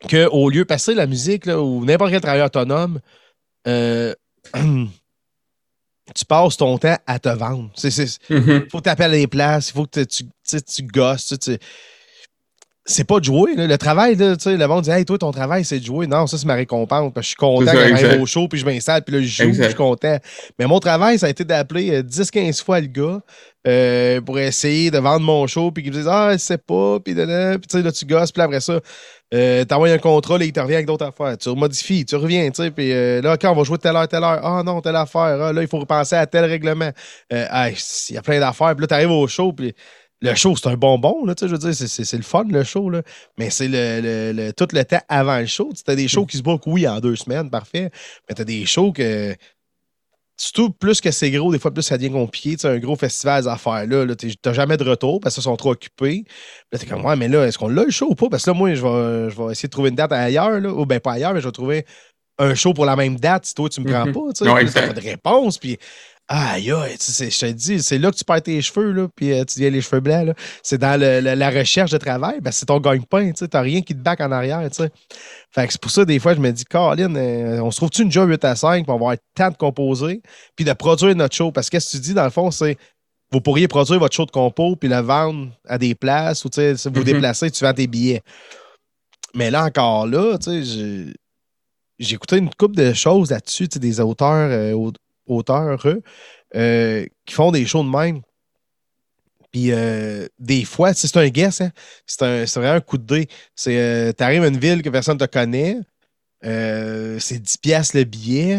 [0.09, 3.01] que au lieu de passer la musique là, ou n'importe quel travail autonome,
[3.66, 4.14] euh,
[6.14, 7.70] tu passes ton temps à te vendre.
[8.30, 8.66] Il Mhm.
[8.70, 11.34] faut que tu appelles les places, il faut que tu, tu, tu gosses.
[11.40, 11.59] tu-
[12.87, 13.55] C'est pas de jouer.
[13.55, 13.66] là.
[13.66, 16.07] Le travail, là, tu sais, le monde dit Hey, toi, ton travail, c'est de jouer.
[16.07, 17.12] Non, ça, c'est ma récompense.
[17.14, 19.22] Parce que je suis content C'est quand j'arrive au show, puis je m'installe, puis là,
[19.22, 20.18] je joue, puis je suis content.
[20.59, 23.20] Mais mon travail, ça a été d'appeler euh, 10-15 fois le gars
[23.66, 26.99] euh, pour essayer de vendre mon show, puis qu'il me dise Ah, je sais pas,
[27.01, 28.78] puis là, puis tu sais, là, tu gosses, puis là, après ça,
[29.32, 31.39] euh, t'envoies un contrat, là, il te revient avec d'autres affaires.
[31.39, 34.07] Tu modifies, tu reviens, tu sais, puis euh, là, quand on va jouer telle heure,
[34.07, 36.91] telle heure, ah non, telle affaire, ah, là, il faut repenser à tel règlement.
[37.32, 37.70] Euh,
[38.11, 39.74] il y a plein d'affaires, puis là, t'arrives au show, puis
[40.20, 42.64] le show, c'est un bonbon, là, tu sais, je veux dire, c'est- le fun, le
[42.64, 43.02] show, là.
[43.36, 45.70] Mais c'est le, le- le- tout le temps avant le show.
[45.74, 47.90] Tu as des shows qui se bookent, oui, en deux semaines, parfait.
[48.28, 49.34] Mais t'as des shows que.
[50.36, 52.52] Surtout, plus que c'est gros, des fois, plus ça devient compliqué.
[52.56, 55.44] Tu sais, un gros festival, ces affaires-là, là, t'es- t'as jamais de retour parce qu'ils
[55.44, 56.24] sont trop occupés.
[56.72, 58.28] Là, t'es comme, ouais, mais là, est-ce qu'on l'a le show ou pas?
[58.28, 60.70] Parce que là, moi, je vais, je vais essayer de trouver une date ailleurs, là.
[60.72, 61.86] Ou ben pas ailleurs, mais je vais trouver
[62.38, 64.12] un show pour la même date si toi, tu me prends Mhm.
[64.12, 64.32] pas.
[64.36, 65.56] Tu sais, Ouais, là, t'as pas de réponse.
[65.58, 65.78] Puis,
[66.28, 69.44] aïe, aïe, je te dis, c'est là que tu perds tes cheveux, là, puis euh,
[69.44, 70.34] tu deviens les cheveux blancs, là.
[70.62, 73.48] C'est dans le- le- la recherche de travail, ben, c'est ton gagne-pain, tu.
[73.48, 74.60] T'as rien qui te back en arrière.
[74.72, 78.02] Fait que c'est pour ça, des fois, je me dis, Caroline, euh, on se trouve-tu
[78.02, 80.22] une job 8 à 5 pour avoir le temps de composer,
[80.56, 81.52] puis de produire notre show?
[81.52, 82.76] Parce que ce que tu dis, dans le fond, c'est
[83.32, 86.72] vous pourriez produire votre show de compo puis le vendre à des places ou si
[86.88, 87.04] vous Mhm.
[87.04, 88.22] déplacez, tu vends tes billets.
[89.34, 91.12] Mais là encore là, tu sais,
[91.98, 94.72] j'ai- écouté une couple de choses là-dessus, des auteurs, euh,
[95.26, 95.86] auteurs
[96.54, 98.20] euh, qui font des shows de même.
[99.54, 101.70] Puis euh, des fois, c'est un guess, hein?
[102.06, 103.28] c'est vraiment un coup de dé.
[103.54, 105.78] C'est, euh, t'arrives à une ville que personne ne te connaît,
[106.44, 108.58] euh, c'est 10 piastres le billet.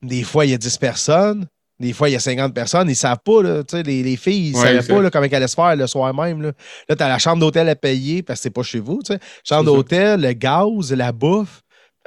[0.00, 1.46] Des fois, il y a 10 personnes.
[1.78, 2.88] Des fois, il y a 50 personnes.
[2.88, 5.34] Ils ne savent pas, là, les, les filles, ils ne savaient pas là, comment elles
[5.34, 6.40] allaient se faire le soir même.
[6.40, 6.52] Là,
[6.88, 9.00] là tu as la chambre d'hôtel à payer parce que c'est pas chez vous.
[9.44, 11.60] Chambre d'hôtel, le gaz, la bouffe.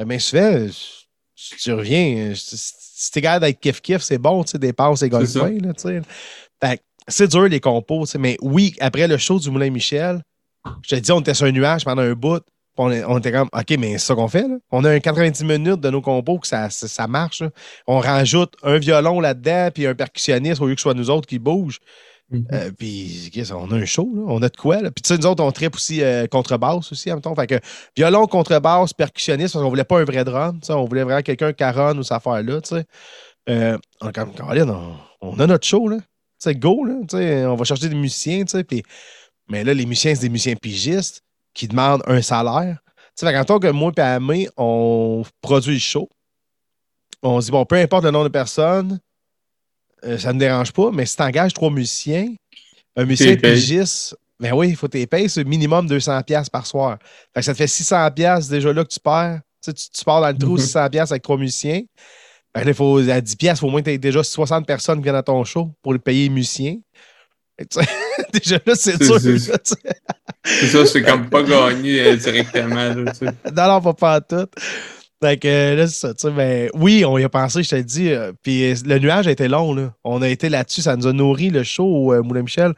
[0.03, 0.65] Mais souvent,
[1.35, 2.33] tu reviens.
[3.03, 5.57] Si t'es capable d'être kiff-kiff, c'est bon, tu sais, dépenses et golfins.
[6.63, 10.21] Fait c'est dur les compos, mais oui, après le show du Moulin Michel,
[10.83, 12.41] je te dis, on était sur un nuage pendant un bout.
[12.77, 14.47] On, était comme, OK, mais c'est ça qu'on fait.
[14.47, 14.55] Là.
[14.71, 17.43] On a un 90 minutes de nos compos que ça, ça, marche.
[17.87, 21.27] On rajoute un violon là-dedans, puis un percussionniste au lieu que ce soit nous autres
[21.27, 21.79] qui bougent.
[22.33, 22.45] Mm-hmm.
[22.53, 24.23] Euh, puis, on a un show, là.
[24.27, 24.81] on a de quoi.
[24.81, 24.91] Là.
[24.91, 27.35] Puis, tu sais, nous autres, on tripe aussi euh, contrebasse aussi, en même temps.
[27.35, 27.59] Fait que
[27.95, 30.59] violon, contrebasse, percussionniste, parce qu'on voulait pas un vrai drum.
[30.69, 32.59] On voulait vraiment quelqu'un caronne ou cette affaire-là.
[33.49, 35.87] Euh, on, on, on, a notre show.
[35.87, 35.97] là
[36.43, 36.95] c'est go, là,
[37.49, 38.83] on va chercher des musiciens, pis,
[39.49, 41.23] mais là, les musiciens, c'est des musiciens pigistes
[41.53, 42.79] qui demandent un salaire.
[43.15, 46.09] T'sais, fait quand on que moi et Amé, on produit le show,
[47.21, 48.99] on se dit, bon, peu importe le nombre de personnes,
[50.05, 52.33] euh, ça ne me dérange pas, mais si tu engages trois musiciens,
[52.95, 56.97] un musicien pigiste, ben oui, il faut que tu payes, c'est minimum 200$ par soir.
[57.33, 59.39] Fait que ça te fait 600$ déjà là que tu perds.
[59.63, 61.81] Tu, tu pars dans le trou 600$ avec trois musiciens.
[62.53, 65.15] Ben il faut, à 10 pièces, au moins, tu as déjà 60 personnes qui viennent
[65.15, 66.77] à ton show pour le payer musicien.
[68.33, 69.19] déjà là, c'est sûr.
[69.19, 72.93] C'est ça, c'est comme pas gagné euh, directement.
[72.93, 73.13] Là,
[73.55, 74.49] non, non, pas, pas tout.
[75.23, 76.13] Fait que euh, là, c'est ça.
[76.13, 78.11] Tu sais, ben, oui, on y a pensé, je te dis.
[78.11, 79.73] Euh, puis le nuage a été long.
[79.73, 79.93] Là.
[80.03, 82.73] On a été là-dessus, ça nous a nourri le show au Moulin Michel.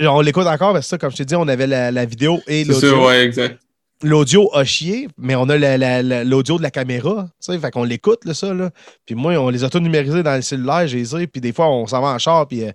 [0.00, 2.40] On l'écoute encore parce que ça, comme je t'ai dit, on avait la, la vidéo
[2.48, 3.06] et l'audio.
[3.06, 3.60] Ouais, exact
[4.04, 7.28] l'audio a chié, mais on a l'audio de la caméra.
[7.44, 8.52] Fait qu'on l'écoute, ça.
[8.52, 8.70] Là.
[9.06, 11.26] Puis moi, on les a tous numérisés dans le cellulaire, j'ai dit.
[11.26, 12.72] Puis des fois, on s'en va en char, puis euh,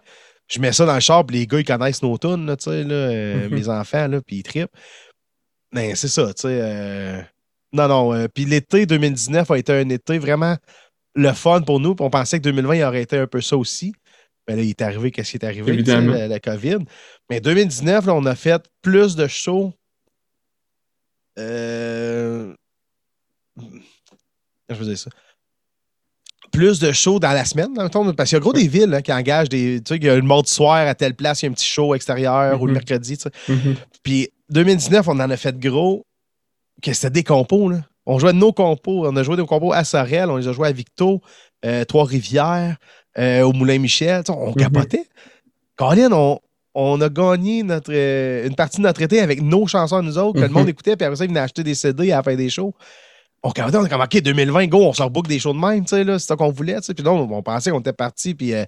[0.48, 2.94] je mets ça dans le char, puis les gars, ils connaissent nos tunes, là, là,
[2.94, 3.50] euh, mm-hmm.
[3.54, 4.76] mes enfants, là, puis ils trippent.
[5.72, 7.26] Mais c'est ça, tu sais.
[7.76, 8.28] Euh, non, non.
[8.34, 10.56] puis l'été 2019 a été un été vraiment
[11.16, 11.96] le fun pour nous.
[12.00, 13.94] on pensait que 2020, il aurait été un peu ça aussi.
[14.48, 15.78] Mais là, il est arrivé, qu'est-ce qui est arrivé?
[15.84, 16.80] La, la, COVID.
[17.30, 19.74] Mais 2019, là, on a fait plus de shows
[21.40, 22.54] euh,
[24.70, 25.10] je veux dire ça?
[26.52, 28.94] Plus de shows dans la semaine, dans le parce qu'il y a gros des villes
[28.94, 29.82] hein, qui engagent des.
[29.84, 31.54] Tu sais, il y a le mardi soir à telle place, il y a un
[31.54, 32.80] petit show extérieur ou le mhm.
[32.80, 33.18] mercredi.
[33.18, 33.54] Tu sais.
[33.54, 33.76] Mhm.
[34.04, 36.06] Puis 2019, on en a fait gros,
[36.82, 37.70] que c'était des compos.
[37.70, 37.80] Là.
[38.06, 39.08] On jouait de nos compos.
[39.08, 41.22] On a joué des compos à Sorel, on les a joués à Victo,
[41.66, 42.78] euh, Trois-Rivières,
[43.18, 44.24] euh, au Moulin-Michel.
[44.30, 44.56] on mhm.
[44.56, 45.06] capotait.
[45.78, 46.40] Caroline, on,
[46.76, 50.40] on a gagné notre, euh, une partie de notre été avec nos chansons nous autres,
[50.40, 50.70] que le monde mhm.
[50.70, 52.74] écoutait, puis après ça, ils venaient acheter des CD à la fin des shows.
[53.42, 55.96] On on a comme, OK, 2020, go, on sort beaucoup des shows de même, tu
[55.96, 56.94] sais, là, c'est ça qu'on voulait, tu sais.
[56.94, 58.66] Puis non, on pensait qu'on était parti, puis, euh,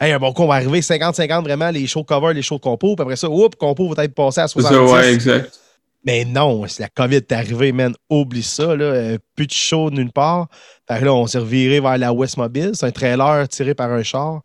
[0.00, 2.96] hey, un bon coup, on va arriver 50-50 vraiment, les shows cover, les shows compo,
[2.96, 4.74] puis après ça, oups, compo va être passé à 70.
[4.74, 5.60] Ça, ouais, exact.
[6.04, 9.90] Mais non, si la COVID est arrivée, man, oublie ça, là, euh, plus de show
[9.90, 10.48] nulle part.
[10.88, 13.90] Fait que là, on s'est reviré vers la West Mobile, c'est un trailer tiré par
[13.90, 14.42] un char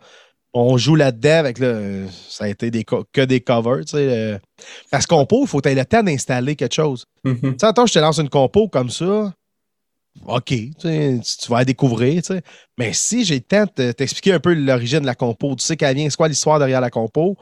[0.53, 2.07] on joue là-dedans avec le.
[2.28, 3.97] Ça a été des que des covers, tu sais.
[3.97, 4.38] Euh,
[4.89, 7.05] parce que compo, il faut que le temps d'installer quelque chose.
[7.26, 7.51] Mm-hmm.
[7.51, 9.34] Tu sais, attends, je te lance une compo comme ça.
[10.26, 12.41] OK, tu, vas la découvrir, tu sais.
[12.78, 15.78] Mais si j'ai le temps de t'expliquer un peu l'origine de la compo, tu sais
[15.78, 17.38] qu'elle vient, c'est quoi l'histoire derrière la compo,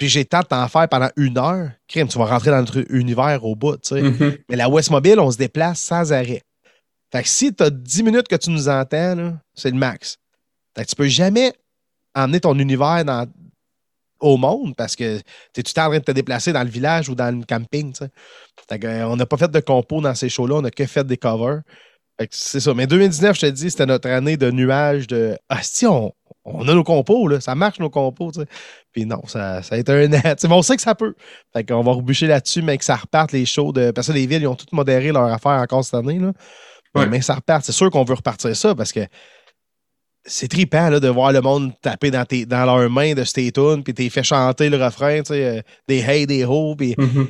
[0.00, 2.60] puis j'ai le temps de t'en faire pendant une heure, crime, tu vas rentrer dans
[2.60, 4.02] notre univers au bout, tu sais.
[4.02, 4.38] Mm-hmm.
[4.48, 6.42] Mais la West Mobile, on se déplace sans arrêt.
[7.12, 10.16] Fait que si tu as 10 minutes que tu nous entends, c'est le max.
[10.74, 11.52] Fait que tu peux jamais
[12.14, 13.30] emmener ton univers dans,
[14.20, 15.18] au monde parce que
[15.52, 17.92] tu es en train de te déplacer dans le village ou dans le camping.
[18.00, 21.18] Euh, on n'a pas fait de compos dans ces shows-là, on n'a que fait des
[21.18, 21.60] covers.
[22.30, 22.74] C'est ça.
[22.74, 26.12] Mais 2019, je te dis, c'était notre année de nuages de Ah, si, on,
[26.44, 28.32] on a nos compos, là, ça marche nos compos.
[28.92, 30.44] Puis non, ça, ça a été un net.
[30.50, 31.14] on sait que ça peut.
[31.52, 33.90] Fait qu'on va rebûcher là-dessus, mais que ça reparte les shows de.
[33.90, 36.18] Parce que les villes, ils ont toutes modéré leur affaire encore cette année.
[36.18, 36.32] Là.
[37.06, 37.64] Mais ça reparte.
[37.64, 39.06] C'est sûr qu'on veut repartir ça parce que
[40.24, 43.50] c'est trippant là, de voir le monde taper dans, tes, dans leurs mains de Stay
[43.52, 47.26] Tuned, puis t'es fait chanter le refrain, euh, des hey, des ho, puis mm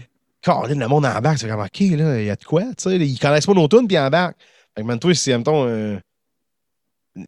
[0.47, 3.19] le monde embarque, c'est comme, OK, là, il y a de quoi, tu sais, ils
[3.19, 4.37] connaissent pas nos tunes, puis ils embarquent.
[4.81, 5.99] Fait que même toi, si, mettons, euh,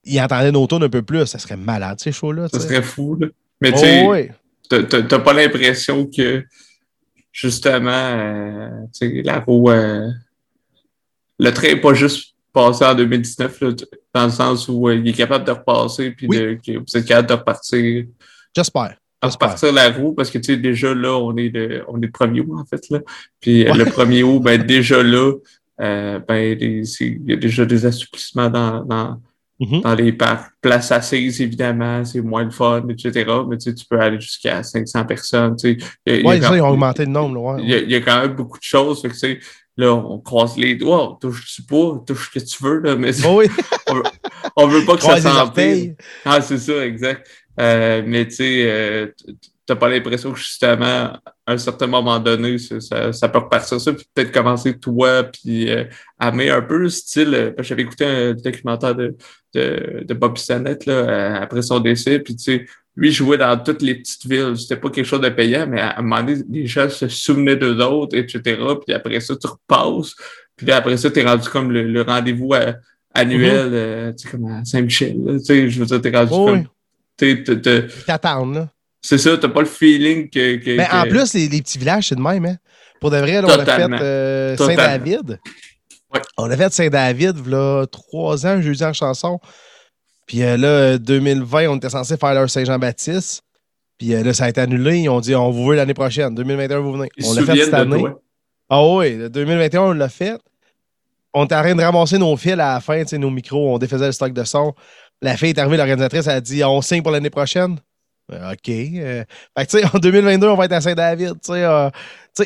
[0.05, 2.48] ils entendaient nos tunes un peu plus, ça serait malade, ces shows-là.
[2.48, 3.26] Ça serait fou, là.
[3.61, 4.32] Mais tu sais,
[4.70, 6.44] oh, t'as pas l'impression que,
[7.30, 8.70] justement, euh,
[9.22, 10.09] la roue, euh,
[11.38, 13.70] le train n'est pas juste passer en 2019, là,
[14.14, 17.05] dans le sens où euh, il est capable de repasser, puis de, que vous êtes
[17.05, 18.07] capable de repartir.
[18.57, 18.96] J'espère.
[19.22, 22.09] Repartir la roue, parce que tu sais, déjà là, on est le, on est le
[22.09, 22.88] 1er août, en fait.
[22.88, 23.00] Là.
[23.38, 25.34] Puis le 1er août, ben, déjà là,
[25.81, 29.20] euh, ben, il y a déjà des assouplissements dans, dans,
[29.62, 29.81] Mhm.
[29.83, 33.25] Dans les parcs, place assises, évidemment, c'est moins le fun, etc.
[33.49, 35.57] Mais tu, sais, tu peux aller jusqu'à 500 personnes.
[35.57, 36.23] Tu sais.
[36.25, 37.59] Oui, ils ont augmenté le nombre.
[37.61, 39.03] Il, y a, quand même beaucoup de choses.
[39.03, 39.39] tu sais,
[39.77, 42.97] là, on croise les doigts, on touche du pas, touche ce que tu veux, là,
[42.97, 43.47] mais oh oui.
[44.57, 45.95] on, veut, veut pas que ça s'empire.
[46.25, 47.29] Ah, c'est ça, exact.
[47.61, 49.07] Euh, mais tu sais, euh,
[49.67, 50.85] t'as pas l'impression que justement,
[51.47, 55.71] à un certain moment donné, ça, ça, peut repartir ça, puis peut-être commencer toi, puis
[55.71, 55.85] euh,
[56.21, 59.17] aimer un peu, style, euh, j'avais écouté un documentaire de,
[59.55, 63.57] de, de Bobby Sannett, là, euh, après son décès, puis tu sais, lui jouait dans
[63.57, 66.43] toutes les petites villes, c'était pas quelque chose de payant, mais à un moment donné,
[66.51, 70.15] les gens se souvenaient d'eux autres, etc., puis après ça, tu repasses,
[70.57, 72.53] puis après ça, t'es rendu comme le, rendez-vous
[73.15, 74.17] annuel, mm-hmm.
[74.17, 76.67] tu sais, comme à Saint-Michel, tu sais, je veux dire, t'es rendu oh comme...
[78.07, 78.69] T'attends, là.
[79.03, 80.57] C'est ça, t'as pas le feeling que.
[80.57, 82.57] que mais en plus, les, petits villages, c'est de même, hein?
[83.00, 85.40] Pour de vrai, on a fait euh, Saint-David.
[86.14, 86.20] Ouais.
[86.38, 89.40] On a fait Saint-David, là, trois ans, j'ai eu en chanson.
[90.26, 93.42] Puis euh, là, 2020, on était censé faire leur Saint-Jean-Baptiste.
[93.98, 94.98] Puis euh, là, ça a été annulé.
[94.98, 96.34] Ils ont dit, on vous veut l'année prochaine.
[96.34, 97.09] 2021, vous venez.
[97.24, 98.05] on l'a fait cette année.
[98.68, 100.38] Ah oui, 2021, on l'a fait.
[101.34, 104.07] On était en train de ramasser nos fils à la fin, nos micros, on défaisait
[104.07, 104.74] le stock de son.
[105.22, 107.78] La fille est arrivée, l'organisatrice, elle a dit, on signe pour l'année prochaine.
[108.33, 108.68] Euh, OK.
[108.68, 109.24] Euh,
[109.59, 111.35] fait tu sais, en 2022, on va être à Saint-David.
[111.35, 111.91] Tu sais, euh,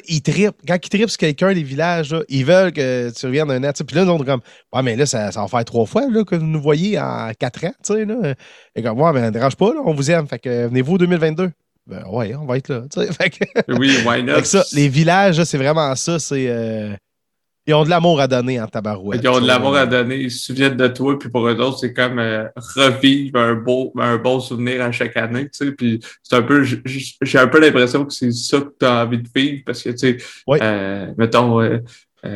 [0.08, 0.60] ils trippent.
[0.66, 3.70] Quand ils trippent sur quelqu'un, les villages, ils veulent que tu reviennes un an.
[3.72, 4.40] Puis là, nous, on est comme,
[4.72, 7.30] ouais, mais là, ça, ça, va faire trois fois là, que vous nous voyez en
[7.38, 7.74] quatre ans.
[7.84, 8.34] Tu sais, là.
[8.74, 10.26] Et comme, ouais, mais ne dérange pas, là, on vous aime.
[10.26, 11.50] Fait que venez-vous 2022.
[11.86, 12.82] Ben ouais, on va être là.
[13.12, 13.44] Fait que,
[13.78, 14.42] oui, why not?
[14.42, 16.18] ça, les villages, c'est vraiment ça.
[16.18, 16.98] C'est.
[17.66, 19.20] Ils ont de l'amour à donner en tabarouette.
[19.22, 21.78] Ils ont de l'amour à donner, ils se souviennent de toi, puis pour eux autres,
[21.80, 25.72] c'est comme euh, revivre un beau, un beau souvenir à chaque année, tu sais.
[25.72, 29.18] Puis c'est un peu, j'ai un peu l'impression que c'est ça que tu as envie
[29.18, 30.16] de vivre, parce que, tu sais,
[30.62, 31.80] euh, mettons, euh,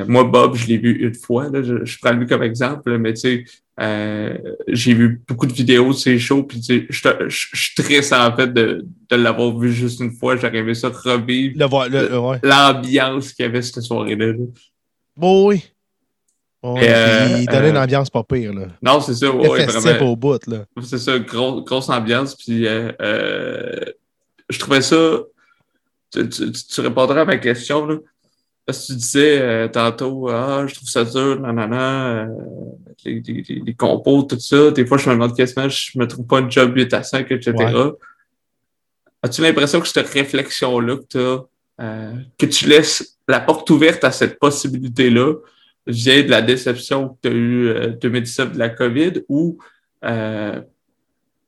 [0.08, 3.20] moi, Bob, je l'ai vu une fois, là, je, prends lui comme exemple, mais tu
[3.20, 3.44] sais,
[4.68, 8.34] j'ai vu beaucoup de vidéos de ces shows, puis tu sais, je, suis très en
[8.34, 10.36] fait de, de l'avoir vu juste une fois.
[10.36, 11.56] J'arrivais ça revivre
[12.42, 14.34] l'ambiance qu'il y avait cette soirée-là.
[15.16, 15.64] Bon, oui.
[16.62, 18.52] Euh, il donnait une euh, ambiance pas pire.
[18.52, 18.66] Là.
[18.82, 19.30] Non, c'est ça.
[19.30, 20.12] Ouais, vraiment.
[20.12, 20.46] au bout.
[20.46, 20.64] là.
[20.82, 22.34] C'est ça, grosse ambiance.
[22.34, 22.92] Puis euh,
[24.48, 25.20] je trouvais ça.
[26.12, 27.86] Tu, tu, répondrais à ma question.
[27.86, 27.96] Là.
[28.66, 32.28] Parce que tu disais tantôt, ah, je trouve ça dur, nanana,
[33.04, 34.70] les, les, les, compos, tout ça.
[34.70, 37.30] Des fois, je me demande quasiment, je me trouve pas un job 8 à 5,
[37.30, 37.54] etc.
[39.22, 41.44] As-tu l'impression que cette réflexion-là que tu as,
[42.38, 45.34] que tu laisses la porte ouverte à cette possibilité-là
[45.86, 49.58] vient de la déception que tu as eue euh, 2017 de la COVID ou
[50.04, 50.60] euh,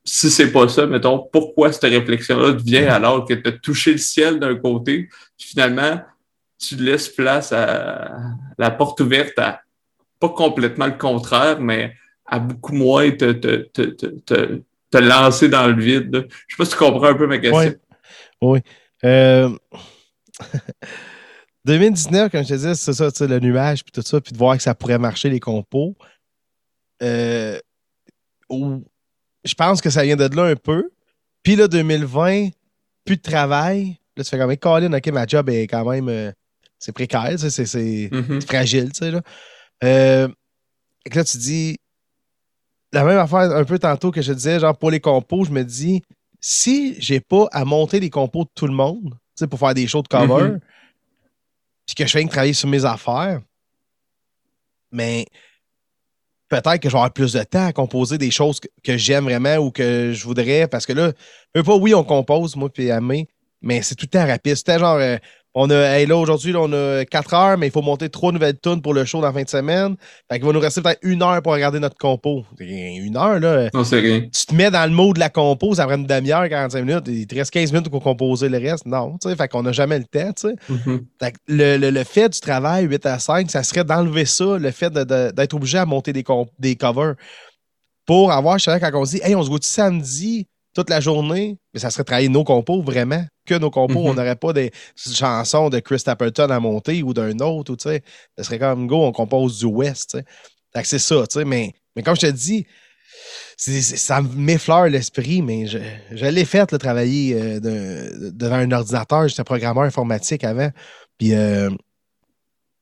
[0.04, 3.98] si c'est pas ça, mettons, pourquoi cette réflexion-là vient alors que tu as touché le
[3.98, 5.08] ciel d'un côté,
[5.38, 6.00] finalement,
[6.58, 8.10] tu laisses place à
[8.58, 9.60] la porte ouverte à
[10.18, 11.94] pas complètement le contraire, mais
[12.26, 16.28] à beaucoup moins te, te, te, te lancer dans le vide.
[16.46, 17.74] Je sais pas si tu comprends un peu ma question.
[18.40, 18.60] Oui.
[18.60, 18.60] oui.
[19.04, 19.50] Euh...
[21.64, 24.56] 2019, comme je te disais, c'est ça, le nuage, puis tout ça, puis de voir
[24.56, 25.94] que ça pourrait marcher, les compos.
[27.02, 27.58] Euh,
[28.50, 30.90] je pense que ça vient de là un peu.
[31.42, 32.50] Puis là, 2020,
[33.04, 33.98] plus de travail.
[34.16, 36.08] Là, tu fais quand même, Colin, OK, ma job est quand même.
[36.08, 36.32] Euh,
[36.78, 38.46] c'est précaire, c'est mm-hmm.
[38.46, 39.22] fragile, tu sais, là.
[39.84, 40.28] Euh,
[41.04, 41.78] et que là, tu dis.
[42.94, 45.64] La même affaire un peu tantôt que je disais, genre pour les compos, je me
[45.64, 46.02] dis,
[46.40, 49.16] si j'ai pas à monter les compos de tout le monde,
[49.48, 50.60] pour faire des shows de cover, mm-hmm
[51.86, 53.40] puis que je fais que travailler sur mes affaires,
[54.90, 55.26] mais
[56.48, 59.56] peut-être que je vais avoir plus de temps à composer des choses que, j'aime vraiment
[59.56, 60.68] ou que je voudrais.
[60.68, 61.12] Parce que là,
[61.54, 63.28] pas, oui, on compose, moi, puis Amé,
[63.60, 64.54] mais c'est tout le temps rapide.
[64.54, 65.16] C'était genre, euh,
[65.54, 68.80] on a, là, aujourd'hui, on a 4 heures, mais il faut monter trois nouvelles tunes
[68.80, 69.96] pour le show dans la fin de semaine.
[70.30, 72.44] Fait qu'il va nous rester peut-être une heure pour regarder notre compo.
[72.58, 73.68] Une heure, là.
[73.74, 74.20] Non, c'est rien.
[74.20, 77.04] Tu te mets dans le mode de la compo, ça prend une demi-heure, 45 minutes.
[77.08, 78.86] Il te reste 15 minutes pour composer le reste.
[78.86, 79.36] Non, tu sais.
[79.36, 80.54] Fait qu'on n'a jamais le temps, tu sais.
[80.70, 81.00] Mm-hmm.
[81.20, 84.92] fait le, le, fait du travail 8 à 5, ça serait d'enlever ça, le fait
[84.92, 86.24] d'être obligé à monter des,
[86.58, 87.14] des covers.
[88.06, 91.00] Pour avoir, je sais, quand on se dit, hey, on se goûte samedi, toute la
[91.00, 94.00] journée, mais ça serait travailler nos compos vraiment, que nos compos.
[94.00, 94.16] On mhm.
[94.16, 97.72] n'aurait pas des chansons de Chris Appleton à monter ou d'un autre.
[97.72, 97.98] Ou, ça
[98.38, 100.18] serait comme go, on compose du West.
[100.84, 102.66] c'est ça, mais, mais comme je te dis,
[103.56, 105.78] ça m'effleure l'esprit, mais je,
[106.10, 107.60] je l'ai fait, le travailler euh,
[108.32, 109.28] devant un ordinateur.
[109.28, 110.70] J'étais programmeur informatique avant.
[111.18, 111.70] Puis euh,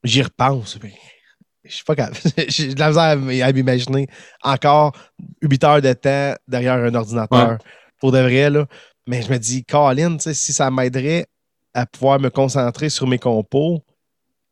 [0.04, 0.78] j'y repense.
[1.64, 1.94] je suis pas
[2.48, 4.06] J'ai de la misère à m'imaginer
[4.42, 4.92] encore
[5.42, 7.58] 8 heures de temps derrière un ordinateur
[8.00, 8.66] pour de vrai, là.
[9.10, 11.26] Mais je me dis, Colin, si ça m'aiderait
[11.74, 13.82] à pouvoir me concentrer sur mes compos,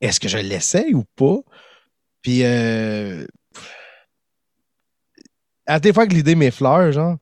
[0.01, 1.37] est-ce que je l'essaye ou pas?
[2.23, 3.25] Puis, euh,
[5.65, 7.19] à des fois que l'idée m'effleure, genre,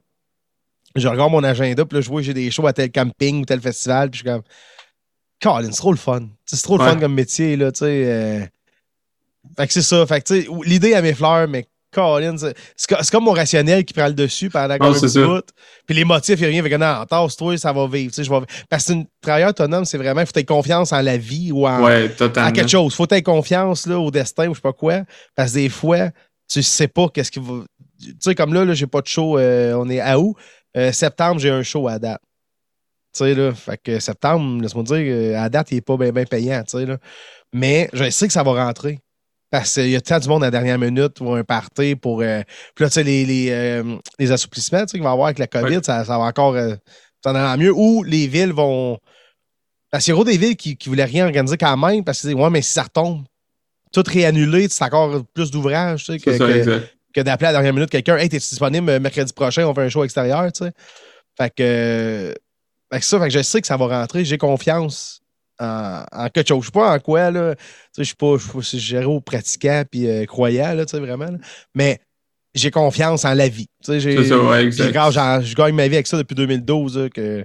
[0.94, 3.42] je regarde mon agenda, puis là, je vois que j'ai des shows à tel camping
[3.42, 4.42] ou tel festival, puis je suis comme,
[5.42, 6.30] Colin, c'est trop le fun.
[6.46, 8.04] C'est trop le fun comme métier, là, tu sais.
[8.06, 8.46] Euh.
[9.58, 10.06] Fait que c'est ça.
[10.06, 14.06] Fait que, tu sais, l'idée à m'effleure, mais Colin, c'est comme mon rationnel qui prend
[14.06, 15.46] le dessus pendant comme un bout.
[15.86, 16.62] Puis les motifs, il rien.
[16.62, 18.12] Fait que non, tasse-toi, ça va vivre.
[18.14, 18.40] Je vais...
[18.68, 21.66] Parce que un travailleur autonome, c'est vraiment, il faut avoir confiance en la vie ou
[21.66, 21.86] en,
[22.52, 22.92] quelque chose.
[22.92, 25.02] Il faut avoir confiance là, au destin ou je sais pas quoi.
[25.34, 26.10] Parce que des fois,
[26.48, 27.64] tu sais pas qu'est-ce qui va.
[27.98, 29.38] Tu sais, comme là, là j'ai pas de show.
[29.38, 30.36] Euh, on est à août.
[30.76, 32.20] Euh, septembre, j'ai un show à date.
[33.14, 33.54] Tu sais, là.
[33.54, 36.84] Fait que septembre, laisse-moi dire, euh, à date, il est pas bien payant, tu sais,
[36.84, 36.98] là.
[37.54, 39.00] Mais je sais que ça va rentrer.
[39.50, 42.20] Parce qu'il y a tant du monde à la dernière minute pour un party, pour.
[42.20, 42.42] Euh,
[42.74, 45.46] puis là, tu sais, les, les, euh, les assouplissements qu'il va y avoir avec la
[45.46, 46.56] COVID, ça, ça, va encore.
[46.56, 46.74] Euh,
[47.22, 47.72] ça en mieux.
[47.72, 48.98] Ou les villes vont.
[49.90, 52.34] Parce qu'il y a des villes qui, qui voulaient rien organiser quand même, parce que,
[52.34, 53.24] ouais, mais si ça retombe,
[53.92, 56.80] tout réannulé, c'est encore plus d'ouvrage, tu sais, que,
[57.14, 59.88] que, d'appeler à la dernière minute quelqu'un, hey, t'es disponible mercredi prochain, on fait un
[59.88, 60.72] show extérieur, tu sais.
[61.38, 62.34] Fait que.
[62.92, 65.20] Fait que ça, fait que je sais que ça va rentrer, j'ai confiance
[65.58, 66.62] en, en, quelque chose.
[66.62, 67.54] Je sais pas en quoi, là.
[67.96, 71.30] Je suis pas, je pratiquant puis euh, croyant, là, tu sais, vraiment.
[71.74, 72.00] Mais
[72.54, 73.68] j'ai confiance en la vie.
[73.80, 77.10] C'est ça, ouais, Je gagne ma vie avec ça depuis 2012.
[77.14, 77.44] que,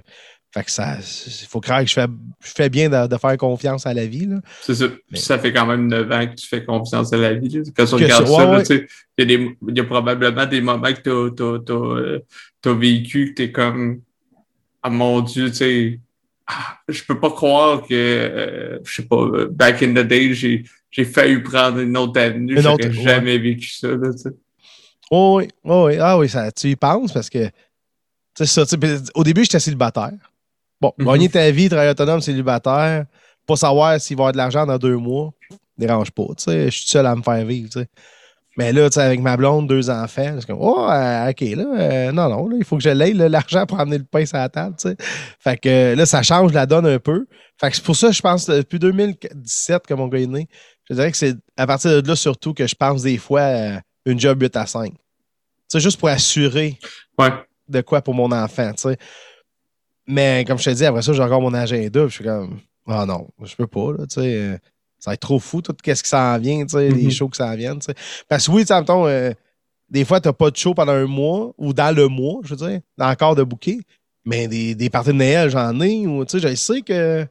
[0.54, 2.06] fait que ça, il faut croire que je fais,
[2.44, 4.28] je fais bien de, faire confiance à la vie.
[4.60, 4.86] C'est ça.
[5.14, 7.48] ça fait quand même 9 ans que tu fais confiance à la vie.
[7.48, 7.62] Là.
[7.74, 8.74] Quand tu regardes ça,
[9.18, 13.52] il y, y, a probablement des moments que tu as, as, vécu que tu es
[13.52, 14.02] comme
[14.82, 16.00] Ah mon Dieu, tu sais
[16.88, 20.64] je peux pas croire que, euh, je sais pas, euh, back in the day, j'ai,
[20.90, 22.56] j'ai failli prendre une autre avenue.
[22.56, 23.88] Je n'aurais jamais vécu ça.
[23.88, 24.10] Là,
[25.10, 25.96] oh, oui, oh, oui.
[26.00, 27.50] Ah oui, ça, tu y penses parce que,
[28.34, 28.64] ça.
[29.14, 30.12] Au début, j'étais célibataire.
[30.80, 31.12] Bon, mm -hmm.
[31.12, 33.06] gagner ta vie, travailler autonome, célibataire,
[33.46, 35.32] pas savoir s'il va y avoir de l'argent dans deux mois,
[35.78, 36.26] dérange pas.
[36.46, 37.72] Je suis seul à me faire vivre.
[37.72, 37.88] sais.
[38.56, 41.64] Mais là, tu sais, avec ma blonde, deux enfants, c'est comme, oh, euh, OK, là,
[41.74, 44.36] euh, non, non, là, il faut que je l'aille, l'argent pour amener le pain sur
[44.36, 44.96] la table, tu sais.
[45.40, 47.26] Fait que là, ça change la donne un peu.
[47.58, 50.48] Fait que c'est pour ça, je pense, depuis 2017 que mon gars est né,
[50.88, 53.80] je dirais que c'est à partir de là surtout que je pense des fois à
[54.04, 54.92] une job 8 à 5.
[55.68, 56.78] C'est juste pour assurer
[57.68, 58.98] de quoi pour mon enfant, tu sais.
[60.06, 63.02] Mais comme je te dis, après ça, j'ai encore mon agenda, je suis comme, ah
[63.02, 64.60] oh, non, je peux pas, là, tu sais.
[65.02, 67.10] Ça va être trop fou, tout ce qui s'en vient, tu sais, les mhm.
[67.10, 67.82] shows qui s'en viennent.
[67.82, 67.94] sais.
[68.28, 69.32] Parce que oui, tu sais, euh,
[69.90, 72.54] des fois, tu n'as pas de show pendant un mois ou dans le mois, je
[72.54, 73.80] veux dire, dans le corps de bouquet.
[74.24, 76.06] Mais des, des parties de Noël, j'en ai.
[76.06, 77.22] Ou, tu sais, je sais que.
[77.24, 77.28] Tu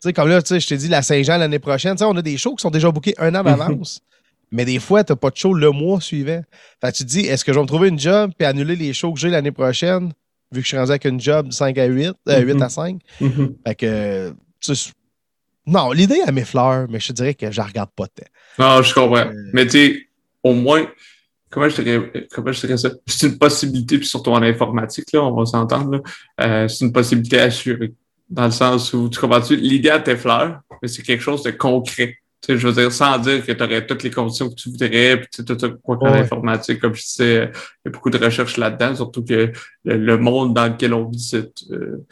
[0.00, 2.16] sais, comme là, tu sais, je t'ai dit la Saint-Jean l'année prochaine, tu sais, on
[2.16, 3.44] a des shows qui sont déjà bookés un an mhm.
[3.44, 4.00] d'avance.
[4.50, 6.42] Mais des fois, tu n'as pas de show le mois suivant.
[6.80, 8.74] Fait que tu te dis, est-ce que je vais me trouver une job puis annuler
[8.74, 10.12] les shows que j'ai l'année prochaine,
[10.50, 12.68] vu que je suis rendu avec une job de 5 à 8, 8 euh, à
[12.68, 13.00] 5?
[13.20, 13.54] Mhm.
[13.64, 14.90] Fait que, tu sais,
[15.66, 18.24] non, l'idée, elle m'effleure, mais je te dirais que je la regarde pas tant.
[18.58, 19.26] Non, je comprends.
[19.26, 20.06] Euh, mais tu sais,
[20.42, 20.86] au moins,
[21.50, 22.90] comment je dirais, comment je dirais ça?
[23.06, 26.02] C'est une possibilité, puis surtout en informatique, là, on va s'entendre,
[26.40, 27.92] euh, c'est une possibilité assurée.
[28.28, 32.16] Dans le sens où, tu comprends-tu, l'idée, elle t'effleure, mais c'est quelque chose de concret.
[32.42, 34.70] Tu sais, je veux dire, sans dire que tu aurais toutes les conditions que tu
[34.70, 37.90] voudrais, puis tu sais, tout ça, quoi qu'en informatique, comme je disais, il y a
[37.90, 39.50] beaucoup de recherches là-dedans, surtout que
[39.84, 42.04] le, monde dans lequel on vit, c'est, euh,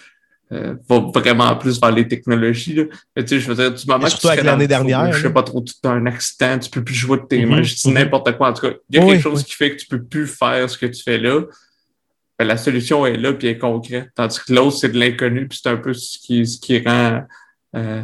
[0.53, 2.75] euh, va vraiment plus vers les technologies.
[2.75, 2.85] Là.
[3.17, 5.13] Mais, tu sais, je veux dire, du moment surtout avec l'année dernière.
[5.13, 7.63] je sais pas trop, tu as un accident, tu peux plus jouer de tes mains,
[7.63, 8.51] je dis n'importe quoi.
[8.51, 10.69] En tout cas, il y a quelque chose qui fait que tu peux plus faire
[10.69, 11.43] ce que tu fais là.
[12.39, 14.09] Ben, la solution est là puis elle est concrète.
[14.15, 17.23] Tandis que l'autre, c'est de l'inconnu, puis c'est un peu ce qui, ce qui rend
[17.77, 18.03] euh,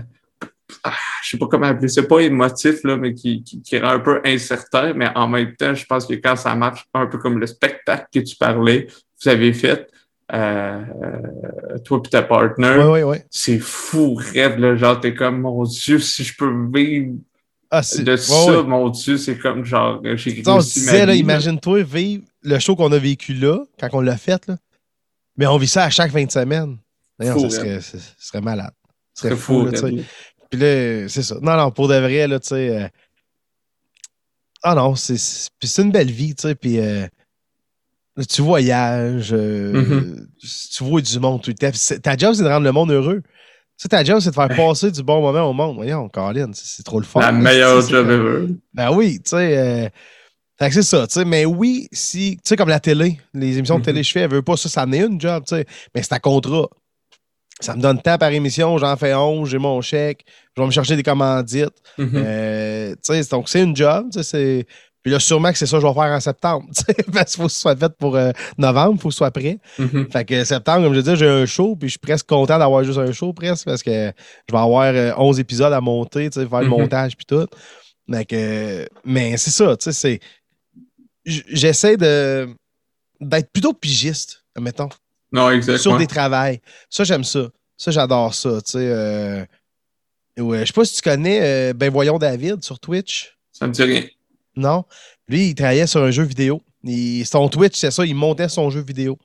[0.85, 3.91] ah, je sais pas comment appeler ça, pas émotif, là, mais qui, qui, qui, rend
[3.91, 7.19] un peu incertain, mais en même temps, je pense que quand ça marche, un peu
[7.19, 8.87] comme le spectacle que tu parlais,
[9.23, 9.89] vous avez fait,
[10.33, 12.77] euh, toi et ta partner.
[13.31, 17.15] C'est fou, rêve, là, genre, t'es comme, mon Dieu, si je peux vivre
[17.71, 22.25] ah, de ça, mon Dieu, c'est comme, genre, j'ai On se disait, là, imagine-toi vivre
[22.43, 24.57] le show qu'on a vécu là, quand on l'a fait, là,
[25.37, 26.79] mais on vit ça à chaque 20 semaines.
[27.19, 28.73] D'ailleurs, ça serait, ça serait malade.
[29.15, 29.73] Ce serait fou, là,
[30.51, 31.37] Puis là, c'est ça.
[31.41, 32.77] Non, non, pour de vrai, là, tu sais...
[32.77, 32.89] Euh,
[34.63, 36.79] ah non, c'est une belle vie, tu sais, puis...
[36.79, 37.07] Euh,
[38.29, 40.27] tu voyages, euh, mm-hmm.
[40.77, 42.01] tu vois du monde tout le temps.
[42.03, 43.23] Ta job, c'est de rendre le monde heureux.
[43.77, 45.77] Sais, ta job, c'est de faire passer du bon moment au monde.
[45.77, 47.21] Voyons, Colin, c'est trop le fun.
[47.21, 48.49] La meilleure job ever.
[48.75, 49.57] Ben oui, tu sais.
[49.57, 49.89] Euh,
[50.59, 51.25] c'est ça, tu sais.
[51.25, 54.07] Mais oui, si, tu sais, comme la télé, les émissions de télé, mm-hmm.
[54.07, 55.65] je fais, elle veut pas ça, ça en est une job, tu sais.
[55.95, 56.69] Mais c'est à contrat.
[57.61, 60.25] Ça me donne temps par émission, j'en fais 11, j'ai mon chèque,
[60.57, 61.69] je vais me chercher des commandites.
[61.99, 62.11] Mm-hmm.
[62.15, 64.67] Euh, tu sais, donc c'est une job, tu sais, c'est
[65.03, 66.67] puis là, sûrement que c'est ça que je vais faire en septembre.
[67.13, 69.31] Parce qu'il faut que ce soit fait pour euh, novembre, il faut que ce soit
[69.31, 69.59] prêt.
[69.79, 70.11] Mm-hmm.
[70.11, 72.85] Fait que septembre, comme je disais, j'ai un show, puis je suis presque content d'avoir
[72.85, 74.13] juste un show, presque, parce que
[74.49, 76.69] je vais avoir 11 euh, épisodes à monter, faire le mm-hmm.
[76.69, 77.47] montage, puis tout.
[79.05, 80.21] mais c'est ça, tu sais, c'est.
[81.25, 82.49] J'essaie de.
[83.21, 84.89] d'être plutôt pigiste, mettons.
[85.33, 85.79] Non, exactement.
[85.79, 86.61] Sur des travails.
[86.89, 87.49] Ça, j'aime ça.
[87.77, 88.61] Ça, j'adore ça.
[88.63, 89.45] Tu sais, euh,
[90.39, 93.39] ouais, je sais pas si tu connais euh, Ben Voyons David sur Twitch.
[93.53, 94.03] Ça me dit rien.
[94.57, 94.85] Non?
[95.29, 96.63] Lui, il travaillait sur un jeu vidéo.
[96.85, 99.19] Il, son Twitch, c'est ça, il montait son jeu vidéo.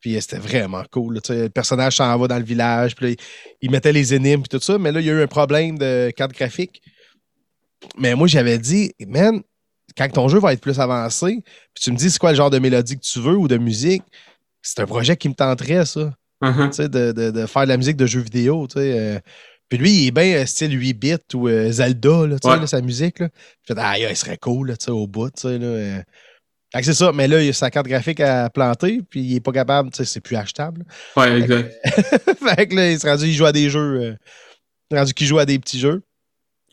[0.00, 1.14] Puis euh, c'était vraiment cool.
[1.14, 3.22] Là, le personnage s'en va dans le village, puis là,
[3.60, 4.78] il, mettait les énigmes, puis tout ça.
[4.78, 6.82] Mais là, il y a eu un problème de carte graphique.
[7.98, 9.40] Mais moi, j'avais dit, man,
[9.96, 11.42] quand ton jeu va être plus avancé,
[11.74, 13.56] puis tu me dis c'est quoi le genre de mélodie que tu veux ou de
[13.56, 14.02] musique,
[14.62, 16.14] c'est un projet qui me tenterait, ça.
[16.70, 18.66] Tu sais, de, de- de faire de la musique de jeux vidéo.
[18.66, 19.18] tu sais, euh.
[19.70, 22.54] Puis lui, il est bien euh, style 8 bits ou euh, Zelda, là, tu sais,
[22.54, 22.60] Ouais.
[22.60, 23.20] là, sa musique.
[23.20, 23.28] Là.
[23.68, 25.30] Je ah, il serait cool là, tu sais, au bout.
[25.30, 26.02] tu sais, Là, euh.
[26.82, 29.50] C'est ça, mais là, il a sa carte graphique à planter, puis il est pas
[29.52, 30.84] capable, tu sais, c'est plus achetable.
[31.16, 31.74] Ouais, exact.
[32.56, 34.00] fait que là, il s'est rendu, il joue à des jeux.
[34.02, 34.16] euh,
[34.96, 36.02] rendu qu'il joue à des petits jeux.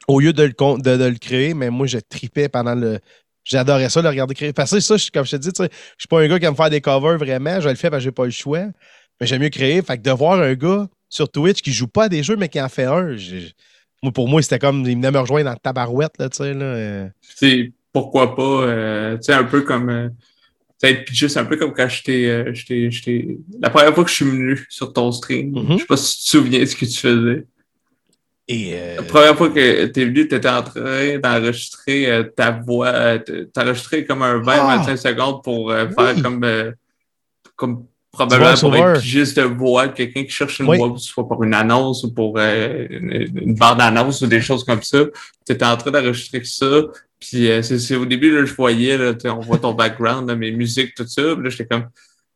[0.07, 2.99] Au lieu de le, con- de, de le créer, mais moi, je tripais pendant le.
[3.44, 4.53] J'adorais ça, le regarder créer.
[4.53, 6.45] Parce que ça, comme je te dis, tu sais, je suis pas un gars qui
[6.45, 7.60] aime faire des covers vraiment.
[7.61, 8.65] Je le fais parce que j'ai pas le choix.
[9.19, 9.82] Mais j'aime mieux créer.
[9.82, 12.50] Fait que de voir un gars sur Twitch qui joue pas à des jeux, mais
[12.50, 13.52] qui en fait un, j'ai-
[14.04, 14.82] moi, pour moi, c'était comme.
[14.86, 16.54] Il venait me rejoindre dans le tabarouette, là, tu sais.
[16.54, 17.10] Là, euh.
[17.92, 19.90] Pourquoi pas, euh, tu sais, un peu comme.
[19.90, 20.10] euh,
[20.80, 22.26] c'est un peu comme quand j'étais.
[22.28, 25.74] euh, j'étais- j'étais- La première fois que je suis venu sur ton stream, Mhm.
[25.74, 27.46] je sais pas si tu te souviens de ce que tu faisais.
[28.50, 28.76] Et.
[28.98, 33.18] La première fois que t'es venu, t'étais en train d'enregistrer ta voix,
[33.54, 34.98] t'enregistrer comme un 20-25 Ah!
[34.98, 35.74] secondes pour Oui.
[35.98, 36.46] faire comme,
[37.56, 37.86] comme
[38.26, 40.77] probablement pour être juste de voix, quelqu'un qui cherche une Oui.
[40.77, 44.99] voix, soit pour une annonce ou pour euh, une, bande-annonce ou des choses comme ça.
[45.45, 46.65] T'étais en train d'enregistrer ça.
[47.19, 50.27] Puis euh, c'est c'est au début, là, je voyais, là, tu on voit ton background,
[50.30, 51.22] là, mes musiques, tout ça.
[51.35, 51.88] Puis là, j'étais comme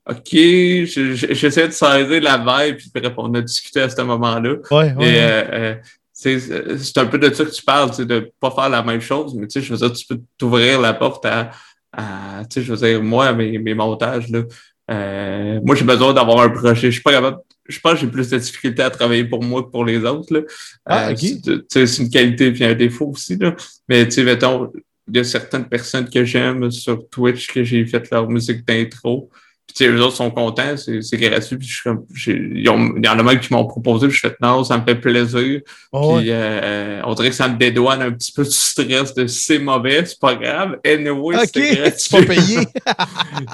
[0.10, 4.02] OK, je- je- j'essayais de saisir la vibe, puis bref, on a discuté à ce
[4.02, 4.56] moment-là.
[4.72, 5.06] ouais, ouais.
[5.06, 5.76] Et euh, euh,
[6.14, 6.40] c'est
[6.78, 9.34] c'est un peu de ça que tu parles, tu de pas faire la même chose,
[9.36, 11.52] mais tu sais, je veux dire, tu peux t'ouvrir la porte à,
[11.94, 14.42] à tu sais, je veux dire, moi, mes, mes montages, là,
[14.90, 16.88] euh, moi, j'ai besoin d'avoir un projet.
[16.88, 17.38] Je suis pas capable,
[17.68, 20.34] je pense que j'ai plus de difficulté à travailler pour moi que pour les autres,
[20.34, 20.42] là.
[20.86, 23.56] Ah, Euh, c'est- c'est une qualité puis un défaut aussi, là.
[23.88, 24.72] Mais tu sais, mettons,
[25.08, 29.30] il y a certaines personnes que j'aime sur Twitch que j'ai fait leur musique d'intro.
[29.72, 31.56] Puis tu sais, eux autres sont contents, c'est c'est gratuit.
[31.56, 34.36] Puis je suis comme, il y en a même qui m'ont proposé, puis je fais
[34.42, 35.62] non, ça me fait plaisir.
[35.94, 36.22] Oh, ouais.
[36.22, 39.60] Puis euh, on dirait que ça me dédouane un petit peu du stress de c'est
[39.60, 40.78] mauvais, c'est pas grave.
[40.86, 42.04] Anyway, Ok, c'est gratuit.
[42.04, 42.58] tu pas payé.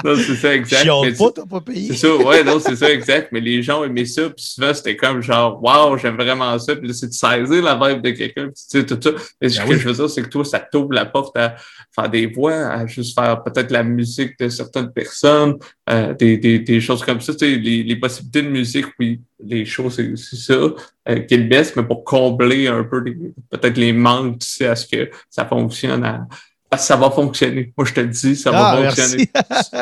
[0.03, 0.87] non, c'est ça, exact.
[1.17, 1.87] Pas, t'as pas payé.
[1.89, 3.29] c'est ça, ouais, non, c'est ça, exact.
[3.31, 6.75] Mais les gens aimaient ça, puis souvent, c'était comme genre, waouh, j'aime vraiment ça.
[6.75, 9.11] Puis là, c'est de saisir la vibe de quelqu'un, puis tu sais, tout ça.
[9.39, 11.55] Mais ce Ben que je veux dire, c'est que toi, ça t'ouvre la porte à
[11.93, 15.55] faire des voix, à juste faire peut-être la musique de certaines personnes,
[15.89, 17.33] euh, des, des, des choses comme ça.
[17.33, 21.37] Tu sais, les, les possibilités de musique, oui, les choses, c'est ça, euh, qui est
[21.37, 23.03] le best, mais pour combler un peu
[23.49, 26.27] peut-être les manques, tu sais, à ce que ça fonctionne à.
[26.69, 27.71] Parce que ça va fonctionner.
[27.77, 29.01] Moi, je te le dis, ça Ah, va merci.
[29.01, 29.29] fonctionner.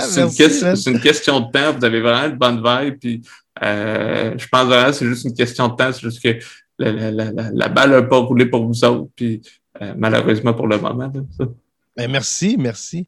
[0.06, 0.32] C'est une,
[1.02, 1.74] question- une de temps.
[1.80, 3.00] Vous avez vraiment une bonne vibe.
[3.00, 3.22] Puis,
[3.64, 5.92] euh, je pense vraiment que c'est juste une question de temps.
[5.92, 6.38] C'est juste que
[6.78, 9.10] la, la, la, la, la balle n'a pas roulé pour vous autres.
[9.16, 9.42] Puis,
[9.82, 11.12] euh, malheureusement pour le moment.
[11.12, 11.46] là, ça.
[11.98, 13.08] Ben, merci, merci.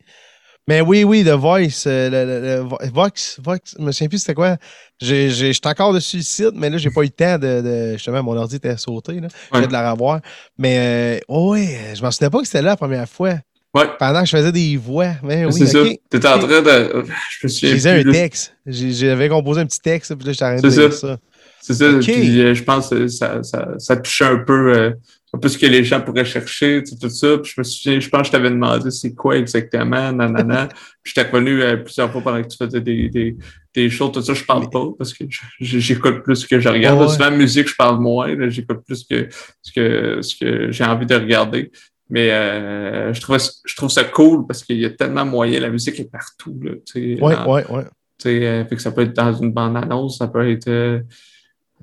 [0.68, 4.10] Mais oui, oui, The Voice, euh, le, le- le Vo- Vox, Vox, je me souviens
[4.10, 4.58] plus c'était quoi.
[5.00, 7.62] J'ai- j'ai- J'étais encore dessus le site, mais là, j'ai pas eu le temps de,
[7.62, 9.28] de- Justement, mon ordi était sauté, là.
[9.54, 9.60] Ouais.
[9.60, 10.20] viens de la revoir.
[10.58, 13.36] Mais euh, oh, oui, je m'en souvenais pas que c'était là la première fois.
[13.74, 13.86] Ouais.
[14.00, 15.12] Pendant que je faisais des voix.
[15.24, 15.88] Mais oui, c'est ok.
[15.88, 15.94] ça.
[16.12, 17.06] Tu étais en train de.
[17.30, 17.94] Je me J'ai souviens.
[17.94, 18.12] un là.
[18.12, 18.54] texte.
[18.66, 20.92] J'ai- J'avais composé un petit texte, puis là, j'étais en train de ça.
[20.92, 21.18] ça.
[21.62, 21.86] C'est ça.
[22.02, 24.92] Puis, euh, je pense que ça, ça, ça touchait un peu, euh,
[25.34, 27.38] un peu ce que les gens pourraient chercher, tu sais, tout ça.
[27.38, 30.68] Puis, je me souviens, je pense que je t'avais demandé c'est quoi exactement, nanana.
[31.04, 33.36] Puis, je t'ai revenu euh, plusieurs fois pendant que tu faisais des, des,
[33.76, 34.34] des shows, tout ça.
[34.34, 35.26] Je parle pas parce que
[35.60, 37.00] j'écoute plus que je regarde.
[37.02, 37.10] Ouais.
[37.10, 38.34] Souvent, musique, je parle moins.
[38.50, 39.28] J'écoute plus que
[39.62, 41.72] ce que, ce que j'ai envie de regarder.
[42.10, 45.60] Mais euh, je, trouve, je trouve ça cool parce qu'il y a tellement moyen.
[45.60, 46.58] La musique est partout.
[46.64, 47.84] Là, tu sais, Ouais, dans- ouais, ouais.
[47.84, 47.90] tu
[48.30, 50.70] sais, euh, fait que ça peut être dans une bande-annonce, ça peut être.
[50.70, 51.02] euh,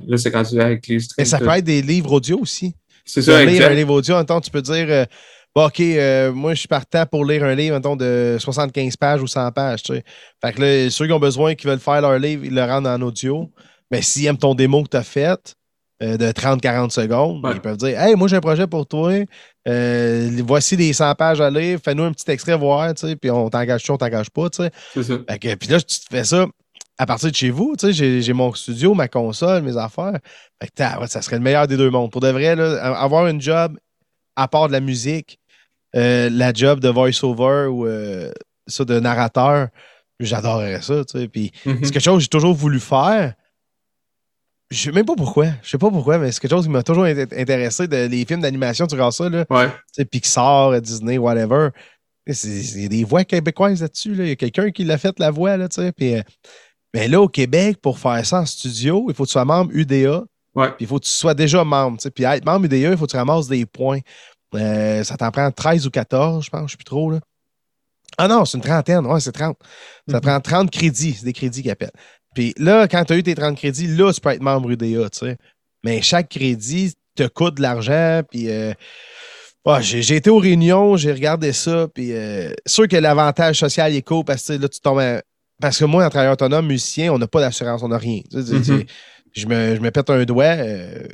[0.06, 1.26] là, c'est quand tu es avec les Mais streams.
[1.26, 2.74] ça peut être des livres audio aussi.
[3.04, 5.04] C'est ça, lire un livre audio, en temps, tu peux dire euh,
[5.54, 9.22] Bon, OK, euh, moi, je suis partant pour lire un livre, mettons, de 75 pages
[9.22, 9.82] ou 100 pages.
[9.84, 10.04] Tu sais.
[10.44, 12.88] Fait que là, ceux qui ont besoin, qui veulent faire leur livre, ils le rendent
[12.88, 13.50] en audio.
[13.90, 15.54] Mais s'ils aiment ton démo que tu as fait
[16.02, 17.52] euh, de 30-40 secondes, Ouais.
[17.54, 19.12] ils peuvent dire Hey, moi, j'ai un projet pour toi.
[19.68, 21.78] Euh, voici les 100 pages à lire.
[21.84, 22.92] Fais-nous un petit extrait voir.
[22.94, 24.48] Tu sais, puis on t'engage-tu, on t'engage pas.
[24.50, 26.46] Puis là, tu te fais ça
[26.98, 27.74] à partir de chez vous.
[27.78, 30.18] Tu sais, j'ai, mon studio, ma console, mes affaires.
[30.62, 32.10] Fait que, ouais, ça serait le meilleur des deux mondes.
[32.12, 33.78] Pour de vrai, là, avoir une job
[34.36, 35.38] à part de la musique,
[35.96, 38.30] euh, la job de voice-over ou euh,
[38.66, 39.68] ça de narrateur,
[40.20, 41.04] j'adorerais ça.
[41.04, 41.28] Tu sais.
[41.28, 41.78] Puis Mhm.
[41.84, 43.34] c'est quelque chose que j'ai toujours voulu faire.
[44.70, 45.46] Je sais même pas pourquoi.
[45.62, 47.86] Je sais pas pourquoi, mais c'est quelque chose qui m'a toujours int- intéressé.
[47.86, 49.68] De, les films d'animation, tu regardes ça, là, Ouais.
[49.68, 51.68] tu sais, Pixar, Disney, whatever.
[52.26, 54.14] Il y a des voix québécoises là-dessus.
[54.18, 55.56] Il y a quelqu'un qui l'a fait la voix.
[55.58, 56.22] Là, puis, euh,
[56.94, 59.72] mais là, au Québec, pour faire ça en studio, il faut que tu sois membre
[59.74, 60.22] UDA.
[60.54, 60.68] Ouais.
[60.68, 61.98] Puis il faut que tu sois déjà membre.
[62.14, 63.98] Puis être membre UDA, il faut que tu ramasses des points.
[64.54, 67.10] Euh, ça t'en prend 13 ou 14, je pense, je ne sais plus trop.
[67.10, 67.18] Là.
[68.16, 69.04] Ah non, c'est une trentaine.
[69.06, 69.56] Ouais, c'est 30.
[70.08, 70.20] Ça mm-hmm.
[70.20, 71.14] prend 30 crédits.
[71.14, 71.90] C'est des crédits qu'ils appellent.
[72.32, 75.10] Puis là, quand tu as eu tes 30 crédits, là, tu peux être membre UDA,
[75.10, 75.36] tu sais.
[75.82, 78.48] Mais chaque crédit te coûte de l'argent, puis...
[78.50, 78.72] Euh,
[79.80, 84.22] j'ai été aux réunions, j'ai regardé ça, puis euh, sûr que l'avantage social est cool
[84.22, 85.22] parce que là, tu tombes.
[85.60, 88.20] Parce que moi, en travailleur autonome, musicien, on n'a pas d'assurance, on n'a rien.
[88.32, 88.86] Mm-hmm.
[89.32, 91.06] je, me, je, me, pète un doigt, euh,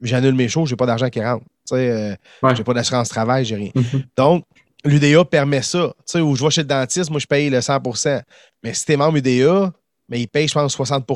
[0.00, 1.44] j'annule mes shows, j'ai pas d'argent qui rentre.
[1.72, 2.14] Euh,
[2.54, 3.70] J'ai pas d'assurance travail, j'ai rien.
[3.74, 4.04] Mm-hmm.
[4.16, 4.44] Donc,
[4.84, 5.92] l'UDA permet ça.
[6.04, 8.22] sais où je vais chez le dentiste, moi, je paye le 100%
[8.62, 9.72] Mais si t'es membre UDA,
[10.08, 11.08] mais il paye, je pense, 60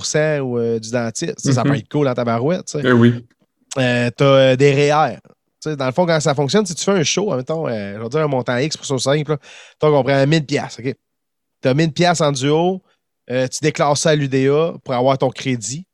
[0.43, 1.38] ou, euh, du dentiste.
[1.38, 1.68] Ça, mm-hmm.
[1.68, 2.76] peut être cool dans ta barouette.
[2.82, 3.26] Eh oui.
[3.78, 5.18] Euh, t'as des REER
[5.74, 8.09] dans le fond, quand ça fonctionne, si tu fais un show, mettons, euh, je vais
[8.09, 9.36] dire un montant X pour ça simple,
[9.80, 10.94] donc on prend 1000 pièces, OK?
[11.62, 12.83] Tu as 1000 pièces en duo,
[13.31, 15.87] euh, tu déclares ça à l'UDA pour avoir ton crédit.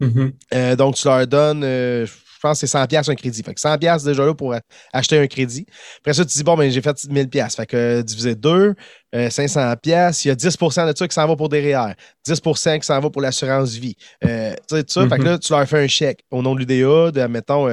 [0.00, 0.32] Mm-hmm.
[0.54, 3.42] Euh, donc, tu leur donnes, je pense que c'est 100 pièces un crédit.
[3.42, 4.54] Fait que 100 pièces déjà là pour
[4.92, 5.66] acheter un crédit.
[5.98, 7.56] Après ça, tu dis, bon, ben, j'ai fait 1000 pièces.
[7.56, 8.74] Fait que divisé 2,
[9.12, 11.94] 500 pièces, il y a 10% de ça qui s'en va pour des REER,
[12.26, 13.96] 10% qui s'en va pour l'assurance vie.
[14.22, 15.08] tu sais, ça.
[15.08, 15.24] Fait que mm-hmm.
[15.24, 17.68] là, tu leur fais un chèque au nom de l'UDA de, mettons,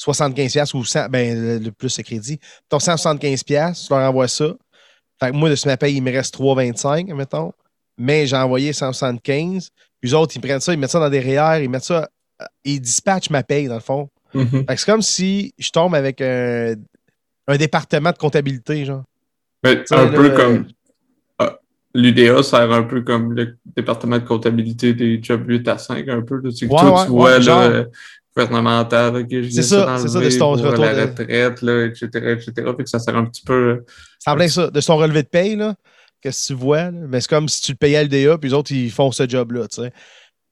[0.00, 2.38] 75$ ou 100, ben, le plus c'est crédit.
[2.68, 4.54] Ton 175$, tu leur envoies ça.
[5.22, 7.52] Fait que moi, de ce ma paye, il me reste 3,25, mettons.
[7.98, 9.70] Mais j'ai envoyé 175.
[10.02, 12.08] Les autres, ils prennent ça, ils mettent ça dans des REER, ils mettent ça,
[12.64, 14.08] ils dispatchent ma paye, dans le fond.
[14.34, 14.66] Mm-hmm.
[14.66, 16.74] Fait que c'est comme si je tombe avec un,
[17.58, 19.04] département de comptabilité, genre.
[19.62, 20.68] Mais un peu comme.
[21.38, 21.58] Ah,
[21.94, 26.22] L'UDA sert un peu comme le département de comptabilité des jobs 8 à 5, un
[26.22, 26.36] peu.
[26.36, 26.50] Là.
[26.50, 27.84] Ouais, ouais, tu vois, là,
[28.36, 32.52] gouvernementale, c'est ça, c'est ça, de ton pour la retraite, là, etc., etc.
[32.54, 33.84] Fait que ça sert un petit peu.
[34.18, 35.74] Ça plein ça, de son relevé de paye, là,
[36.20, 37.06] qu'est-ce que tu vois, là?
[37.08, 39.28] mais c'est comme si tu le payais à l'DA, puis les autres, ils font ce
[39.28, 39.92] job-là, tu sais.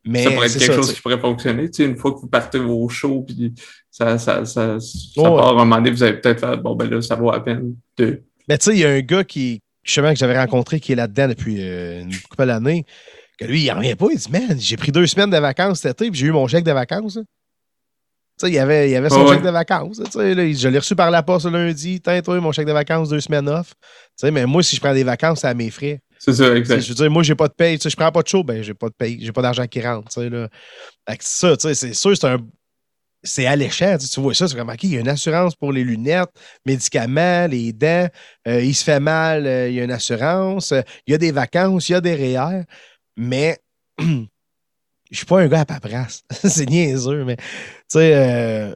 [0.05, 2.29] Mais ça pourrait être quelque chose qui pourrait fonctionner, tu sais, une fois que vous
[2.29, 3.53] partez vos shows, puis
[3.91, 6.89] ça, ça, ça, ça part à un moment donné, vous avez peut-être fait, bon, ben
[6.89, 8.23] là, ça vaut à peine de.
[8.49, 10.97] Mais tu sais, il y a un gars qui, justement, que j'avais rencontré qui est
[10.97, 12.85] là-dedans depuis euh, une couple d'années,
[13.39, 15.81] que lui, il en revient pas, il dit, man, j'ai pris deux semaines de vacances
[15.81, 17.19] cet été, puis j'ai eu mon chèque de vacances
[18.47, 19.99] il y avait, il avait son chèque de vacances.
[19.99, 22.01] Là, je l'ai reçu par la poste lundi.
[22.01, 23.75] Tiens, toi, mon chèque de vacances, deux semaines off.
[24.23, 26.01] mais moi, si je prends des vacances, c'est à mes frais.
[26.19, 26.81] C'est ça, exact.
[26.81, 27.79] Je veux dire, moi, j'ai pas de paye.
[27.83, 29.19] Je prends pas de show, ben, j'ai pas de paye.
[29.21, 30.21] J'ai pas d'argent qui rentre.
[30.21, 30.49] Là.
[31.21, 32.39] ça, c'est sûr, c'est un.
[33.25, 33.97] C'est alléchant.
[33.99, 36.31] Tu vois ça, c'est comme, OK, il y a une assurance pour les lunettes,
[36.65, 38.09] médicaments, les dents.
[38.47, 40.71] Euh, il se fait mal, euh, il y a une assurance.
[40.71, 42.63] Euh, il y a des vacances, il y a des REER.
[43.17, 43.59] Mais
[45.11, 46.23] je suis pas un gars à paperasse.
[46.31, 47.45] c'est niaiseux, mais tu
[47.89, 48.73] sais, euh,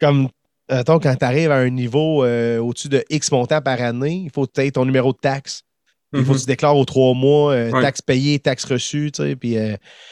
[0.00, 0.28] comme
[0.68, 4.30] attends, quand tu arrives à un niveau euh, au-dessus de X montant par année, il
[4.30, 5.62] faut que ton numéro de taxe.
[6.12, 6.40] Il faut que mm-hmm.
[6.42, 9.56] tu déclares aux trois mois, euh, taxes payées, taxes reçues, tu sais, puis,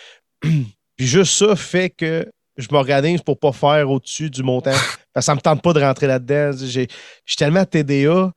[0.41, 4.73] puis juste ça fait que je m'organise pour pas faire au-dessus du montant.
[5.15, 6.53] Parce que ça me tente pas de rentrer là-dedans.
[6.53, 8.33] Je suis tellement TDA.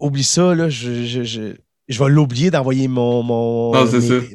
[0.00, 0.68] Oublie ça, là.
[0.68, 1.54] je, je
[1.96, 3.72] vais l'oublier d'envoyer mon, mon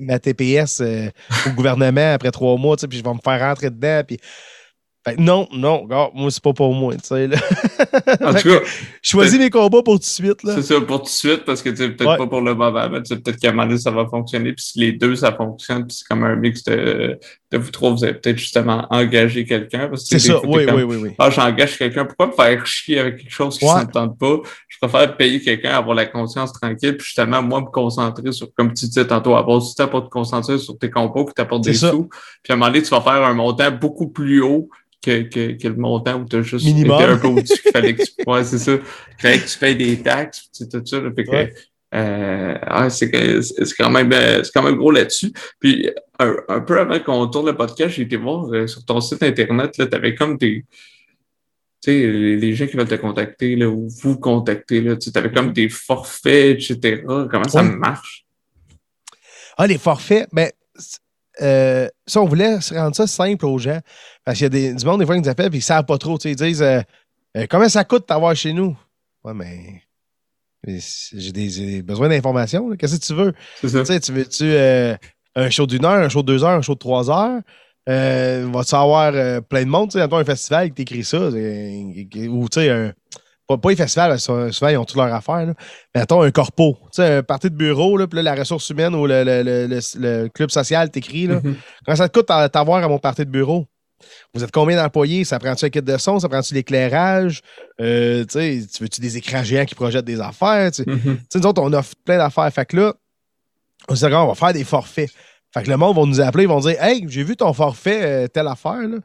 [0.02, 1.10] ma TPS euh,
[1.48, 4.02] au gouvernement après trois mois, puis je vais me faire rentrer dedans.
[4.08, 4.18] Puis
[5.18, 7.38] non, non, gars, moi, c'est pas pour moi, tu sais, là.
[8.22, 8.60] En tout cas.
[9.02, 10.40] Choisis mes combats pour tout de suite.
[10.46, 13.02] C'est ça, pour tout de suite, parce que tu peut-être pas pour le moment, mais
[13.02, 15.98] peut-être qu'à un moment donné, ça va fonctionner, puis si les deux, ça fonctionne, puis
[15.98, 17.20] c'est comme un mix de,
[17.54, 19.90] de vous trois, vous avez peut-être justement engagé quelqu'un.
[19.96, 21.10] C'est ça, oui, oui, oui, oui.
[21.20, 24.38] Ah, j'engage quelqu'un, pourquoi me faire chier avec quelque chose qui ne s'entende pas?
[24.68, 28.74] Je préfère payer quelqu'un, avoir la conscience tranquille, puis justement, moi, me concentrer sur, comme
[28.74, 31.76] tu disais tantôt, avoir du temps pour te concentrer sur tes compos qui t'apportent des
[31.76, 32.10] sous.
[32.44, 34.70] Puis à un moment donné, tu vas faire un montant beaucoup plus haut
[35.04, 37.02] que, que, que, le montant où tu as juste Minimum.
[37.02, 38.72] été un peu au-dessus qu'il fallait que tu ouais, c'est ça.
[38.72, 41.00] Il fallait que tu payes des taxes, tout ça.
[41.02, 41.54] Là, fait que,
[41.96, 45.32] euh, ah, c'est quand même c'est quand même gros là-dessus.
[45.60, 45.90] Puis
[46.20, 49.24] un, un, peu avant qu'on tourne le podcast, j'ai été voir euh, sur ton site
[49.24, 50.66] internet, tu avais comme des.
[51.82, 55.52] Tu sais, les, gens qui veulent te contacter, là, ou vous contacter, tu avais comme
[55.52, 57.04] des forfaits, etc.
[57.06, 58.26] Comment ça marche?
[59.58, 60.50] Ah, les forfaits, ben,
[61.42, 63.80] euh, ça, on voulait rendre ça simple aux gens.
[64.24, 65.62] Parce qu'il y a des, du monde, des fois, qui nous appellent et ils ne
[65.62, 66.18] savent pas trop.
[66.24, 66.82] Ils disent euh,
[67.38, 68.78] euh, Combien ça coûte d'avoir chez nous?
[69.24, 69.82] Ouais, mais.
[70.66, 72.74] J'ai des, besoin d'informations.
[72.78, 73.34] Qu'est-ce que tu veux?
[73.84, 74.00] Ça.
[74.00, 74.46] Tu veux-tu
[75.36, 77.42] un show d'une heure, un show de deux heures, un show de trois heures?
[77.86, 79.12] vas-tu avoir
[79.44, 79.92] plein de monde?
[79.92, 81.20] Tu sais, un festival qui t'écrit ça?
[81.20, 82.94] Ou tu sais, un
[83.48, 85.46] pas, pas les festivals, souvent, ils ont toutes leurs affaires.
[85.46, 85.54] Là.
[85.94, 88.70] Mais attends, un corpo, tu sais, un parti de bureau, là, puis là, la ressource
[88.70, 91.28] humaine ou le, le, le, le club social t'écrit.
[91.28, 91.36] Là.
[91.42, 91.56] Mm-hmm.
[91.86, 93.66] Comment ça te coûte t'avoir à mon parti de bureau?
[94.34, 95.24] vous êtes combien d'employés?
[95.24, 96.20] Ça prend-tu un kit de son?
[96.20, 97.42] Ça prend-tu l'éclairage?
[97.80, 98.40] Euh, tu
[98.82, 100.72] veux-tu des écrans géants qui projettent des affaires?
[100.72, 101.20] Tu Mhm.
[101.30, 102.52] sais, nous autres, on offre plein d'affaires.
[102.52, 102.94] Fait que là,
[103.90, 105.12] on s'est dit, on va faire des forfaits.
[105.54, 108.02] Fait que le monde va nous appeler, ils vont dire Hey, j'ai vu ton forfait,
[108.04, 108.98] euh, telle affaire, là.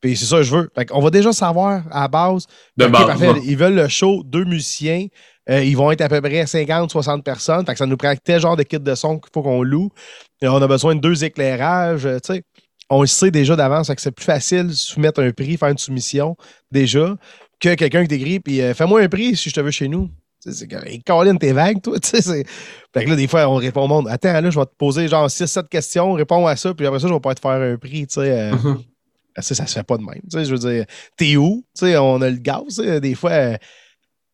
[0.00, 0.70] Puis c'est ça que je veux.
[0.74, 2.46] Fait qu'on va déjà savoir à la base.
[2.76, 3.32] De base, parfait.
[3.44, 5.06] Ils veulent le show, deux musiciens.
[5.48, 7.64] Euh, ils vont être à peu près 50-60 personnes.
[7.64, 9.88] Fait que ça nous prend tel genre de kit de son qu'il faut qu'on loue.
[10.42, 12.06] Et on a besoin de deux éclairages.
[12.06, 12.42] euh, tu sais.
[12.88, 13.88] On le sait déjà d'avance.
[13.88, 16.36] fait que c'est plus facile de soumettre un prix, faire une soumission
[16.70, 17.16] déjà,
[17.58, 20.08] que quelqu'un qui t'écrit puis euh, fais-moi un prix si je te veux chez nous.
[20.52, 21.98] C'est comme, hey, Colin, t'es vague, toi.
[22.00, 22.44] Tu sais, c'est-
[22.94, 24.08] Fait que là, des fois, on répond au monde.
[24.08, 27.08] Attends, là, je vais te poser genre 6-7 questions, réponds à ça, puis après ça,
[27.08, 28.06] je vais pas te faire un prix.
[28.06, 28.82] Tu sais, euh, Mhm.
[29.36, 30.20] ah, ça, ça se fait pas de même.
[30.22, 30.84] Tu sais, je veux dire,
[31.16, 31.64] t'es où?
[31.76, 32.76] Tu sais, on a le gaz.
[32.78, 33.52] Des fois, euh,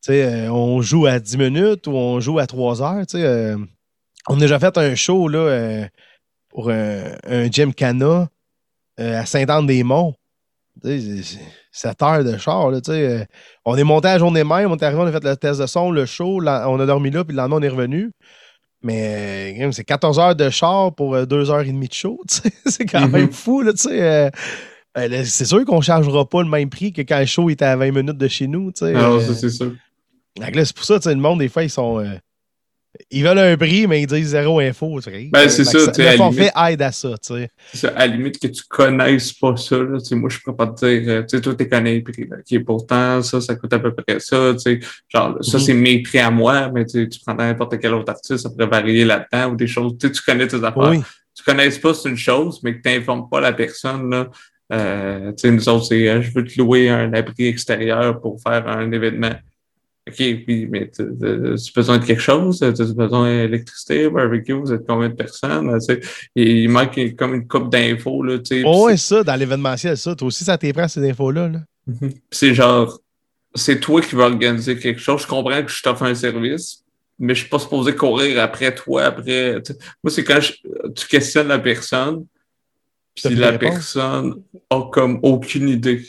[0.04, 3.06] tu sais, euh, on joue à 10 minutes ou on joue à 3 heures.
[3.06, 3.56] tu sais, euh,
[4.28, 5.86] on a déjà fait un show là, euh,
[6.50, 8.28] pour un, un Gym Cana
[9.00, 10.14] euh, à Sainte-Anne-des-Monts.
[11.72, 12.70] Tu sais, c'est- c'est 7 heures de char.
[12.70, 13.24] Là, tu sais, euh,
[13.64, 15.60] on est monté à la journée même, on est arrivé, on a fait le test
[15.60, 18.12] de son, le show, là, on a dormi là, puis le lendemain, on est revenu.
[18.82, 22.20] Mais euh, c'est 14 heures de char pour 2 heures et demie de show.
[22.28, 23.32] tu sais, c'est quand même Mhm.
[23.32, 23.62] fou.
[23.62, 24.30] Là, tu sais, euh,
[24.98, 27.48] euh, là, c'est sûr qu'on ne chargera pas le même prix que quand le show
[27.48, 28.72] était à 20 minutes de chez nous.
[28.72, 29.72] tu sais, Alors, euh, ça, c'est sûr.
[30.36, 32.04] c'est pour ça, tu sais, le monde, des fois, ils sont.
[33.10, 35.00] Ils veulent un prix, mais ils disent zéro info.
[35.00, 35.28] tu sais.
[35.32, 36.52] Ben, c'est ça, Le forfait limite.
[36.70, 37.48] aide à ça, tu sais.
[37.72, 40.66] C'est ça, à la limite que tu connaisses pas ça, là, moi, je pourrais pas
[40.66, 43.54] te dire, euh, tu sais, toi, tu connais les prix, là, OK, pourtant, ça, ça
[43.56, 45.64] coûte à peu près ça, tu sais, genre, ça, Mhm.
[45.64, 49.04] c'est mes prix à moi, mais tu prends n'importe quel autre artiste, ça pourrait varier
[49.04, 50.90] là-dedans, ou des choses, tu connais tes affaires.
[50.90, 51.00] Oui.
[51.34, 54.28] Tu connais pas, c'est une chose, mais que tu n'informes pas la personne, là,
[54.72, 58.40] euh, tu sais, nous autres, c'est, euh, je veux te louer un abri extérieur pour
[58.42, 59.32] faire un événement.
[60.08, 62.58] OK, oui, mais tu as besoin de quelque chose?
[62.58, 64.52] Tu as besoin d'électricité, barbecue?
[64.54, 65.72] Vous êtes combien de personnes?
[65.78, 66.00] Tu sais,
[66.34, 68.62] il manque comme une coupe d'infos, là, tu sais.
[68.66, 70.16] Oh, puis ouais, ça, dans l'événementiel, ça.
[70.16, 71.48] Toi aussi, ça t'éprend ces infos-là.
[71.48, 71.58] Là?
[71.86, 72.10] c'est- Mhm.
[72.12, 73.00] Puis c'est genre,
[73.54, 75.22] c'est toi qui vas organiser quelque chose.
[75.22, 76.82] Je comprends que je t'offre un service,
[77.18, 79.62] mais je suis pas supposé courir après toi, après.
[79.62, 79.78] tu sais.
[80.02, 80.54] Moi, c'est quand je-
[80.96, 82.24] tu questionnes la personne,
[83.14, 83.70] puis la réponse?
[83.70, 86.02] personne a comme aucune idée.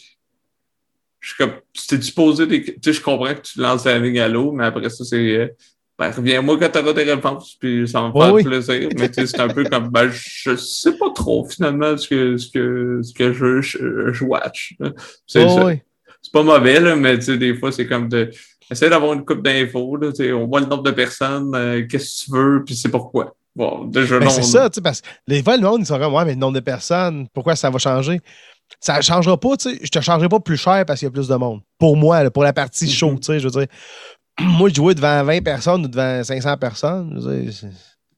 [1.24, 2.62] Je suis comme, tu t'es supposé des.
[2.66, 5.16] Tu sais, je comprends que tu lances la ligne à l'eau, mais après ça, c'est.
[5.38, 5.48] euh,
[5.98, 8.44] ben, reviens-moi quand t'auras tes réponses, puis ça va me faire oui.
[8.44, 8.90] plaisir.
[8.98, 12.36] Mais tu sais, c'est un peu comme, ben, je sais pas trop, finalement, ce que,
[12.36, 14.76] ce que, ce que je, je, je watch.
[14.82, 14.92] Oh.
[16.22, 18.30] C'est pas mauvais, là, mais tu sais, des fois, c'est comme de.
[18.70, 21.86] Essaye d'avoir une coupe d'infos, là, tu sais, on voit le nombre de personnes, euh,
[21.90, 23.34] qu'est-ce que tu veux, puis c'est pourquoi.
[23.56, 24.32] Bon, déjà, Ben, non.
[24.32, 26.34] c'est ça, tu sais, parce que les fois, le monde, ils sont comme, ouais, mais
[26.34, 28.20] le nombre de personnes, pourquoi ça va changer?
[28.80, 29.80] Ça ne changera pas, tu sais.
[29.82, 31.62] Je te chargerai pas plus cher parce qu'il y a plus de monde.
[31.80, 33.20] Pour moi, là, pour la partie show, Mhm.
[33.20, 33.68] tu sais, je veux dire.
[34.42, 37.54] Moi, je jouais devant 20 personnes ou devant 500 personnes, je veux dire,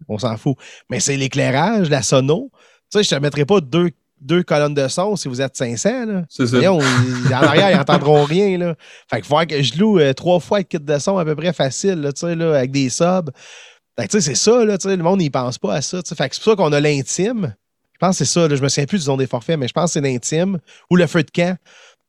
[0.08, 0.56] on s'en fout.
[0.90, 2.52] Mais c'est l'éclairage, la sono.
[2.92, 3.90] Tu sais, je te mettrai pas deux,
[4.22, 6.24] deux colonnes de son si vous êtes 500, là.
[6.30, 6.72] C'est ça.
[6.72, 6.80] En
[7.32, 8.58] arrière, ils n'entendront rien.
[8.58, 8.76] Là.
[9.10, 11.36] Fait qu'il faut que je loue euh, trois fois le kit de son à peu
[11.36, 13.30] près facile, là, tu sais, là, avec des subs.
[14.00, 15.82] Fait que, tu sais, c'est ça, là, tu sais, le monde n'y pense pas à
[15.82, 16.02] ça.
[16.02, 16.16] tu sais.
[16.16, 17.56] Fait que c'est pour ça qu'on a l'intime.
[17.96, 19.68] Je pense que c'est ça, là, je me souviens plus du nom des forfaits, mais
[19.68, 20.60] je pense que c'est l'intime
[20.90, 21.58] ou le feu de camp.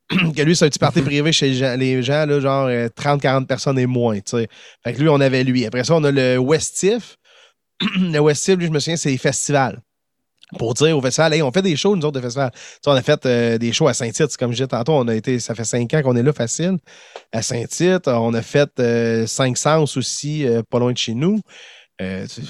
[0.37, 2.89] que lui, c'est un petit party privé chez les gens, les gens, là, genre euh,
[2.89, 4.17] 30-40 personnes et moins.
[4.17, 4.49] tu sais.
[4.85, 5.67] Fait que lui, on avait lui.
[5.67, 7.17] Après ça, on a le Westif.
[7.81, 9.81] le Westif, lui, je me souviens, c'est les festivals
[10.59, 12.53] pour dire au festival, hey, on fait des shows, nous autres, de festival.
[12.87, 15.39] On a fait euh, des shows à Saint-Tite, comme je disais tantôt, on a été,
[15.41, 16.79] ça fait cinq ans qu'on est là facile.
[17.33, 21.41] À Saint-Tite, on a fait euh, Cinq Sens aussi, euh, pas loin de chez nous.
[22.03, 22.43] Euh, tu-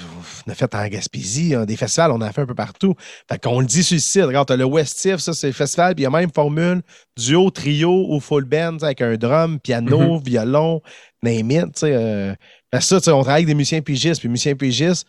[0.45, 2.95] on a fait en Gaspésie, hein, des festivals, on en a fait un peu partout.
[3.31, 4.23] Fait qu'on le dit sur le site.
[4.23, 6.81] Regarde, t'as le Westif, ça, c'est le festival, puis il y a même formule
[7.17, 10.81] duo, trio ou full band, avec un drum, piano, violon,
[11.23, 12.35] name it, euh.
[12.79, 15.07] Ça, on travaille avec des musiciens pigistes, puis musiciens pigistes,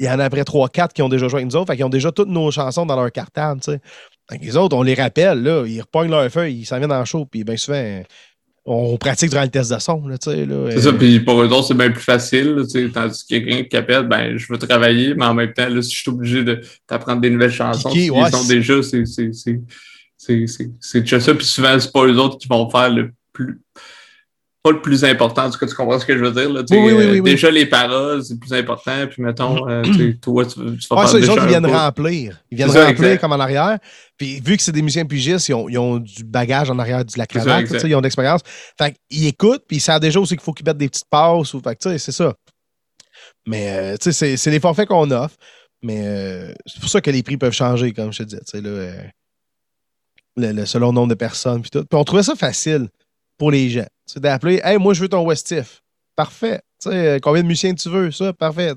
[0.00, 1.84] il y en a après 3-4 qui ont déjà joué avec nous autres, fait qu'ils
[1.84, 3.60] ont déjà toutes nos chansons dans leur cartable.
[3.62, 6.90] Fait que les autres, on les rappelle, là, ils repognent leur feuille, ils s'en viennent
[6.90, 8.02] dans le show, puis bien souvent,
[8.68, 10.70] on pratique durant le test de son, là, tu sais, là.
[10.72, 13.28] C'est ça, puis pour eux autres, c'est bien plus facile, là, tu sais, tandis que
[13.28, 16.10] quelqu'un qui appelle, ben, je veux travailler, mais en même temps, là, si je suis
[16.10, 19.60] obligé de t'apprendre des nouvelles chansons, s'ils ouais, sont c'est- déjà, c'est, c'est, c'est,
[20.18, 23.12] c'est, c'est, c'est déjà ça, puis souvent, c'est pas eux autres qui vont faire le
[23.32, 23.60] plus,
[24.66, 26.62] pas le plus important, en tout cas, tu comprends ce que je veux dire, là,
[26.70, 27.30] Oui, oui, oui, euh, oui, oui.
[27.30, 29.82] déjà, les paroles, c'est le plus important, puis mettons, euh,
[30.20, 30.60] toi, tu, tu
[30.90, 32.42] vas faire ça, les autres, ils viennent remplir.
[32.50, 33.20] Ils viennent ça, remplir exact.
[33.20, 33.78] comme en arrière.
[34.16, 37.04] Puis vu que c'est des musiciens pigistes, ils ont, ils ont du bagage en arrière
[37.04, 37.66] de la ça, cravate.
[37.68, 38.40] sais, ils ont de l'expérience.
[38.76, 41.54] Fait qu'ils écoutent, puis ils savent déjà aussi qu'il faut qu'ils mettent des petites passes.
[41.54, 42.34] Ou, fait c'est ça.
[43.46, 45.36] Mais euh, tu sais, c'est- les forfaits qu'on offre.
[45.82, 48.40] Mais euh, c'est pour ça que les prix peuvent changer, comme je te disais.
[48.40, 48.90] tu sais, Là,
[50.36, 51.60] le, le- selon le nombre de personnes.
[51.62, 51.84] Puis tout.
[51.84, 52.88] Puis on trouvait ça facile
[53.38, 53.86] pour les gens.
[54.06, 55.82] C'est d'appeler Hey, moi, je veux ton Westif.
[56.14, 56.60] Parfait.
[56.86, 58.10] Euh, combien de musiciens tu veux?
[58.10, 58.72] Ça, parfait.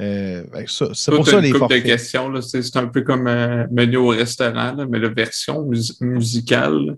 [0.00, 1.82] Euh, ben, c'est pour ça les forfaits.
[1.82, 5.96] de questions, c'est, un peu comme euh, menu au restaurant, là, mais la version mus-
[6.00, 6.96] musicale.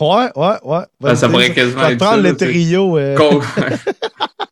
[0.00, 0.84] Ouais, ouais, ouais.
[1.00, 2.98] Ben, ça pourrait quasiment être prendre le trio.
[2.98, 3.16] euh,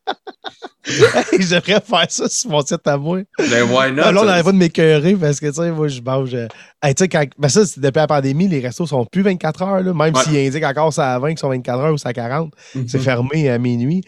[1.31, 3.19] Hey, J'aimerais faire ça sur mon site à moi.
[3.37, 4.11] ben, why not?
[4.11, 6.33] Là, on n'arrive pas de m'écœurer parce que, tu sais, moi, je mange.
[6.33, 6.47] euh,
[6.83, 7.25] hey, tu sais, quand...
[7.37, 10.23] ben, ça, c'est depuis la pandémie, les restos sont plus 24 heures, là, même Ouais.
[10.23, 12.51] s'ils indiquent encore ça à 20 qu'ils sont 24 heures ou ça à 40.
[12.75, 12.87] Mhm.
[12.87, 14.01] C'est fermé à minuit.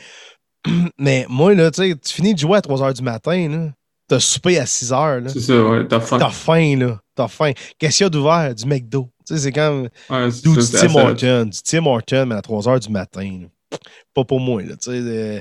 [1.00, 3.70] Mais moi, là, tu sais, tu finis de jouer à 3 heures du matin, là.
[4.08, 5.30] T'as soupé à 6 heures, là.
[5.30, 6.18] C'est ça, ouais, t'as faim.
[6.20, 7.00] T'as faim, là.
[7.16, 7.52] T'as faim.
[7.80, 8.54] Qu'est-ce qu'il y a d'ouvert?
[8.54, 9.10] Du McDo.
[9.28, 9.84] Tu sais, c'est comme.
[10.10, 11.46] Ouais, c'est Du Tim Horton.
[11.46, 13.40] Du Tim Horton, mais à 3 heures du matin.
[13.42, 13.78] là.
[14.14, 14.76] Pas pour moi, là.
[14.76, 15.00] Tu sais.
[15.02, 15.40] euh,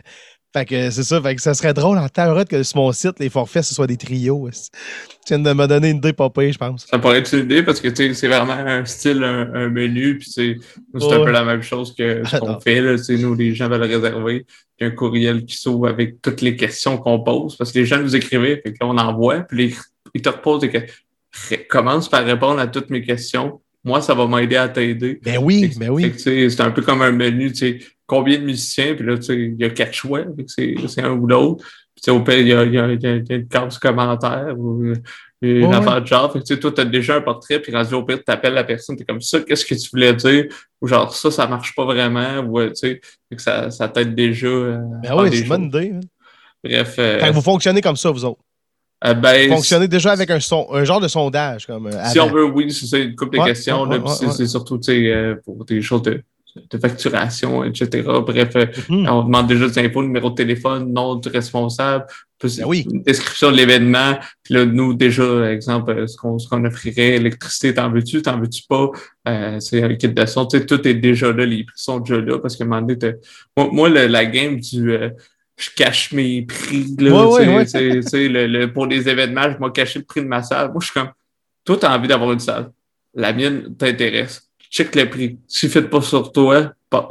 [0.52, 1.20] Fait que c'est ça.
[1.22, 3.86] Fait que ça serait drôle en tabarouette que sur mon site, les forfaits, ce soit
[3.86, 4.48] des trios.
[4.50, 6.86] Tu viens de me donner une idée pire, je pense.
[6.90, 10.28] Ça pourrait être une idée parce que c'est vraiment un style, un, un menu, puis
[10.28, 10.56] c'est
[10.94, 12.62] un peu la même chose que ce qu'on J'adore.
[12.64, 12.80] fait.
[12.80, 14.44] Là, nous, les gens veulent réserver.
[14.80, 17.78] Il y a un courriel qui s'ouvre avec toutes les questions qu'on pose parce que
[17.78, 19.74] les gens nous écrivaient, fait que là, on envoie, puis les-
[20.14, 20.94] ils te reposent des questions.
[21.68, 23.60] Commence par répondre à toutes mes questions.
[23.84, 25.20] Moi, ça va m'aider à t'aider.
[25.22, 26.12] Ben oui, ben oui.
[26.18, 27.78] C'est un peu comme un menu, tu sais,
[28.10, 31.26] combien de musiciens, puis là, tu sais, il y a quatre choix, c'est un ou
[31.28, 31.64] l'autre.
[31.94, 33.28] Puis tu sais, au pire, il y a, il y, a, il y a- il
[33.28, 34.94] y a une case commentaire ou euh,
[35.42, 36.32] une Ouais, affaire de genre.
[36.32, 38.32] Fait que, tu sais, toi, tu as déjà un portrait, puis rendu au pire, tu
[38.32, 40.46] appelles la personne, tu es comme ça, qu'est-ce que tu voulais dire?
[40.80, 43.00] Ou genre, ça, ça marche pas vraiment, ou euh, tu sais,
[43.30, 44.46] que ça, ça t'aide déjà.
[44.48, 45.92] euh, Ben oui, c'est une bonne idée.
[45.94, 46.00] hein.
[46.64, 48.40] Bref, euh, Fait que vous fonctionnez comme ça, vous autres.
[49.06, 51.66] euh, ben, Vous fonctionnez déjà avec un, son, un genre de sondage.
[51.66, 53.82] Comme, euh, Si on veut, oui, c'est une couple de questions.
[53.84, 53.98] ouais,
[54.36, 56.22] c'est surtout tu sais, pour des choses de,
[56.70, 58.02] de facturation, etc.
[58.26, 59.08] Bref, euh, Mhm.
[59.08, 62.06] on demande déjà des infos, numéro de téléphone, nom du responsable,
[62.38, 62.86] plus Ben oui.
[62.90, 64.18] une description de l'événement.
[64.42, 68.90] Puis là, nous, déjà, exemple, euh, ce qu'on offrirait, électricité, t'en veux-tu, t'en veux-tu pas?
[69.28, 70.46] Euh, c'est un kit de son.
[70.46, 72.80] Tu sais, tout est déjà là, les prix sont déjà là, parce qu'à un moment
[72.82, 73.12] donné, t'as-
[73.56, 75.10] moi, moi, le- la game du euh,
[75.58, 77.66] je cache mes prix, là, Ouais, tu ouais, ouais.
[77.66, 80.68] tu tu le, le- pour des événements, je m'ai caché le prix de ma salle.
[80.70, 81.10] Moi, je suis comme,
[81.66, 82.70] toi, t'as envie d'avoir une salle.
[83.14, 84.49] La mienne t'intéresse.
[84.70, 85.38] Check le prix.
[85.48, 87.08] Si ne fait pas sur toi, pa-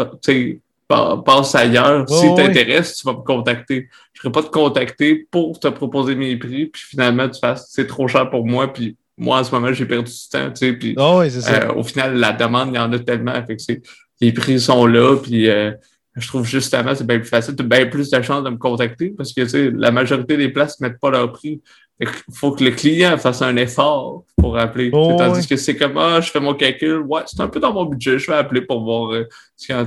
[0.87, 2.07] pa- passe ailleurs.
[2.09, 3.89] Si t'intéresse, tu vas me contacter.
[4.13, 7.67] Je ne ferai pas te contacter pour te proposer mes prix, puis finalement, tu fasses,
[7.71, 10.55] c'est trop cher pour moi, puis moi, en ce moment, j'ai perdu du temps, tu
[10.55, 11.69] sais, puis Ah oui, ça.
[11.69, 13.33] euh, au final, la demande, il y en a tellement.
[13.45, 13.73] Fait que
[14.21, 15.71] les prix sont là, puis euh,
[16.15, 17.55] je trouve justement c'est bien plus facile.
[17.55, 20.37] Tu as bien plus de chances de me contacter parce que tu sais, la majorité
[20.37, 21.61] des places ne mettent pas leur prix.
[22.01, 24.89] Il faut que le client fasse un effort pour appeler.
[24.93, 25.45] Oh, tandis ouais.
[25.47, 28.17] que c'est comme ah, je fais mon calcul, ouais, c'est un peu dans mon budget,
[28.17, 29.25] je vais appeler pour voir euh,
[29.57, 29.85] ça,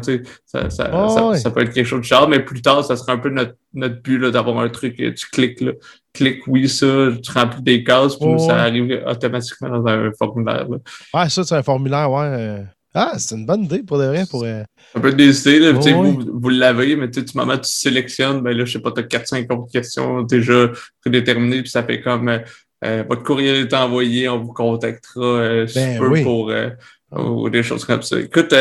[0.69, 1.39] ça, Oh, ça, ouais.
[1.39, 3.55] ça peut être quelque chose de genre, mais plus tard, ça sera un peu notre,
[3.73, 5.01] notre but d'avoir un truc.
[5.01, 5.73] euh, Tu cliques là.
[6.13, 6.87] Clique oui, ça,
[7.23, 8.61] tu remplis des cases, puis Oh, ça ouais.
[8.61, 10.67] arrive automatiquement dans un formulaire.
[10.69, 10.77] Là.
[11.15, 12.65] Ouais, ça, c'est un formulaire, ouais.
[12.94, 14.24] Ah, c'est une bonne idée pour de vrai.
[14.31, 14.62] Pour, euh,
[14.93, 17.59] Ça peut être des idées, là, vous, vous l'avez, mais tu sais, du moment où
[17.59, 20.70] tu sélectionnes, ben là, je sais pas, tu as 4-5 questions déjà
[21.01, 22.39] prédéterminées, puis ça fait comme euh,
[22.85, 26.24] euh, votre courriel est envoyé, on vous contactera euh, Ben peu oui.
[26.24, 26.70] pour euh,
[27.12, 28.19] ou des choses comme ça.
[28.19, 28.55] Écoute,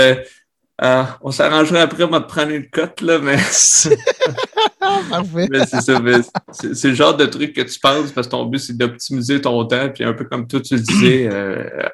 [0.80, 3.38] on s'arrangerait après, on va te prendre une cote, là, mais,
[5.10, 5.48] Parfait.
[5.52, 6.00] mais c'est ça.
[6.00, 6.18] mais
[6.52, 9.66] c'est le genre de truc que tu penses parce que ton but, c'est d'optimiser ton
[9.66, 11.30] temps, puis un peu comme toi, tu le disais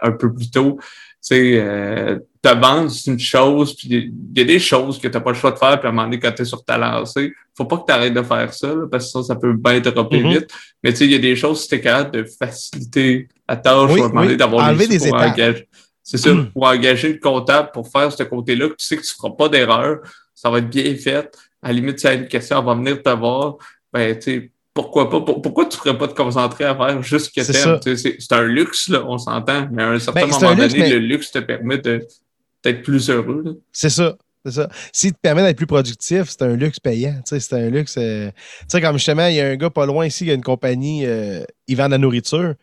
[0.01, 0.79] un peu plus tôt,
[1.21, 5.13] sais, euh, te vendre, c'est une chose, puis il y a des choses que tu
[5.13, 6.63] n'as pas le choix de faire, puis à un moment donné, quand tu es sur
[6.63, 9.35] ta lancée, faut pas que tu arrêtes de faire ça, là, parce que ça, ça
[9.35, 10.33] peut bien te repérer Mhm.
[10.33, 10.47] vite.
[10.83, 13.55] Mais tu sais, il y a des choses, si tu es capable de faciliter la
[13.57, 14.37] tâche, Oui, ou oui.
[14.37, 15.67] d'avoir des pour engager.
[16.03, 16.51] C'est ça, Mhm.
[16.51, 19.49] pour engager le comptable pour faire ce côté-là, que tu sais que tu feras pas
[19.49, 19.97] d'erreur,
[20.33, 21.29] ça va être bien fait.
[21.61, 23.57] À la limite, si tu as une question, on va venir te voir.
[23.91, 24.51] Ben, tu sais,
[24.83, 25.21] pourquoi pas?
[25.21, 27.95] Pour- pourquoi tu ne pourrais pas te concentrer à faire juste ce que t'aimes?
[28.19, 30.83] C'est un luxe, là, on s'entend, mais à un certain Ben, moment un luxe, donné,
[30.83, 33.61] mais- le luxe te permet d'être plus heureux.
[33.71, 34.15] C'est ça.
[34.45, 34.69] C'est ça.
[34.93, 37.19] S'il te permet d'être plus productif, c'est un luxe payant.
[37.25, 37.95] C'est un luxe.
[37.97, 40.31] euh, Tu sais, comme justement, il y a un gars pas loin ici, il y
[40.31, 42.53] a une compagnie, euh, il vend de la nourriture.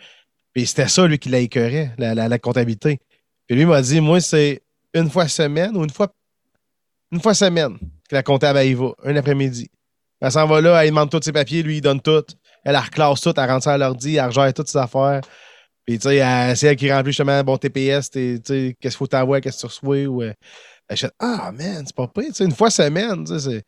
[0.54, 3.00] Puis c'était ça, lui, qui l'a écœuré, la, la, la comptabilité.
[3.46, 4.62] Puis lui m'a dit Moi, c'est
[4.94, 6.08] une fois semaine ou une fois
[7.12, 7.76] une fois semaine
[8.08, 9.68] que la comptable y va, un après-midi.
[10.24, 12.24] Elle s'en va là, elle demande tous ses papiers, lui, il donne tout.
[12.64, 15.20] Elle la reclasse tout, elle rentre ça à l'ordi, elle regère toutes ses affaires.
[15.84, 18.90] Puis, tu sais, elle- c'est elle qui remplit justement bon TPS, tu sais, qu'est-ce qu'il
[18.92, 20.06] faut t'envoyer, qu'est-ce que tu reçois.
[20.06, 20.32] Ou, euh,
[20.90, 22.28] je fais, ah, man, c'est pas pire.
[22.28, 23.62] Tu sais, une fois semaine, tu sais,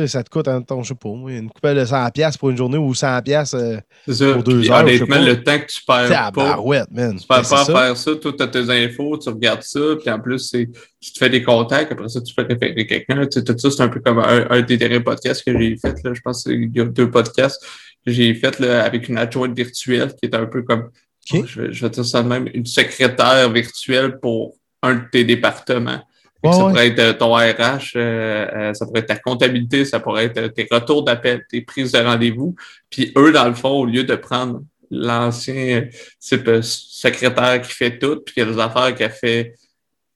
[0.00, 2.50] sais, ça te coûte, en temps, je sais pas, moi, une coupelle de 100$ pour
[2.50, 3.78] une journée ou 100$ euh,
[4.08, 4.32] ça.
[4.32, 7.18] Pour deux Puis, heures, honnêtement, le temps que tu perds pas, barouette, man.
[7.18, 9.80] tu perds Ben, pas à faire ça, toi, tu as tes infos, tu regardes ça,
[10.00, 13.26] puis en plus, tu te fais des contacts, après ça, tu peux référer quelqu'un.
[13.26, 15.76] Tu sais, tout ça, c'est un peu comme un, un des derniers podcasts que j'ai
[15.76, 15.94] fait.
[16.02, 16.14] Là.
[16.14, 17.62] Je pense qu'il y a deux podcasts
[18.04, 20.90] que j'ai fait là, avec une adjointe virtuelle qui est un peu comme,
[21.24, 25.24] je, vais, je vais dire ça de même, une secrétaire virtuelle pour un de tes
[25.24, 26.02] départements.
[26.44, 31.04] Ça pourrait être ton RH, ça pourrait être ta comptabilité, ça pourrait être tes retours
[31.04, 32.54] d'appel, tes prises de rendez-vous.
[32.90, 35.86] Puis eux, dans le fond, au lieu de prendre l'ancien
[36.20, 39.54] secrétaire qui fait tout, puis qu'il y a des affaires qu'elle fait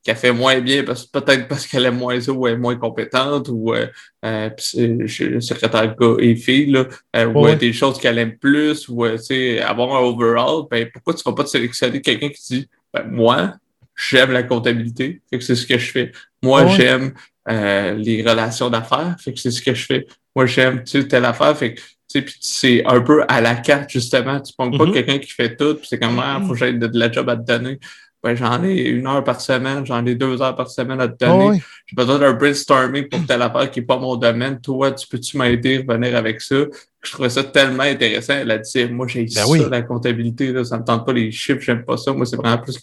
[0.06, 3.74] qu'elle fait moins bien, parce peut-être parce qu'elle est moins ou est moins compétente, ou
[3.74, 3.88] euh,
[4.24, 6.86] euh, le secrétaire gars et fille, là,
[7.16, 11.32] euh, ou des choses qu'elle aime plus, ou avoir un overall, ben, pourquoi tu ne
[11.32, 13.54] vas pas te sélectionner quelqu'un qui dit ben, moi,
[13.96, 16.12] j'aime la comptabilité, fait que c'est ce que je fais.
[16.42, 17.14] Moi, j'aime
[17.48, 20.06] les relations d'affaires, fait que c'est ce que je fais.
[20.34, 21.80] Moi, j'aime telle affaire, fait que
[22.20, 24.40] puis c'est un peu à la carte, justement.
[24.40, 24.92] Tu ne pas mm-hmm.
[24.92, 27.28] quelqu'un qui fait tout, puis c'est comme, ah, faut que j'aille de, de, la job
[27.28, 27.78] à te donner
[28.26, 31.24] ben, j'en ai une heure par semaine, j'en ai deux heures par semaine à te
[31.24, 31.62] donner.
[31.86, 34.60] J'ai besoin d'un brainstorming pour telle affaire qui n'est pas mon domaine.
[34.60, 36.56] Toi, tu peux-tu m'aider à venir avec ça?
[37.02, 38.34] Je trouvais ça tellement intéressant.
[38.34, 41.30] Elle a dit, moi, j'ai ben ça, la comptabilité, là, ça me tente pas les
[41.30, 42.12] chiffres, j'aime pas ça.
[42.12, 42.80] Moi, c'est vraiment plus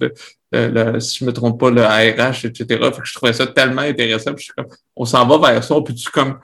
[0.54, 2.66] le, si je me trompe pas, le ARH, etc.
[2.68, 4.34] Fait que je trouvais ça tellement intéressant.
[4.34, 5.76] Puis je suis comme, on s'en va vers ça.
[5.84, 6.40] Puis tu comme,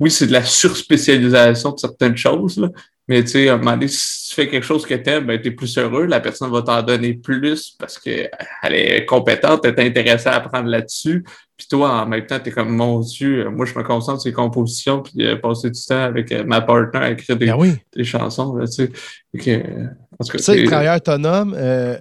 [0.00, 2.68] oui, c'est de la surspécialisation de certaines choses, là,
[3.08, 5.26] mais tu sais, à un moment donné, si tu fais quelque chose que tu aimes,
[5.26, 8.28] ben, tu es plus heureux, la personne va t'en donner plus parce qu'elle
[8.64, 11.24] est compétente, elle est intéressée à apprendre là-dessus.
[11.56, 14.28] Puis toi, en même temps, tu es comme, mon Dieu, moi, je me concentre sur
[14.28, 17.76] les compositions, puis euh, passer du temps avec euh, ma partenaire à écrire des, ben
[17.96, 18.54] des chansons.
[18.54, 18.90] Là, tu sais,
[19.34, 21.98] tu sais, travailleur autonome, euh,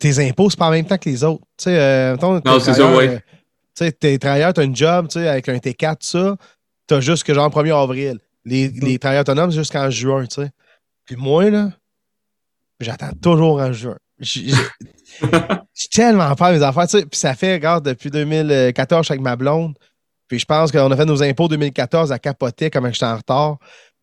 [0.00, 1.44] tes impôts, c'est pas en même temps que les autres.
[1.56, 3.08] Tu sais, euh, non, c'est ça, oui.
[3.08, 6.36] Tu sais, t'es travailleur, t'as un job, tu sais, avec un T4, ça,
[6.86, 8.18] t'as juste que genre 1er avril.
[8.46, 10.50] Les, les travailleurs autonomes jusqu'en juin, tu sais.
[11.04, 11.70] Puis moi, là,
[12.80, 13.96] j'attends toujours en juin.
[14.18, 14.52] J'ai
[15.92, 17.06] tellement peur mes affaires, tu sais.
[17.06, 19.76] Puis ça fait, regarde, depuis 2014 avec ma blonde.
[20.28, 23.58] Puis je pense qu'on a fait nos impôts 2014 à capoter comme j'étais en retard.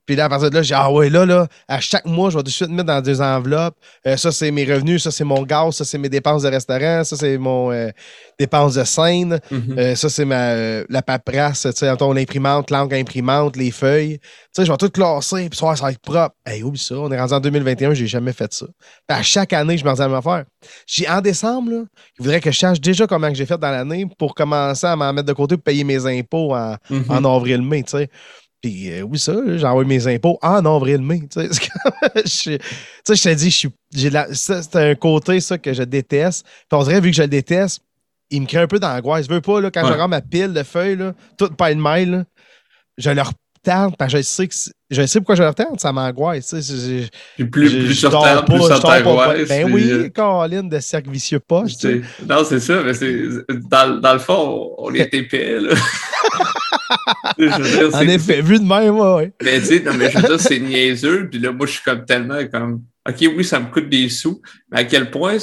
[0.06, 2.38] Puis là, à partir de là, j'ai ah ouais, là, là, à chaque mois, je
[2.38, 3.76] vais tout de suite mettre dans des enveloppes.
[4.06, 7.04] Euh, ça, c'est mes revenus, ça, c'est mon gaz, ça, c'est mes dépenses de restaurant,
[7.04, 7.90] ça, c'est mon euh,
[8.38, 9.80] dépenses de scène, mm-hmm.
[9.80, 14.20] euh, ça, c'est ma la paperasse, tu sais, l'imprimante, l'encre imprimante, les feuilles.
[14.20, 16.36] Tu sais, je vais tout classer, puis ça, ça va être propre.
[16.46, 18.66] Hey, oublie ça, on est rendu en 2021, j'ai jamais fait ça.
[19.08, 20.44] Puis à chaque année, je me dis à faire.
[20.86, 21.84] J'ai en décembre, là,
[22.20, 25.14] il faudrait que je cherche déjà comment j'ai fait dans l'année pour commencer à m'en
[25.14, 27.10] mettre de côté pour payer mes impôts en, mm-hmm.
[27.10, 28.10] en avril-mai, tu sais.
[28.64, 31.24] Puis euh, oui, ça, j'envoie mes impôts en avril-mai.
[31.30, 31.42] Tu
[32.26, 32.58] sais,
[33.10, 33.68] je te dis,
[34.34, 36.46] c'est un côté ça que je déteste.
[36.46, 37.82] Puis on dirait, vu que je le déteste,
[38.30, 39.28] il me crée un peu d'angoisse.
[39.28, 42.24] Je veux pas, là, quand je regarde ma pile de feuilles, là, toute de mail,
[42.98, 44.56] je leur retarde parce que je sais que
[44.90, 46.56] je sais pourquoi je leur retarde, ça m'angoisse.
[47.36, 49.50] Puis plus, plus je retarde, plus ça t'angoisse.
[49.50, 51.64] Ben oui, euh, Caroline de cercle vicieux pas.
[52.30, 53.24] Non, c'est ça, mais c'est
[53.70, 55.76] dans, dans, le fond, on est épais, là.
[57.94, 59.34] en effet, vu de même, ouais.
[59.42, 61.30] Mais tu sais, non, mais je veux dire, c'est niaiseux.
[61.30, 64.42] Puis là, moi, je suis comme tellement comme, OK, oui, ça me coûte des sous,
[64.72, 65.38] mais à quel point,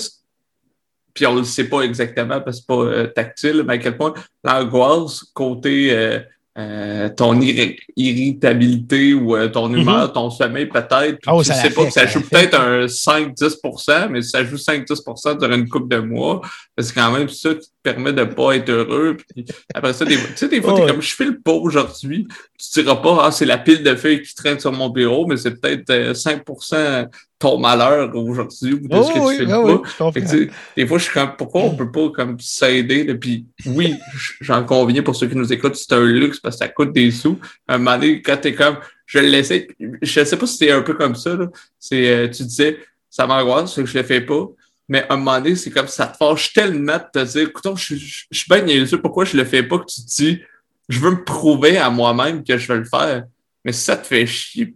[1.14, 3.78] puis on ne le sait pas exactement parce que c'est pas euh, tactile, mais à
[3.78, 4.14] quel point
[4.44, 6.20] l'angoisse côté euh,
[6.58, 9.78] euh, ton irritabilité ou euh, ton mhm.
[9.78, 11.18] humeur, ton sommeil peut-être.
[11.28, 15.68] Oh, ça sais pas, ça, joue peut-être un 5-10 mais ça joue 5-10 durant une
[15.68, 16.40] couple de mois,
[16.76, 17.50] c'est quand même ça
[17.82, 19.16] permet de pas être heureux.
[19.16, 19.44] Puis
[19.74, 22.26] après ça, tu sais, des fois, tu es comme je file pas aujourd'hui.
[22.58, 25.36] Tu diras pas, ah, c'est la pile de feuilles qui traîne sur mon bureau, mais
[25.36, 27.04] c'est peut-être 5% euh,
[27.38, 30.50] ton malheur aujourd'hui ou de ce que tu fais ah pas.
[30.76, 33.14] des fois, je suis comme, pourquoi on peut pas comme s'aider?
[33.14, 33.94] Puis oui,
[34.40, 37.10] j'en conviens pour ceux qui nous écoutent, c'est un luxe parce que ça coûte des
[37.10, 37.38] sous.
[37.66, 38.76] un moment donné, quand t'es comme,
[39.06, 39.66] je le laissais,
[40.02, 41.46] je sais pas si c'est un peu comme ça, là.
[41.78, 42.78] C'est, euh, tu disais,
[43.08, 44.46] ça m'angoisse, que je le fais pas.
[44.90, 47.64] Mais à un moment donné, c'est comme ça te fâche tellement de te dire, écoute,
[47.76, 50.40] je, je, je suis bien niaiseux, pourquoi je le fais pas, que tu te dis,
[50.88, 53.22] je veux me prouver à moi-même que je vais le faire.
[53.64, 54.74] Mais si ça te fait chier,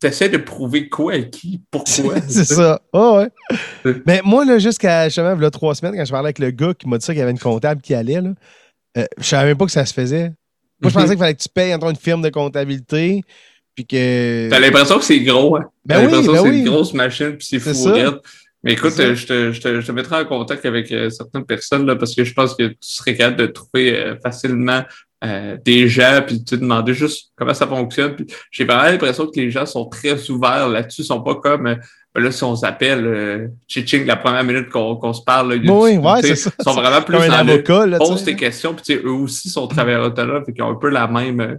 [0.00, 2.20] t'essaies de prouver quoi à qui, pourquoi?
[2.28, 2.80] c'est ça.
[2.92, 3.20] Oh,
[3.84, 3.94] ouais.
[4.04, 6.88] Mais moi, là, jusqu'à justement, là, trois semaines, quand je parlais avec le gars qui
[6.88, 8.30] m'a dit ça, qu'il y avait une comptable qui allait, là,
[8.98, 10.32] euh, je savais même pas que ça se faisait.
[10.80, 13.22] Moi, je pensais qu'il fallait que tu payes entre une firme de comptabilité.
[13.76, 14.50] Puis que.
[14.50, 15.64] T'as l'impression que c'est gros, hein?
[15.84, 17.72] Ben T'as l'impression que c'est une grosse machine, puis c'est fou.
[18.64, 21.84] Mais écoute, je te, je, te, je te mettrai en contact avec euh, certaines personnes
[21.86, 24.84] là, parce que je pense que tu serais capable de trouver euh, facilement
[25.24, 28.16] euh, des gens, puis te demander juste comment ça fonctionne.
[28.50, 31.76] j'ai vraiment l'impression que les gens sont très ouverts là-dessus, sont pas comme euh,
[32.12, 35.96] ben là, si on s'appelle euh, Chiching la première minute qu'on se parle, là, oui,
[35.96, 36.50] ouais, c'est ça.
[36.58, 40.06] Ils sont vraiment plus dans avocat, le, pose tes questions, puis eux aussi sont travailleurs
[40.06, 41.58] autonomes, fait qu'ils ont un peu la même.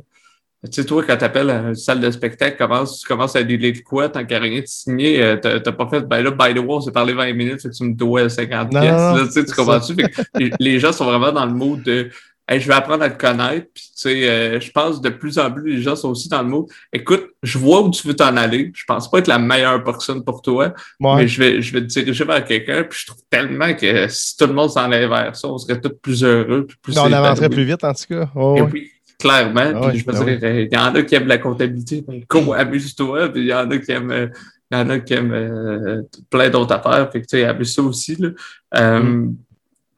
[0.65, 3.43] Tu sais, toi, quand tu appelles à une salle de spectacle, commence, tu commences à
[3.43, 6.21] délire de quoi, tant qu'il n'y a rien de signé, euh, t'as pas fait, ben
[6.21, 8.69] là, by the way, on s'est parlé 20 minutes, fait que tu me dois 50
[8.69, 8.83] pièces.
[8.83, 9.95] Là, tu comprends-tu?
[10.39, 12.09] les, les gens sont vraiment dans le mood de
[12.51, 13.67] je vais apprendre à te connaître.
[13.73, 16.41] Puis, tu sais, euh, je pense de plus en plus, les gens sont aussi dans
[16.41, 16.67] le mot.
[16.91, 18.71] Écoute, je vois où tu veux t'en aller.
[18.75, 21.87] Je pense pas être la meilleure personne pour toi, mais je vais, je vais te
[21.87, 22.83] diriger vers quelqu'un.
[22.83, 25.79] Puis, je trouve tellement que si tout le monde s'en allait vers ça, on serait
[25.79, 26.67] tous plus heureux.
[26.81, 28.29] Plus on avancerait plus vite, en tout cas.
[28.57, 28.91] Et oui,
[29.23, 29.89] clairement.
[29.89, 32.03] puis, je me dirais, il y en a qui aiment la comptabilité.
[32.07, 32.23] Ben,
[32.53, 33.29] amuse-toi.
[33.29, 34.31] Puis, il y en a qui aiment.
[34.71, 37.09] il y en a qui aiment euh, plein d'autres affaires.
[37.11, 38.15] Fait que, tu sais, amuse ça aussi.
[38.15, 38.29] Là.
[38.75, 39.35] Euh, mm.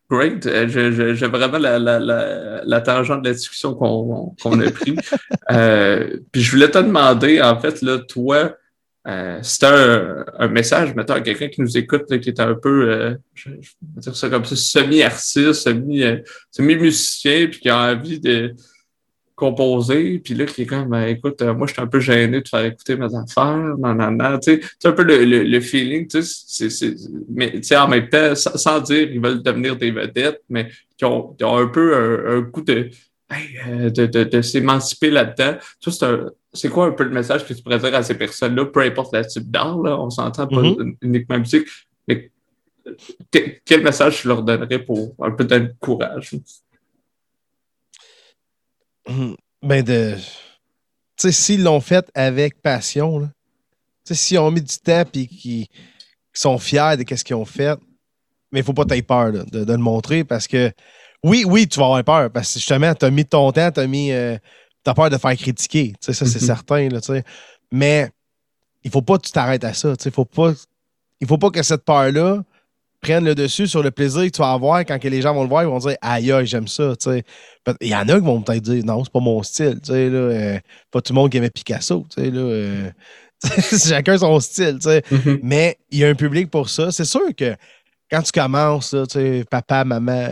[0.09, 0.45] Great.
[0.45, 4.95] Euh, j'ai vraiment la, la, la, la, tangente de la discussion qu'on a pris.
[5.51, 8.55] euh, puis je voulais te demander, en fait, là, toi,
[9.07, 12.89] euh, c'était un, un, message, mettons, à quelqu'un qui nous écoute, qui est un peu,
[12.89, 16.21] euh, je, je, vais dire ça comme ça, semi-artiste, semi-musicien,
[16.51, 18.53] semi, semi puis qui a envie de
[19.35, 22.41] composé, puis là, qui est comme, ben, écoute, euh, moi, je suis un peu gêné
[22.41, 26.23] de faire écouter mes affaires, nanana, tu sais, c'est un peu le, le, feeling, tu
[26.23, 26.95] sais, c'est,
[27.29, 31.05] mais tu sais, en même temps, sans, dire qu'ils veulent devenir des vedettes, mais qui
[31.05, 32.89] ont, qui ont un peu un, un coup de,
[33.67, 35.57] euh, de, de, de s'émanciper là-dedans.
[35.79, 36.05] Tu c'est
[36.53, 39.13] c'est quoi un peu le message que tu pourrais dire à ces personnes-là, peu importe
[39.13, 40.95] la type d'art, là, on s'entend pas mm-hmm.
[41.01, 41.67] uniquement musique,
[42.07, 42.31] mais
[43.65, 46.35] quel message tu leur donnerais pour un peu de courage?
[49.61, 50.15] Ben, de.
[50.15, 50.21] Tu
[51.17, 53.27] sais, s'ils l'ont fait avec passion, tu
[54.03, 55.67] sais, s'ils ont mis du temps et qu'ils
[56.33, 57.79] sont fiers de ce qu'ils ont fait,
[58.51, 60.71] mais il faut pas t'avoir peur de, de, le montrer parce que
[61.23, 63.79] oui, oui, tu vas avoir peur parce que justement, tu as mis ton temps, tu
[63.79, 64.11] as mis.
[64.11, 64.37] Euh,
[64.85, 65.93] as peur de faire critiquer.
[65.93, 66.45] Tu sais, ça, c'est mm-hmm.
[66.45, 67.23] certain, là, tu sais.
[67.71, 68.11] Mais
[68.83, 69.95] il faut pas que tu t'arrêtes à ça.
[69.97, 70.53] Tu sais, faut pas.
[71.19, 72.43] Il faut pas que cette peur-là
[73.05, 75.49] prenne le dessus sur le plaisir que tu vas avoir quand les gens vont le
[75.49, 76.93] voir, ils vont dire Aïe, aïe, j'aime ça.
[77.81, 79.79] Il y en a qui vont peut-être dire Non, c'est pas mon style.
[79.87, 80.59] Là, euh,
[80.91, 82.05] pas tout le monde qui aimait Picasso.
[82.17, 82.89] Là, euh,
[83.87, 84.77] chacun son style.
[84.77, 85.39] Mm-hmm.
[85.43, 86.91] Mais il y a un public pour ça.
[86.91, 87.55] C'est sûr que
[88.09, 89.03] quand tu commences, là,
[89.49, 90.27] papa, maman,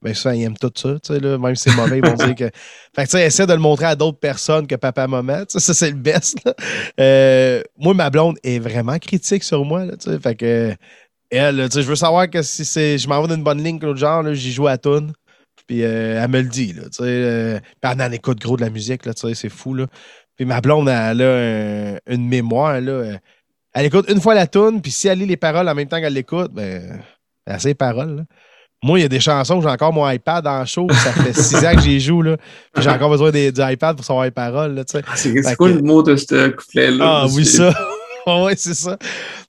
[0.00, 2.50] ben souvent, ils aiment tout ça, là, même si c'est mauvais, ils vont dire que.
[2.94, 5.96] Fait que, essaie de le montrer à d'autres personnes que papa, maman, ça, c'est le
[5.96, 6.36] best,
[7.00, 10.74] euh, moi, ma blonde est vraiment critique sur moi, là, fait que,
[11.36, 14.22] elle, je veux savoir que si c'est, je m'envoie d'une bonne ligne que l'autre genre,
[14.34, 15.12] j'y joue à tune.
[15.66, 16.72] Puis euh, elle me le dit.
[16.72, 19.74] Là, euh, puis elle en écoute gros de la musique, là, c'est fou.
[19.74, 19.86] Là.
[20.36, 22.80] Puis ma blonde, elle a une mémoire.
[22.80, 23.18] Là,
[23.74, 26.00] elle écoute une fois la tune, puis si elle lit les paroles en même temps
[26.00, 27.00] qu'elle l'écoute, ben,
[27.46, 28.24] elle a ses paroles.
[28.84, 30.88] Moi, il y a des chansons j'ai encore mon iPad en show.
[30.90, 32.20] Ça fait six ans que j'y joue.
[32.20, 32.36] Là.
[32.74, 34.74] Puis j'ai encore besoin des, du iPad pour savoir les paroles.
[34.74, 37.22] Là, ah, c'est quoi le mot de ce couplet-là?
[37.22, 37.72] Ah oui, ça.
[38.26, 38.98] oui, c'est ça.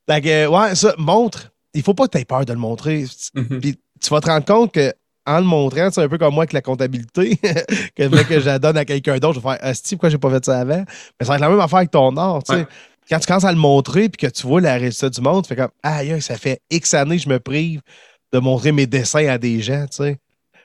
[0.08, 3.06] Fait que, ouais, ça, montre il faut pas que tu aies peur de le montrer.
[3.36, 3.60] Mhm.
[3.60, 4.94] Puis tu vas te rendre compte que
[5.26, 7.38] en le montrant, c'est un peu comme moi avec la comptabilité,
[7.96, 10.44] que je la donne à quelqu'un d'autre, je vais faire Asti, pourquoi j'ai pas fait
[10.44, 10.84] ça avant?
[11.20, 12.42] Mais ça va être la même affaire avec ton art.
[12.46, 12.68] sais.
[13.10, 15.50] Quand tu commences à le montrer puis que tu vois la résultat du monde, tu
[15.50, 17.82] fais comme Aïe, ça fait X années que je me prive
[18.32, 19.86] de montrer mes dessins à des gens.
[19.90, 20.18] sais.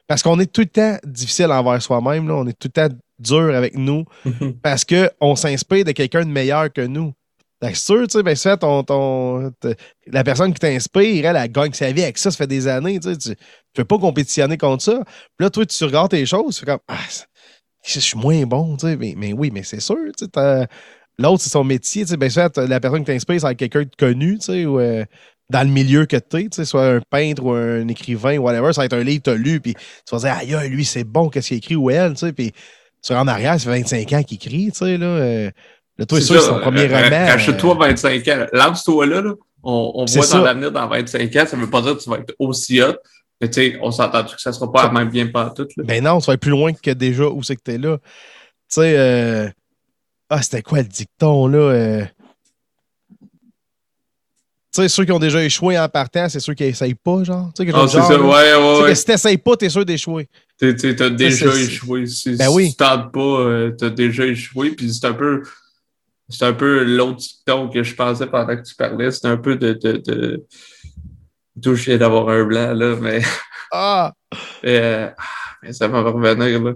[0.07, 3.55] Parce qu'on est tout le temps difficile envers soi-même, on est tout le temps dur
[3.55, 4.55] avec nous mhm.
[4.63, 7.13] parce qu'on s'inspire de quelqu'un de meilleur que nous.
[7.61, 9.53] C'est sûr, tu sais, ben, ça, ton, ton,
[10.07, 13.01] la personne qui t'inspire, elle, elle gagne sa vie avec ça, ça fait des années,
[13.01, 13.35] tu sais, tu,
[13.75, 15.03] peux pas compétitionner contre ça.
[15.05, 16.99] Puis là, toi, tu regardes tes choses, tu fais comme, ah,
[17.85, 20.67] je suis moins bon, tu sais, mais, oui, mais c'est sûr, tu sais,
[21.19, 23.91] l'autre, c'est son métier, tu sais, ben, ça, la personne qui t'inspire, c'est quelqu'un de
[23.99, 25.05] connu, tu sais, ou euh,
[25.51, 28.73] dans le milieu que tu es, tu sais, soit un peintre ou un écrivain, whatever,
[28.73, 30.85] ça va être un livre que tu as lu, puis tu vas dire, aïe, lui,
[30.85, 32.53] c'est bon, qu'est-ce qu'il écrit, ou elle, tu sais, puis
[33.03, 35.07] tu en arrière, ça fait 25 ans qu'il écrit, tu sais, là.
[35.07, 35.51] Euh,
[35.99, 37.11] le toi, c'est son premier roman.
[37.11, 38.47] Cache-toi 25 ans.
[38.53, 39.35] Lance-toi là, là.
[39.65, 41.45] On, on voit dans l'avenir dans 25 ans.
[41.47, 42.95] Ça ne veut pas dire que tu vas être aussi hot.
[43.41, 45.67] Mais tu sais, on s'entend que ça ne sera pas même bien pas tout.
[45.77, 45.85] Là?
[45.85, 47.99] Ben non, ça va être plus loin que déjà où c'est que tu es là.
[47.99, 48.05] Tu
[48.69, 49.49] sais, euh...
[50.29, 51.59] ah, c'était quoi le dicton là?
[51.59, 52.05] Euh...
[54.75, 57.51] Tu sais, ceux qui ont déjà échoué en partant, c'est ceux qui n'essayent pas, genre.
[57.57, 58.95] Tu sais, ah, c'est ça, ouais, ouais, ouais.
[58.95, 60.29] si t'essayes pas, t'es sûr d'échouer.
[60.59, 62.07] Tu as déjà échoué.
[62.07, 62.71] Si, ben oui.
[62.71, 64.71] tu tentes pas, euh, t'as déjà échoué.
[64.73, 65.43] Puis c'est un peu
[66.29, 69.11] c'est un peu l'autre dicton que je pensais pendant que tu parlais.
[69.11, 69.73] C'est un peu de.
[69.73, 70.45] de, de...
[71.57, 73.23] Viens d'avoir un blanc, là, mais.
[73.71, 74.15] Ah!
[74.65, 75.11] Euh,
[75.63, 76.73] mais, ça va revenir, là.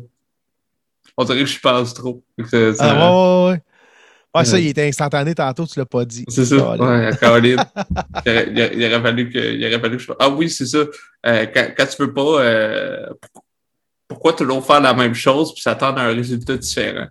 [1.17, 2.23] On dirait que je pense trop.
[2.51, 3.63] Ça, Ah, ouais, ouais, ouais.
[4.35, 6.25] Ouais, ça, il était instantané tantôt, tu l'as pas dit.
[6.29, 7.65] C'est ça, ouais, Caroline.
[8.25, 10.13] il, aurait, il, aurait fallu que, il aurait fallu que je...
[10.19, 10.79] Ah oui, c'est ça.
[11.27, 12.43] Euh, quand, quand, tu peux pas...
[12.43, 13.07] Euh,
[14.09, 17.07] pourquoi toujours faire la même chose puis s'attendre à un résultat différent?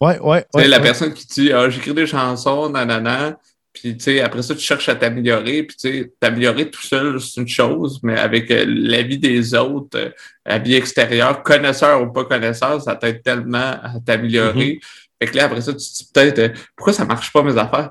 [0.00, 0.44] Ouais, ouais.
[0.54, 0.82] ouais la ouais.
[0.82, 3.38] personne qui dit ah, j'écris des chansons, nanana,
[3.76, 7.20] puis tu sais, après ça, tu cherches à t'améliorer, puis tu sais, t'améliorer tout seul,
[7.20, 10.10] c'est une chose, mais avec euh, l'avis des autres, euh,
[10.46, 14.78] l'avis extérieur, connaisseur ou pas connaisseur, ça t'aide tellement à t'améliorer.
[14.80, 15.18] Mm-hmm.
[15.22, 17.56] Fait que là, après ça, tu te dis peut-être euh, pourquoi ça marche pas mes
[17.58, 17.90] affaires?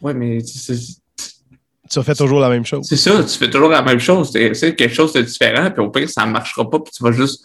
[0.00, 2.86] Ouais, mais tu fais toujours la même chose.
[2.88, 4.30] C'est ça, tu fais toujours la même chose.
[4.32, 7.10] C'est quelque chose de différent, puis au pire, ça ne marchera pas, puis tu vas
[7.10, 7.44] juste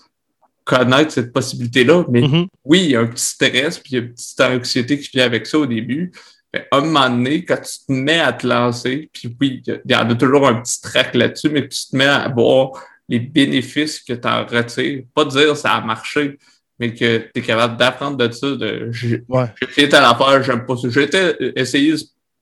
[0.69, 2.05] connaître cette possibilité-là.
[2.09, 2.45] Mais Mhm.
[2.63, 5.09] oui, il y a un petit stress, puis il y a une petite anxiété qui
[5.13, 6.11] vient avec ça au début.
[6.53, 9.91] Mais à un moment donné, quand tu te mets à te lancer, puis oui, il
[9.91, 12.71] y en a toujours un petit trac là-dessus, mais que tu te mets à voir
[13.07, 15.03] les bénéfices que tu en retires.
[15.15, 16.37] Pas dire ça a marché,
[16.79, 18.47] mais que tu es capable d'apprendre de ça.
[18.55, 19.45] De, j'ai Ouais.
[19.69, 20.87] fait telle affaire, j'aime pas ça.
[20.89, 21.95] J'ai été- essayé,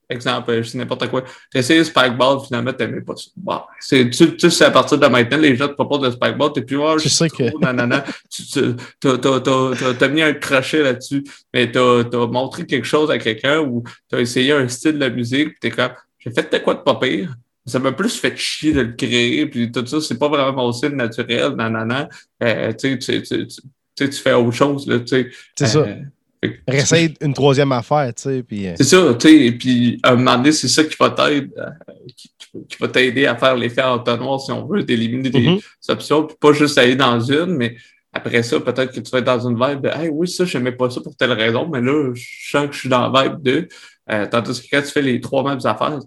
[0.09, 1.23] exemple, je sais n'importe quoi.
[1.53, 3.29] J'ai essayé Spikeball, finalement, t'aimais pas ça.
[3.35, 6.53] Bon, c'est, tu, tu sais, à partir de maintenant, les gens te proposent de Spikeball,
[6.53, 8.03] t'es plus, oh, Tu je sais suis que- trop, nanana.
[8.29, 8.61] tu, tu,
[8.99, 11.23] t'as, t'as, t'as, t'as, t'as mis un crochet là-dessus,
[11.53, 15.49] mais t'as, t'as montré quelque chose à quelqu'un ou t'as essayé un style de musique,
[15.55, 17.34] pis t'es comme, j'ai fait de quoi de pas pire?
[17.65, 20.71] Ça m'a plus fait chier de le créer, puis tout ça, c'est pas vraiment mon
[20.71, 22.07] style naturel, nanana.
[22.41, 23.61] Euh, tu sais, tu, tu, tu,
[23.97, 25.29] tu tu fais autre chose, là, tu sais.
[25.57, 25.79] C'est ça.
[25.79, 25.95] Euh,
[26.68, 28.43] Réessaye une troisième affaire, tu sais.
[28.43, 30.95] Puis, euh, c'est ça, tu sais, et puis à un moment donné, c'est ça qui
[30.99, 31.64] va t'aider, euh,
[32.15, 32.30] qui,
[32.69, 35.59] qui va t'aider à faire l'effet entonnoir si on veut, d'éliminer des Mhm.
[35.89, 37.76] options, puis pas juste aller dans une, mais
[38.14, 40.72] après ça, peut-être que tu vas être dans une vibe de Hey, oui, ça, j'aimais
[40.72, 43.41] pas ça pour telle raison, mais là, je sens que je suis dans la vibe
[43.41, 43.68] de
[44.11, 45.99] euh, tandis que quand tu fais les trois mêmes affaires,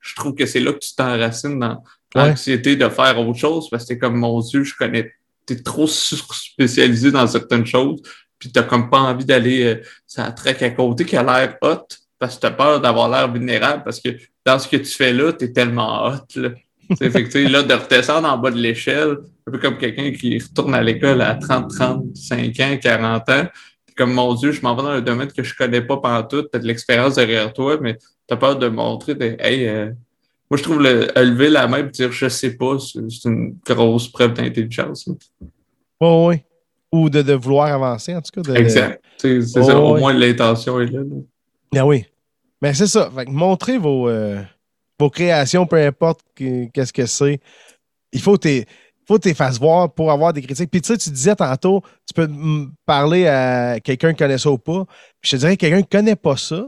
[0.00, 1.82] je trouve que c'est là que tu t'enracines dans
[2.14, 2.28] Ouais.
[2.28, 5.12] l'anxiété de faire autre chose parce que t'es comme mon Dieu, je connais,
[5.44, 8.00] t'es trop spécialisé dans certaines choses,
[8.38, 11.86] puis t'as comme pas envie d'aller euh, ça traque à côté qui a l'air hot
[12.18, 14.10] parce que t'as peur d'avoir l'air vulnérable parce que
[14.44, 16.40] dans ce que tu fais là, t'es tellement hot.
[16.40, 16.50] Là.
[16.98, 20.74] Fait que, là, de redescendre en bas de l'échelle, un peu comme quelqu'un qui retourne
[20.74, 23.46] à l'école à 30, 35 ans, 40 ans,
[23.96, 26.58] comme mon Dieu, je m'en vais dans un domaine que je connais pas pendant t'as
[26.58, 29.90] de l'expérience derrière toi, mais t'as peur de montrer Hey, euh,
[30.50, 34.08] moi je trouve le lever la main et dire je sais pas, c'est une grosse
[34.08, 35.06] preuve d'intelligence.
[35.06, 35.14] là.
[36.00, 36.45] ouais, ouais.
[36.96, 38.52] Ou de, de vouloir avancer, en tout cas.
[38.52, 39.02] de- Exact.
[39.18, 41.00] C'est Oh, ça, au moins l'intention est là.
[41.76, 42.04] Ah oui.
[42.62, 43.10] Mais c'est ça.
[43.14, 44.40] Fait que montrez vos, euh,
[44.98, 47.40] vos créations, peu importe que- qu'est-ce que c'est.
[48.12, 48.64] Il faut tu
[49.06, 50.70] faut que tu fasses voir pour avoir des critiques.
[50.70, 52.28] Puis tu sais, tu disais tantôt, tu peux
[52.86, 54.84] parler à quelqu'un qui connaît ça ou pas.
[55.20, 56.66] Puis je te dirais que quelqu'un qui connaît pas ça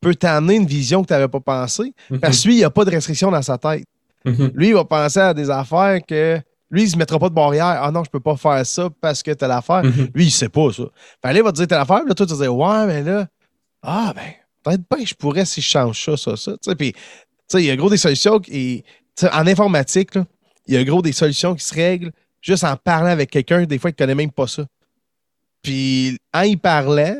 [0.00, 1.92] peut t'amener une vision que tu n'avais pas pensé.
[2.22, 3.84] Parce que lui, il n'y a pas de restriction dans sa tête.
[4.24, 4.52] Mhm.
[4.54, 6.40] Lui, il va penser à des affaires que.
[6.70, 7.80] Lui, il se mettra pas de barrière.
[7.82, 9.82] Ah non, je peux pas faire ça parce que telle affaire.
[9.82, 10.10] Mhm.
[10.14, 10.84] Lui, il sait pas ça.
[11.22, 13.02] Fait là, il va te dire telle affaire, là, toi, tu vas dire Ouais, mais
[13.02, 13.26] là,
[13.82, 14.32] ah ben,
[14.62, 16.52] peut-être bien que je pourrais si je change ça, ça, ça.
[16.52, 17.00] Tu sais, puis, tu
[17.48, 18.84] sais, il y a gros des solutions qui.
[19.32, 20.24] en informatique, là,
[20.66, 23.78] il y a gros des solutions qui se règlent juste en parlant avec quelqu'un, des
[23.78, 24.64] fois, qui connaît même pas ça.
[25.62, 27.16] Puis, en y parlant,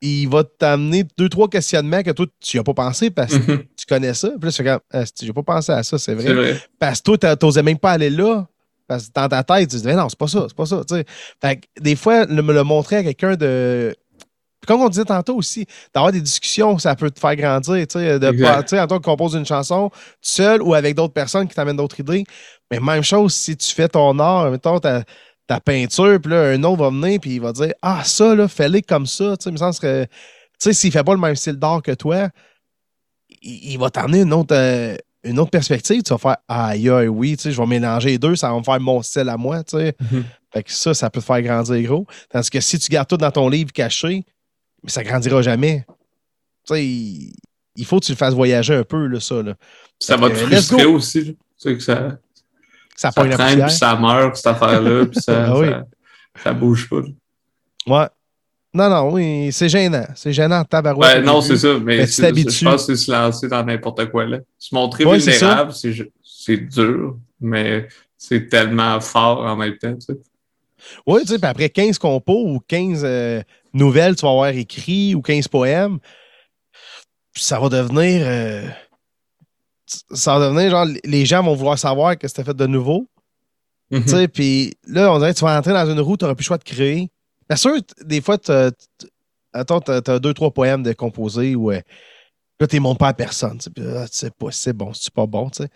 [0.00, 3.52] il va t'amener deux, trois questionnements que toi, tu n'y as pas pensé parce que
[3.52, 3.64] Mhm.
[3.76, 4.28] tu connais ça.
[4.40, 6.56] Puis là, tu comme, Ah, j'ai pas pensé à ça, c'est vrai.
[6.78, 8.46] Parce que toi, t'a- t'osais même pas aller là.
[8.86, 10.82] Parce que dans ta tête, tu te disais, non, c'est pas ça, c'est pas ça.
[10.88, 10.94] tu.
[11.42, 13.94] Fait que des fois, le, me le montrer à quelqu'un de.
[14.60, 17.86] Puis Comme on disait tantôt aussi, d'avoir des discussions, ça peut te faire grandir.
[17.86, 18.42] Tu sais, de Exact.
[18.56, 21.54] pas- tu sais, en tant que compose une chanson, seul ou avec d'autres personnes qui
[21.54, 22.24] t'amènent d'autres idées.
[22.70, 24.80] Mais même chose, si tu fais ton art, mettons
[25.48, 28.46] ta, peinture, puis là, un autre va venir, puis il va dire, ah, ça, là,
[28.46, 29.36] fais-le comme ça.
[29.36, 30.10] Tu sais, il me semble que Tu
[30.58, 32.28] sais, s'il fait pas le même style d'art que toi,
[33.42, 36.02] il, il va t'amener une autre, euh, une autre perspective.
[36.02, 38.58] Tu vas faire aïe, aïe, oui, tu sais, je vais mélanger les deux, ça va
[38.58, 39.94] me faire mon style à moi, tu sais.
[40.00, 40.24] Mhm.
[40.52, 42.06] Fait que ça, ça peut te faire grandir gros.
[42.30, 44.24] Tandis que si tu gardes tout dans ton livre caché,
[44.82, 45.84] mais ça grandira jamais.
[46.66, 47.34] Tu sais, il,
[47.78, 49.42] il faut que tu le fasses voyager un peu, là, ça.
[49.42, 49.54] Là.
[50.00, 51.24] Ça va te frustrer aussi.
[51.24, 52.18] Tu sais que ça,
[52.98, 55.68] Ça ça traîne puis ça meurt, cette affaire-là, puis ça, oui.
[55.68, 55.84] ça,
[56.42, 56.96] ça bouge pas.
[57.86, 58.08] Ouais.
[58.74, 60.04] Non, non, oui, c'est gênant.
[60.16, 61.22] C'est gênant, tabarouette.
[61.22, 64.26] Au non, c'est ça, mais Mais je pense que c'est se lancer dans n'importe quoi.
[64.26, 64.38] Là.
[64.58, 65.72] Se montrer Ouais, c'est vulnérable,
[66.24, 69.94] c'est dur, mais c'est tellement fort en même temps.
[69.94, 70.18] Tu sais.
[71.06, 73.42] Oui, tu sais, puis après 15 compos ou 15 euh,
[73.72, 75.98] nouvelles, tu vas avoir écrit ou 15 poèmes,
[77.32, 78.22] ça va devenir.
[78.26, 78.66] euh,
[80.12, 83.08] ça va devenir genre, les gens vont vouloir savoir que c'était fait de nouveau.
[83.90, 84.02] Mhm.
[84.04, 86.34] Tu sais, puis là, on dirait que tu vas entrer dans une roue, tu n'auras
[86.34, 87.10] plus le choix de créer.
[87.48, 91.80] Bien sûr, des fois, tu as, deux, trois poèmes de composer ou euh,
[92.60, 93.58] là, tu ne montres pas à personne.
[93.58, 95.48] tu sais, puis là, tu sais pas c'est bon, c'est pas bon.
[95.48, 95.70] tu sais.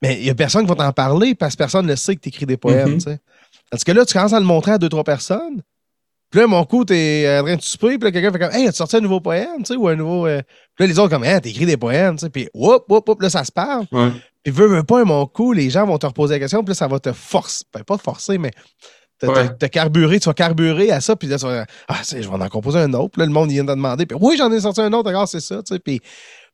[0.00, 2.20] Mais il n'y a personne qui va t'en parler parce que personne ne sait que
[2.20, 2.92] tu écris des poèmes.
[2.92, 2.98] Mhm.
[2.98, 3.20] tu sais.
[3.70, 5.62] Parce que là, tu commences à le montrer à deux, trois personnes.
[6.32, 8.52] Puis là, mon coup, tu es en train de souper, puis là, quelqu'un fait comme
[8.52, 10.26] Hey, as-tu sorti un nouveau poème, tu sais, ou un nouveau.
[10.26, 10.40] euh,
[10.74, 13.22] Puis là, les autres, comme Hey, t'écris des poèmes, tu sais, puis whoop, whoop, whoop,
[13.22, 13.84] là, ça se parle.
[13.92, 14.08] Ouais.
[14.42, 16.74] Puis veux, veux pas, mon coup, les gens vont te reposer la question, puis là,
[16.74, 17.64] ça va te forcer.
[17.72, 18.50] Ben, pas te forcer, mais
[19.20, 19.48] te, te- Ouais.
[19.56, 22.48] te carburer, tu vas carburer à ça, puis là, tu vas Ah, je vais en
[22.48, 23.10] composer un autre.
[23.12, 24.06] Puis là, le monde, il vient de demander.
[24.06, 25.78] Puis oui, j'en ai sorti un autre, regarde, c'est ça, tu sais.
[25.80, 26.00] Puis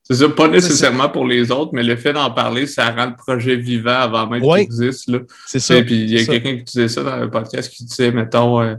[0.03, 3.17] C'est ça, pas nécessairement pour les autres, mais le fait d'en parler, ça rend le
[3.17, 4.67] projet vivant avant même Ouais.
[4.67, 5.09] qu'il existe.
[5.09, 5.19] Là.
[5.47, 5.81] c'est ça.
[5.83, 8.75] Puis il y a quelqu'un qui disait ça dans le podcast qui disait, mettons, euh,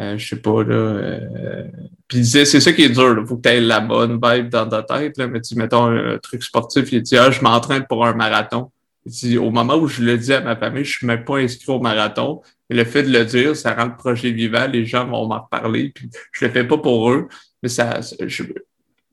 [0.00, 0.74] euh, je sais pas, là.
[0.74, 1.64] euh,
[2.08, 4.48] puis il disait, c'est ça qui est dur, il faut que tu la bonne vibe
[4.48, 7.86] dans ta tête, là, mais tu mettons un, truc sportif, il dit, ah, je m'entraîne
[7.88, 8.70] pour un marathon.
[9.06, 11.36] Il dit, au moment où je le dis à ma famille, je suis même pas
[11.36, 14.84] inscrit au marathon, Mais le fait de le dire, ça rend le projet vivant, les
[14.86, 17.28] gens vont m'en reparler, puis je le fais pas pour eux,
[17.62, 18.42] mais ça, je,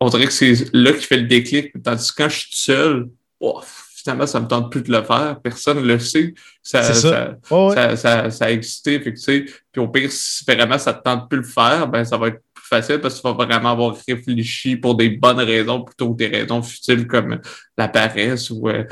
[0.02, 1.72] on dirait que c'est là qui fait le déclic.
[1.84, 3.10] Tandis que quand je suis seul,
[3.40, 3.62] oh,
[4.02, 5.40] finalement, ça me tente plus de le faire.
[5.42, 6.34] Personne ne le sait.
[6.64, 7.36] Ça, ça.
[7.44, 9.00] Ça, ça, ça, a existé.
[9.00, 9.20] Fait que,
[9.72, 12.30] puis au pire, si vraiment ça te tente plus de le faire, ben ça va
[12.30, 16.12] être plus facile parce que tu vas vraiment avoir réfléchi pour des bonnes raisons plutôt
[16.14, 17.40] que des raisons futiles comme
[17.78, 18.84] la paresse ou euh,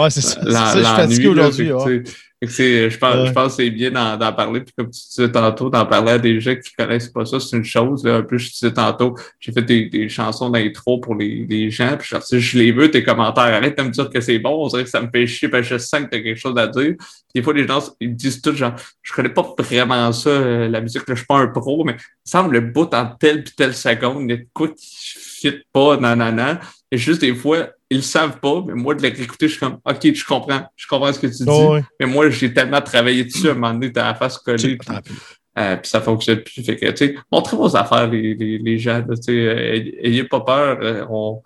[0.44, 1.28] l'ennui.
[1.28, 2.04] aujourd'hui
[2.42, 4.62] je pense, je pense que c'est bien d'en parler.
[4.62, 7.58] Puis comme tu disais tantôt, d'en parler à des gens qui connaissent pas ça, c'est
[7.58, 8.04] une chose.
[8.06, 8.18] Là.
[8.18, 11.98] Un peu, je disais tantôt, j'ai fait des, des chansons d'intro pour les, les gens.
[11.98, 14.66] Puis genre, si je les veux, tes commentaires, arrête de me dire que c'est bon.
[14.66, 16.58] On dirait que ça me fait chier parce que je sens que t'as quelque chose
[16.58, 16.96] à dire.
[17.36, 20.70] Des fois, les gens, ils me disent tout genre, je connais pas vraiment ça, euh,
[20.70, 21.96] la musique, là, je suis pas un pro, mais
[22.26, 25.29] il semble le bout en telle puis telle seconde, il y a de quoi qui
[25.40, 26.60] fit pas, nanana.
[26.92, 29.60] Et juste des fois, ils le savent pas, mais moi, de les réécouter, je suis
[29.60, 31.86] comme, OK, je comprends, je comprends ce que tu dis.
[32.00, 34.78] Mais moi, j'ai tellement travaillé dessus, à un moment donné, t'as la face collée.
[34.78, 34.96] Puis,
[35.58, 36.64] euh, puis ça fonctionne plus.
[36.64, 40.24] Fait que, tu sais, montrez vos affaires, les, les, les gens, tu sais, euh, ayez
[40.24, 40.78] pas peur.
[40.82, 41.42] Euh, on,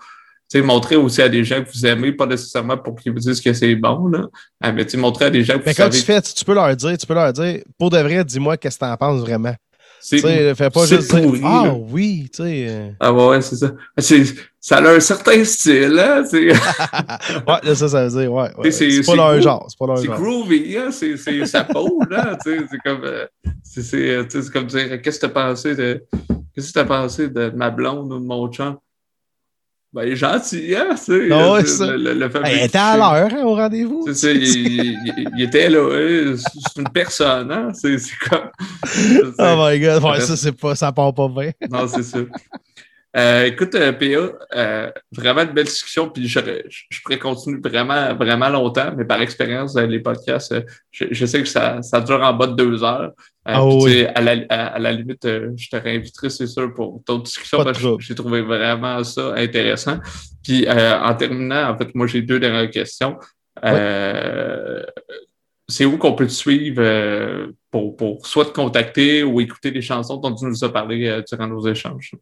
[0.54, 3.20] tu sais, montrez aussi à des gens que vous aimez, pas nécessairement pour qu'ils vous
[3.20, 4.28] disent que c'est bon, là.
[4.66, 6.22] Euh, mais tu sais, montrez à des gens que mais vous Mais quand tu fais,
[6.22, 8.96] tu peux leur dire, tu peux leur dire, pour de vrai, dis-moi qu'est-ce que t'en
[8.98, 9.56] penses vraiment.
[10.04, 12.66] Sais, fais pas juste dire, ah oui, tu sais.
[12.68, 12.90] Euh.
[13.00, 13.72] Ah ouais, c'est ça.
[14.60, 18.50] Ça a un certain style, hein, ouais, ça, ça veut dire, ouais.
[18.58, 18.72] ouais.
[18.72, 20.18] C'est pas leur genre, c'est pas leur genre.
[20.18, 23.28] C'est groovy, hein, c'est sa peau, là, tu sais, c'est comme, euh,
[23.64, 26.04] c'est comme dire, qu'est-ce que t'as pensé de,
[26.54, 28.76] qu'est-ce que t'as pensé de ma blonde ou de mon chum?
[29.94, 31.28] Ben, il est gentil, hein, tu sais.
[31.28, 31.86] Non, ça.
[31.96, 34.04] Le, le, ben, il était à l'heure hein, au rendez-vous.
[34.08, 34.98] C'est ça, il,
[35.38, 35.88] il, était là.
[35.92, 37.72] Hein, c'est une personne, hein.
[37.74, 37.98] C'est
[38.28, 38.50] comme.
[39.38, 41.52] Oh my god, ouais, ça, c'est pas, ça part pas bien.
[41.70, 42.18] non, c'est ça.
[43.16, 48.16] Euh, écoute, euh, PA, euh, vraiment une belle discussion, puis je, je, pourrais continuer vraiment,
[48.16, 52.02] vraiment longtemps, mais par expérience, euh, les podcasts, euh, je, je, sais que ça, ça
[52.02, 53.12] dure en bas de deux heures.
[53.46, 54.06] Ah, oui.
[54.16, 57.98] à, la, à, la limite, je te réinviterai, c'est sûr, pour d'autres discussions, parce que
[58.00, 60.00] j'ai trouvé vraiment ça intéressant.
[60.44, 63.18] Puis en terminant, en fait, moi j'ai deux dernières questions.
[65.68, 70.18] C'est où qu'on peut te suivre pour, pour soit te contacter ou écouter les chansons
[70.18, 72.14] dont tu nous as parlé durant nos échanges?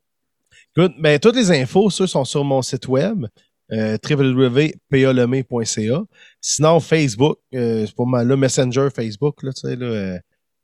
[0.76, 0.93] Good.
[0.99, 3.26] Ben, toutes les infos, ceux sont sur mon site web,
[3.72, 6.02] euh, www.paleme.ca.
[6.39, 10.18] Sinon, Facebook, euh, c'est pas mal là, Messenger Facebook, là, tu sais, là, euh,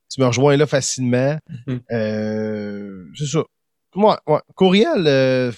[0.10, 1.38] tu me rejoins là facilement.
[1.50, 1.80] Mm-hmm.
[1.92, 3.44] euh, c'est ça.
[3.96, 5.52] Moi, ouais, courriel, euh,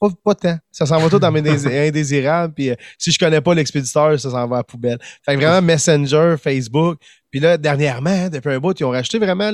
[0.00, 0.58] pas, pas tant.
[0.70, 1.40] Ça s'en va tout dans mes
[1.88, 2.54] indésirables.
[2.54, 4.98] Puis euh, si je connais pas l'expéditeur, ça s'en va à la poubelle.
[5.24, 6.98] Fait que vraiment Messenger, Facebook.
[7.30, 9.50] Puis là, dernièrement, depuis un bout, ils ont racheté vraiment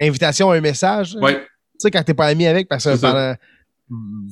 [0.00, 1.16] l'invitation à un message.
[1.20, 1.32] Oui.
[1.80, 3.34] Tu sais, quand t'es pas ami avec, parce que pendant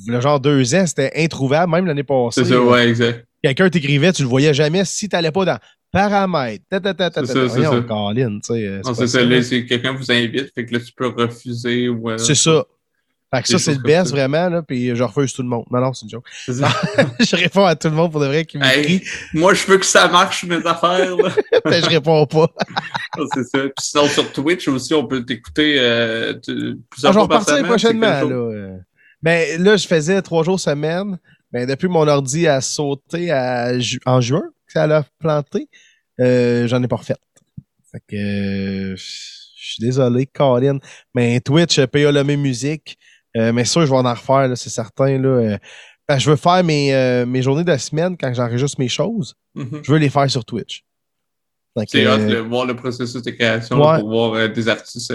[0.06, 2.44] le genre deux ans, c'était introuvable, même l'année passée.
[2.44, 3.26] C'est ça, ouais, exact.
[3.42, 5.58] Quelqu'un t'écrivait, tu le voyais jamais si t'allais pas dans
[5.90, 6.64] paramètres.
[6.70, 7.72] C'est ça, c'est ça.
[7.72, 9.24] Euh, c'est ça.
[9.24, 11.88] Là, c'est quelqu'un vous invite, fait que là, tu peux refuser.
[11.88, 12.10] ou...
[12.18, 12.64] c'est ça.
[13.34, 15.64] Fait que ça, c'est le best, vraiment, là, puis je refuse tout le monde.
[15.70, 16.24] Non, non, c'est une joke.
[16.46, 19.02] je réponds à tout le monde pour de vrai qui m'écrit.
[19.34, 21.30] moi, je veux que ça marche, mes affaires, là.
[21.64, 22.48] ben, je réponds pas.
[23.34, 23.58] c'est ça.
[23.60, 26.34] Puis sinon, sur Twitch aussi, on peut t'écouter euh,
[26.90, 27.64] plusieurs ah, fois par semaine.
[27.66, 28.76] prochainement, là.
[29.22, 31.18] Ben, là, je faisais trois jours semaine.
[31.52, 33.72] Ben, depuis mon ordi a sauté à
[34.06, 35.68] en juin, que ça l'a planté,
[36.20, 37.16] euh, j'en ai pas refait.
[37.90, 40.78] Fait que, euh, je suis désolé, Colin.
[41.14, 42.98] Mais Twitch, PA la même musique.
[43.36, 45.18] Euh, mais ça, je vais en refaire, c'est certain.
[45.18, 49.34] Là, euh, je veux faire mes, euh, mes journées de semaine quand j'enregistre mes choses.
[49.56, 49.80] Mm-hmm.
[49.82, 50.84] Je veux les faire sur Twitch.
[51.86, 55.12] C'est hâte de voir le processus de création pour voir des artistes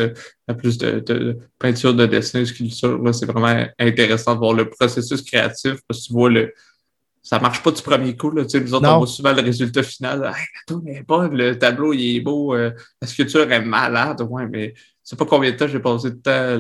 [0.48, 3.00] à plus de, peinture, de dessin, de sculpture.
[3.14, 6.54] C'est vraiment intéressant de voir le processus créatif parce que tu vois le.
[7.26, 8.32] Ça marche pas du premier coup.
[8.32, 8.44] Là.
[8.44, 10.34] Tu sais, nous autres, on voit souvent le résultat final.
[10.86, 12.74] Hey, pas, le tableau il est beau, la
[13.06, 14.22] sculpture est malade.
[14.30, 14.74] Ouais, mais
[15.04, 16.58] sais pas combien de temps j'ai passé de temps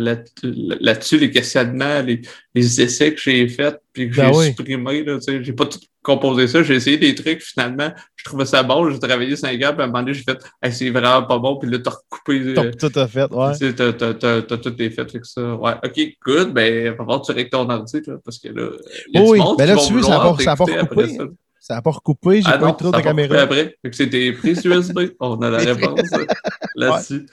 [0.81, 2.21] là-dessus, les questionnements, les,
[2.53, 5.03] les essais que j'ai faits, puis que ben j'ai supprimés.
[5.03, 6.61] Là, j'ai pas tout composé ça.
[6.61, 8.89] J'ai essayé des trucs, finalement, je trouvais ça bon.
[8.89, 11.39] J'ai travaillé 5 heures, puis à un moment donné, j'ai fait hey, c'est vraiment pas
[11.39, 12.53] bon, puis là, t'as recoupé.
[12.53, 13.73] T'as tout à fait, ouais.
[13.73, 15.55] T'as, t'as, t'as, t'as tout fait avec ça.
[15.55, 16.53] Ouais, OK, good.
[16.53, 18.71] Ben, va voir tu règles ton ordi, là, parce que là,
[19.13, 21.17] y a oui, du monde ben là, tu veux, ça n'a pas, recoupé.
[21.59, 23.39] Ça n'a pas recoupé, j'ai ah pas eu trop de caméra.
[23.39, 23.77] après.
[23.81, 25.11] Fait que c'était pris USB.
[25.21, 26.09] On a la réponse
[26.75, 27.25] là-dessus.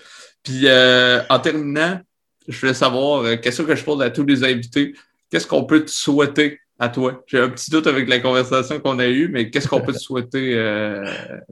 [0.42, 2.00] Puis euh, en terminant,
[2.48, 4.94] je voulais savoir, euh, question que je pose à tous les invités,
[5.30, 7.22] qu'est-ce qu'on peut te souhaiter à toi?
[7.26, 9.98] J'ai un petit doute avec la conversation qu'on a eue, mais qu'est-ce qu'on peut te
[9.98, 11.04] souhaiter, euh,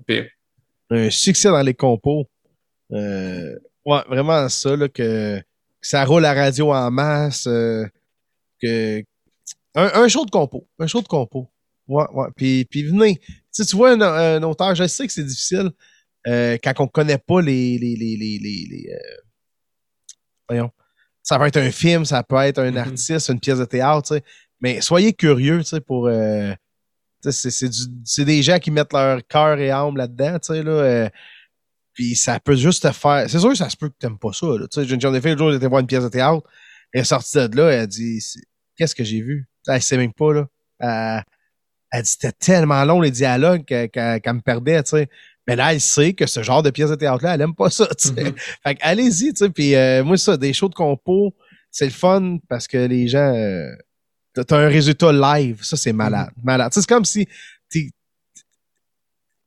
[0.06, 0.28] Pierre?
[0.90, 2.26] Un succès dans les compos.
[2.92, 3.54] Euh,
[3.84, 5.40] ouais, vraiment ça, là, que,
[5.82, 9.04] ça roule la radio en masse, que
[9.74, 10.66] un, show de compo.
[10.78, 11.48] Un show de compo.
[11.86, 12.26] Ouais, ouais.
[12.36, 13.20] Puis, puis venez.
[13.54, 15.70] Tu, tu vois un, auteur, je sais que c'est difficile,
[16.62, 17.78] quand on connaît pas les.
[17.78, 19.16] les, les, les, les euh,
[20.48, 20.70] voyons.
[21.22, 22.76] Ça peut être un film, ça peut être un Mhm.
[22.78, 24.22] artiste, une pièce de théâtre, tu sais.
[24.60, 26.06] Mais soyez curieux, tu sais, pour.
[26.08, 26.52] euh,
[27.30, 30.70] c'est- des gens qui mettent leur cœur et âme là-dedans, tu sais, là.
[30.72, 31.08] euh,
[31.94, 33.28] puis ça peut juste te faire.
[33.28, 34.66] C'est sûr que ça se peut que t'aimes pas ça, là.
[34.68, 36.42] Tu sais, j'ai une journée fait le jour, j'étais voir une pièce de théâtre.
[36.92, 38.20] Elle est sortie de là, elle a dit
[38.76, 39.48] Qu'est-ce que j'ai vu?
[39.66, 40.46] Elle sait même pas, là.
[40.80, 41.22] Elle,
[41.90, 43.90] elle dit c'était tellement long les dialogues qu'elle
[44.34, 45.08] me perdait, tu sais.
[45.48, 47.88] Mais là, elle sait que ce genre de pièce de théâtre-là, elle aime pas ça.
[48.16, 48.34] Mhm.
[48.62, 49.48] Fait que allez-y, tu sais.
[49.50, 51.34] Puis euh, moi, ça, des shows de compo,
[51.70, 53.34] c'est le fun parce que les gens.
[53.34, 53.66] euh,
[54.34, 56.30] t'as- un résultat live, ça c'est malade.
[56.44, 56.70] Malade.
[56.70, 57.26] Tu sais, C'est comme si.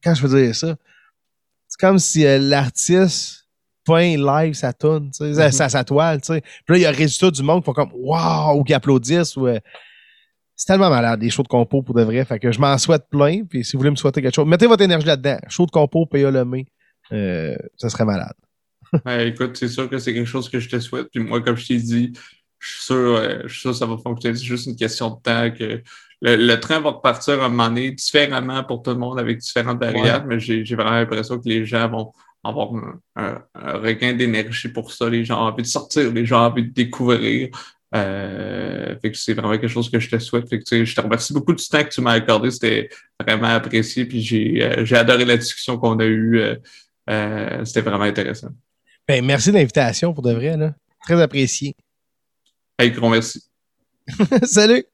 [0.04, 0.76] Quand je veux dire ça,
[1.68, 3.48] c'est comme si euh, l'artiste
[3.86, 6.42] peint live sa tune, tu sais, sa- toile, tu sais.
[6.42, 8.60] Puis là, il y a un résultat du monde qui font comme Waouh!
[8.60, 9.36] ou qui applaudissent.
[9.38, 9.60] Ou, euh,
[10.62, 12.24] c'est tellement malade, les shows de compo pour de vrai.
[12.24, 13.44] Fait que je m'en souhaite plein.
[13.46, 15.38] Puis si vous voulez me souhaiter quelque chose, mettez votre énergie là-dedans.
[15.50, 16.66] Show de compo, PA Lemay.
[17.12, 18.34] Euh, ça serait malade.
[19.06, 21.08] Ben, écoute, c'est sûr que c'est quelque chose que je te souhaite.
[21.12, 22.12] Puis moi, comme je t'ai dit,
[22.60, 24.36] je suis sûr, euh, je suis sûr que ça va fonctionner.
[24.38, 25.82] C'est juste une question de temps que
[26.22, 29.40] le, le train va repartir à un moment donné différemment pour tout le monde avec
[29.40, 32.12] différentes variables, mais j'ai j'ai vraiment l'impression que les gens vont
[32.44, 35.10] avoir un, un- un regain d'énergie pour ça.
[35.10, 37.50] Les gens ont envie de sortir, les gens ont envie de découvrir.
[37.94, 40.50] Euh, fait que c'est vraiment quelque chose que je te souhaite.
[40.50, 42.52] Fait que, je te remercie beaucoup du temps que tu m'as accordé.
[42.52, 42.90] C'était
[43.20, 44.06] vraiment apprécié.
[44.06, 46.40] Puis j'ai euh, j'ai adoré la discussion qu'on a eue.
[46.40, 46.56] Euh,
[47.10, 48.50] euh, C'était vraiment intéressant.
[49.08, 50.56] Ben, merci de l'invitation pour de vrai.
[50.56, 50.74] Là.
[51.04, 51.76] Très apprécié.
[52.80, 53.44] Hey, gros merci.
[54.44, 54.86] Salut!